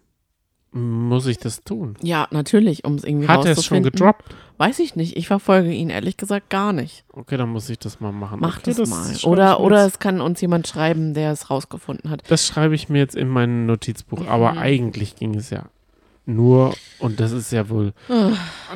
[0.74, 1.96] Muss ich das tun?
[2.02, 4.34] Ja, natürlich, um es irgendwie Hat er es schon gedroppt?
[4.56, 5.16] Weiß ich nicht.
[5.18, 7.04] Ich verfolge ihn ehrlich gesagt gar nicht.
[7.12, 8.38] Okay, dann muss ich das mal machen.
[8.40, 9.02] Mach okay, das, mal.
[9.02, 12.22] schreibe ich Oder, oder es kann uns jemand schreiben, der es rausgefunden hat.
[12.30, 14.20] Das schreibe ich mir jetzt in mein Notizbuch.
[14.20, 14.28] Mhm.
[14.28, 15.66] Aber eigentlich ging es ja
[16.24, 17.92] nur, und das ist ja wohl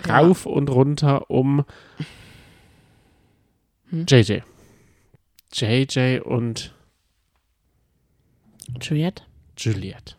[0.06, 1.64] rauf und runter um
[3.90, 4.06] Hm?
[4.08, 4.40] JJ.
[5.52, 6.74] JJ und
[8.80, 9.22] Juliette?
[9.56, 10.15] Juliet.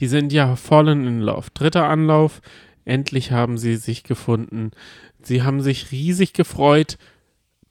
[0.00, 1.48] Die sind ja fallen in love.
[1.54, 2.40] Dritter Anlauf.
[2.84, 4.70] Endlich haben sie sich gefunden.
[5.22, 6.98] Sie haben sich riesig gefreut,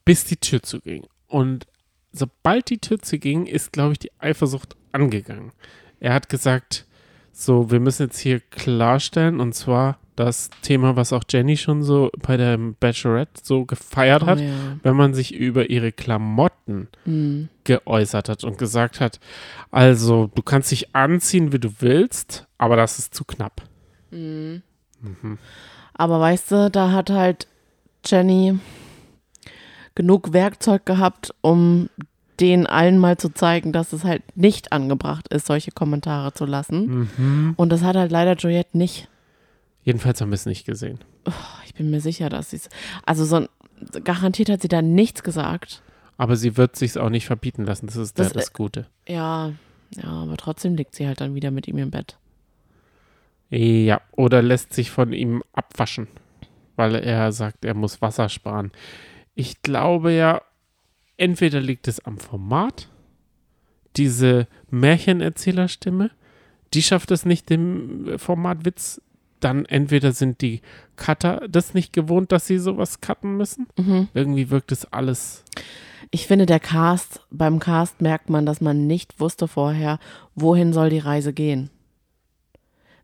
[0.04, 1.06] bis die Tür zuging.
[1.28, 1.68] Und
[2.12, 5.52] sobald die Tür zuging, ist, glaube ich, die Eifersucht angegangen.
[6.00, 6.86] Er hat gesagt,
[7.32, 12.10] so, wir müssen jetzt hier klarstellen, und zwar das Thema, was auch Jenny schon so
[12.26, 14.50] bei der Bachelorette so gefeiert hat, Oh, ja.
[14.84, 17.50] wenn man sich über ihre Klamotten Hm.
[17.64, 19.20] geäußert hat und gesagt hat,
[19.72, 23.62] also du kannst dich anziehen, wie du willst, aber das ist zu knapp.
[25.94, 27.48] Aber weißt du, da hat halt
[28.06, 28.58] Jenny
[29.96, 31.90] genug Werkzeug gehabt, um
[32.40, 37.08] denen allen mal zu zeigen, dass es halt nicht angebracht ist, solche Kommentare zu lassen.
[37.18, 37.54] Mhm.
[37.56, 39.08] Und das hat halt leider Juliette nicht.
[39.86, 41.00] Jedenfalls haben wir es nicht gesehen.
[41.66, 42.70] Ich bin mir sicher, dass sie es.
[43.06, 43.48] Also so ein,
[44.04, 45.82] garantiert hat sie da nichts gesagt.
[46.18, 47.86] Aber sie wird sich auch nicht verbieten lassen.
[47.86, 48.88] Das ist Das, das, das Gute.
[49.08, 49.54] Ja,
[49.96, 52.18] ja, aber trotzdem liegt sie halt dann wieder mit ihm im Bett.
[53.50, 56.08] Ja, oder lässt sich von ihm abwaschen,
[56.76, 58.72] weil er sagt, er muss Wasser sparen.
[59.36, 60.42] Ich glaube ja,
[61.18, 62.90] entweder liegt es am Format,
[63.98, 66.10] diese Märchenerzählerstimme,
[66.74, 69.02] die schafft es nicht, dem Formatwitz.
[69.46, 70.62] Dann entweder sind die
[70.96, 73.68] Cutter das nicht gewohnt, dass sie sowas cutten müssen.
[73.78, 74.08] Mhm.
[74.16, 75.44] Irgendwie wirkt es alles.
[76.10, 80.00] Ich finde, der Cast, beim Cast merkt man, dass man nicht wusste vorher,
[80.34, 81.70] wohin soll die Reise gehen.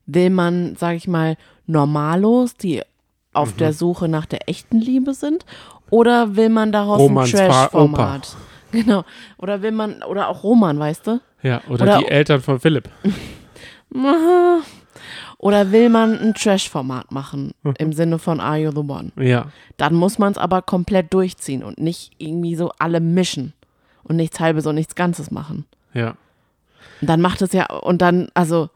[0.07, 1.37] Will man, sag ich mal,
[1.67, 2.81] Normalos, die
[3.33, 5.45] auf der Suche nach der echten Liebe sind?
[5.91, 8.35] Oder will man daraus Romans ein Trash-Format?
[8.71, 9.03] Genau.
[9.37, 11.21] Oder will man, oder auch Roman, weißt du?
[11.43, 12.89] Ja, oder, Oder- die Eltern von Philipp.
[15.37, 19.11] Oder will man ein Trash-Format machen, im Sinne von Are You the One?
[19.17, 19.47] Ja,
[19.77, 23.53] Dann muss man es aber komplett durchziehen und nicht irgendwie so alle mischen
[24.03, 25.65] und nichts Halbes und nichts Ganzes machen.
[25.93, 26.15] ja.
[26.99, 28.69] Und dann macht es ja, und dann, also,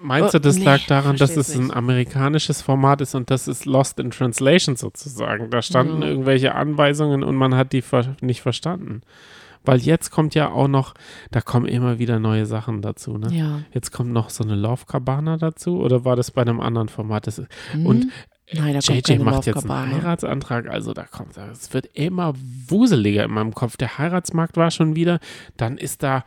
[0.00, 3.48] Meinst Oh, du, das nee, lag daran, dass es ein amerikanisches Format ist und das
[3.48, 5.50] ist Lost in Translation sozusagen?
[5.50, 6.08] Da standen Ja.
[6.08, 9.02] irgendwelche Anweisungen und man hat die ver nicht verstanden.
[9.68, 10.94] Weil jetzt kommt ja auch noch,
[11.30, 13.28] da kommen immer wieder neue Sachen dazu, ne?
[13.30, 13.60] Ja.
[13.74, 17.26] Jetzt kommt noch so eine Love Cabana dazu oder war das bei einem anderen Format?
[17.26, 17.84] Das ist, Hm?
[17.84, 18.06] Und
[18.50, 19.94] Nein, JJ macht jetzt einen.
[19.94, 22.32] Heiratsantrag, also da kommt, es wird immer
[22.66, 23.76] wuseliger in meinem Kopf.
[23.76, 25.20] Der Heiratsmarkt war schon wieder,
[25.58, 26.24] dann ist da,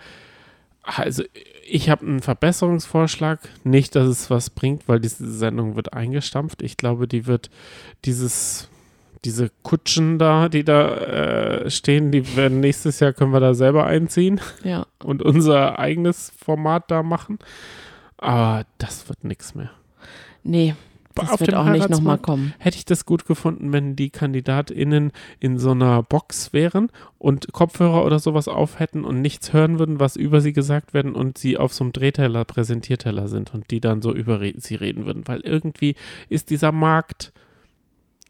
[0.83, 1.23] also
[1.67, 6.61] ich habe einen Verbesserungsvorschlag, nicht, dass es was bringt, weil diese Sendung wird eingestampft.
[6.61, 7.49] Ich glaube, die wird
[8.05, 8.69] dieses,
[9.25, 13.85] diese Kutschen da, die da äh, stehen, die werden nächstes Jahr können wir da selber
[13.85, 14.85] einziehen Ja.
[15.03, 17.37] und unser eigenes Format da machen.
[18.17, 19.71] Aber das wird nichts mehr.
[20.43, 20.75] Nee,
[21.13, 22.53] das Auf wird auch nicht nochmal kommen.
[22.57, 28.05] hätte ich das gut gefunden, wenn die KandidatInnen in so einer Box wären und Kopfhörer
[28.05, 31.57] oder sowas auf hätten und nichts hören würden, was über sie gesagt werden und sie
[31.57, 35.27] auf so einem Drehteller, Präsentierteller sind und die dann so über sie reden würden.
[35.27, 35.95] Weil irgendwie
[36.29, 37.33] ist dieser Markt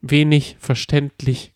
[0.01, 1.53] wenig verständlich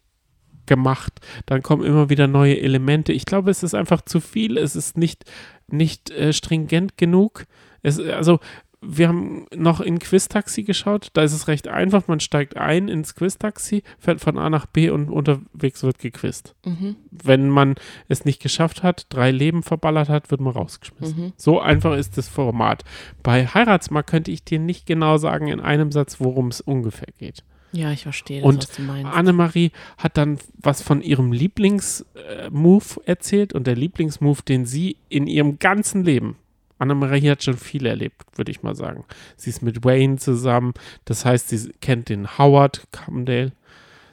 [0.66, 1.20] gemacht.
[1.46, 3.14] Dann kommen immer wieder neue Elemente.
[3.14, 4.58] Ich glaube, es ist einfach zu viel.
[4.58, 5.26] Es ist nicht,
[5.68, 7.46] nicht äh, stringent genug.
[7.82, 8.40] Es, also,
[8.88, 11.10] wir haben noch in Quiz-Taxi geschaut.
[11.14, 12.08] Da ist es recht einfach.
[12.08, 16.56] Man steigt ein ins Quiz-Taxi, fährt von A nach B und unterwegs wird gequizt.
[16.66, 16.96] Mhm.
[17.10, 17.76] Wenn man
[18.08, 21.20] es nicht geschafft hat, drei Leben verballert hat, wird man rausgeschmissen.
[21.20, 21.34] Mhm.
[21.36, 22.84] So einfach ist das Format.
[23.24, 27.44] Bei Heiratsmarkt könnte ich dir nicht genau sagen in einem Satz, worum es ungefähr geht.
[27.72, 29.12] Ja, ich verstehe das, Und was du meinst.
[29.12, 35.60] Annemarie hat dann was von ihrem Lieblingsmove erzählt und der Lieblingsmove, den sie in ihrem
[35.60, 36.38] ganzen Leben,
[36.78, 39.06] Annemarie hat schon viel erlebt, würde ich mal sagen.
[39.38, 40.74] Sie ist mit Wayne zusammen,
[41.06, 43.54] das heißt, sie kennt den Howard Cumdale.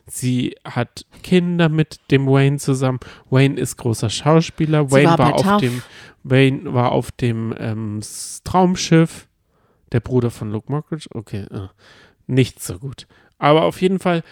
[0.07, 3.01] Sie hat Kinder mit dem Wayne zusammen.
[3.31, 4.87] Wayne ist großer Schauspieler.
[4.89, 5.83] Sie Wayne war war, auf dem
[6.25, 8.01] Wayne war auf dem ähm,
[8.45, 9.29] Traumschiff.
[9.93, 11.09] Der Bruder von Luke Mockridge.
[11.13, 11.69] Okay, äh,
[12.27, 13.07] nicht so gut.
[13.43, 14.23] Aber auf jeden Fall,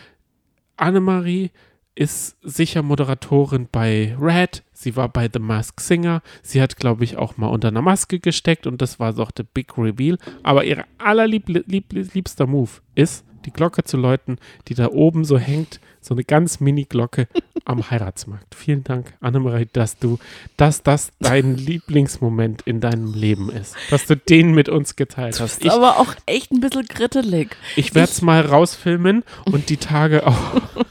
[0.76, 1.50] Annemarie
[1.96, 4.62] ist sicher Moderatorin bei Red.
[4.72, 6.22] Sie war bei The Mask Singer.
[6.42, 9.42] Sie hat, glaube ich, auch mal unter einer Maske gesteckt und das war doch der
[9.42, 10.16] Big Reveal.
[10.44, 14.38] Aber ihr allerliebster lieb, liebster Move ist, die Glocke zu läuten,
[14.68, 17.28] die da oben so hängt, so eine ganz Mini-Glocke
[17.64, 18.54] am Heiratsmarkt.
[18.54, 20.18] Vielen Dank, Annemarie, dass du,
[20.56, 23.76] dass das dein Lieblingsmoment in deinem Leben ist.
[23.90, 25.64] Dass du den mit uns geteilt hast.
[25.64, 27.56] ist aber auch echt ein bisschen krittelig.
[27.76, 30.36] Ich werde es mal rausfilmen und die Tage auch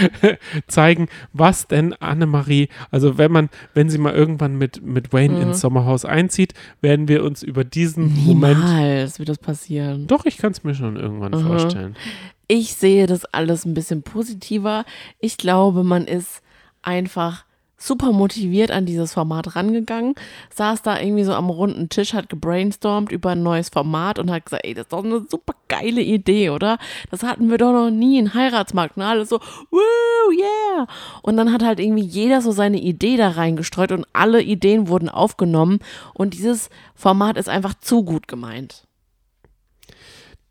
[0.66, 5.42] zeigen, was denn Annemarie, also wenn man, wenn sie mal irgendwann mit, mit Wayne Mhm.
[5.42, 8.58] ins Sommerhaus einzieht, werden wir uns über diesen Moment.
[8.64, 10.06] Niemals wird das passieren.
[10.06, 11.46] Doch, ich kann es mir schon irgendwann Mhm.
[11.46, 11.96] vorstellen.
[12.48, 14.84] Ich sehe das alles ein bisschen positiver.
[15.20, 16.42] Ich glaube, man ist
[16.82, 17.44] einfach
[17.86, 20.14] super motiviert an dieses Format rangegangen,
[20.54, 24.44] saß da irgendwie so am runden Tisch, hat gebrainstormt über ein neues Format und hat
[24.44, 26.78] gesagt, ey, das ist doch eine super geile Idee, oder?
[27.10, 28.96] Das hatten wir doch noch nie, ein Heiratsmarkt.
[28.96, 29.40] Und alle so,
[29.70, 30.86] woo, yeah.
[31.22, 35.08] Und dann hat halt irgendwie jeder so seine Idee da reingestreut und alle Ideen wurden
[35.08, 35.80] aufgenommen
[36.14, 38.86] und dieses Format ist einfach zu gut gemeint.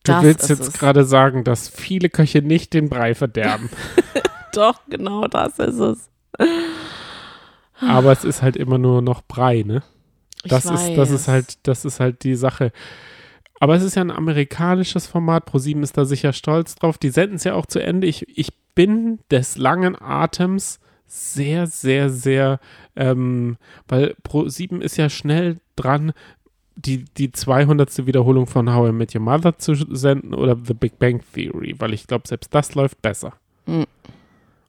[0.03, 3.69] Du Das willst jetzt gerade sagen, dass viele Köche nicht den Brei verderben.
[4.53, 6.09] Doch, genau das ist es.
[7.81, 9.83] Aber es ist halt immer nur noch Brei, ne?
[10.43, 11.27] Ich Das ist, das ist weiß.
[11.27, 12.71] halt, das ist halt die Sache.
[13.59, 15.45] Aber es ist ja ein amerikanisches Format.
[15.45, 16.97] ProSieben ist da sicher stolz drauf.
[16.97, 18.07] Die senden es ja auch zu Ende.
[18.07, 22.59] Ich, ich bin des langen Atems sehr, sehr, sehr,
[22.95, 26.13] ähm, weil ProSieben ist ja schnell dran,
[26.75, 28.07] die, die 200.
[28.07, 31.93] Wiederholung von How I Met Your Mother zu senden oder The Big Bang Theory, weil
[31.93, 33.33] ich glaube, selbst das läuft besser.
[33.67, 33.85] Mhm.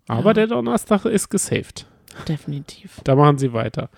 [0.09, 0.35] Aber Ja.
[0.35, 1.87] der Donnerstag ist gesaved.
[2.29, 3.01] Definitiv.
[3.05, 3.91] Da machen sie weiter.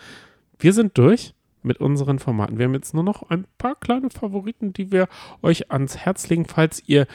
[0.59, 2.59] Wir sind durch mit unseren Formaten.
[2.59, 5.09] Wir haben jetzt nur noch ein paar kleine Favoriten, die wir
[5.43, 7.07] euch ans Herz legen, falls ihr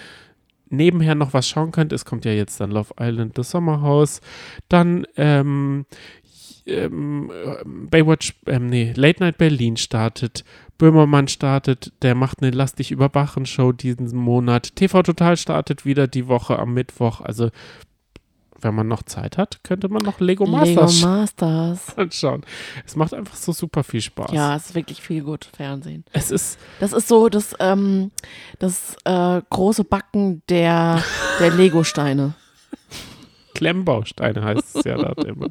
[0.69, 1.93] nebenher noch was schauen könnt.
[1.93, 4.21] Es kommt ja jetzt dann Love Island, das Sommerhaus,
[4.67, 5.85] dann ähm,
[6.65, 10.43] ähm, äh, Baywatch, ähm, nee, Late Night Berlin startet,
[10.77, 16.07] Böhmermann startet, der macht eine Lass dich überwachen Show diesen Monat, TV Total startet wieder
[16.07, 17.49] die Woche am Mittwoch, also
[18.61, 21.79] wenn man noch Zeit hat, könnte man noch Lego Masters Lego Masters.
[21.97, 22.45] anschauen.
[22.85, 24.31] Es macht einfach so super viel Spaß.
[24.31, 26.05] Ja, es ist wirklich viel gut Fernsehen.
[26.13, 28.11] Es ist, Das ist so das, ähm,
[28.59, 31.03] das äh, große Backen der,
[31.39, 32.33] der Lego-Steine.
[33.55, 35.47] Klemmbausteine heißt es ja dort immer.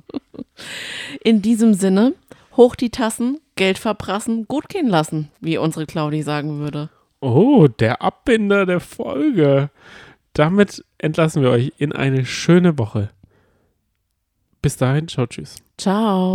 [1.23, 2.15] In diesem Sinne,
[2.57, 6.91] hoch die Tassen, Geld verprassen, gut gehen lassen, wie unsere Claudi sagen würde.
[7.21, 9.71] Oh, der Abbinder der Folge.
[10.33, 13.11] Damit entlassen wir euch in eine schöne Woche.
[14.63, 15.57] Bis dahin, ciao, tschüss.
[15.77, 16.35] Ciao.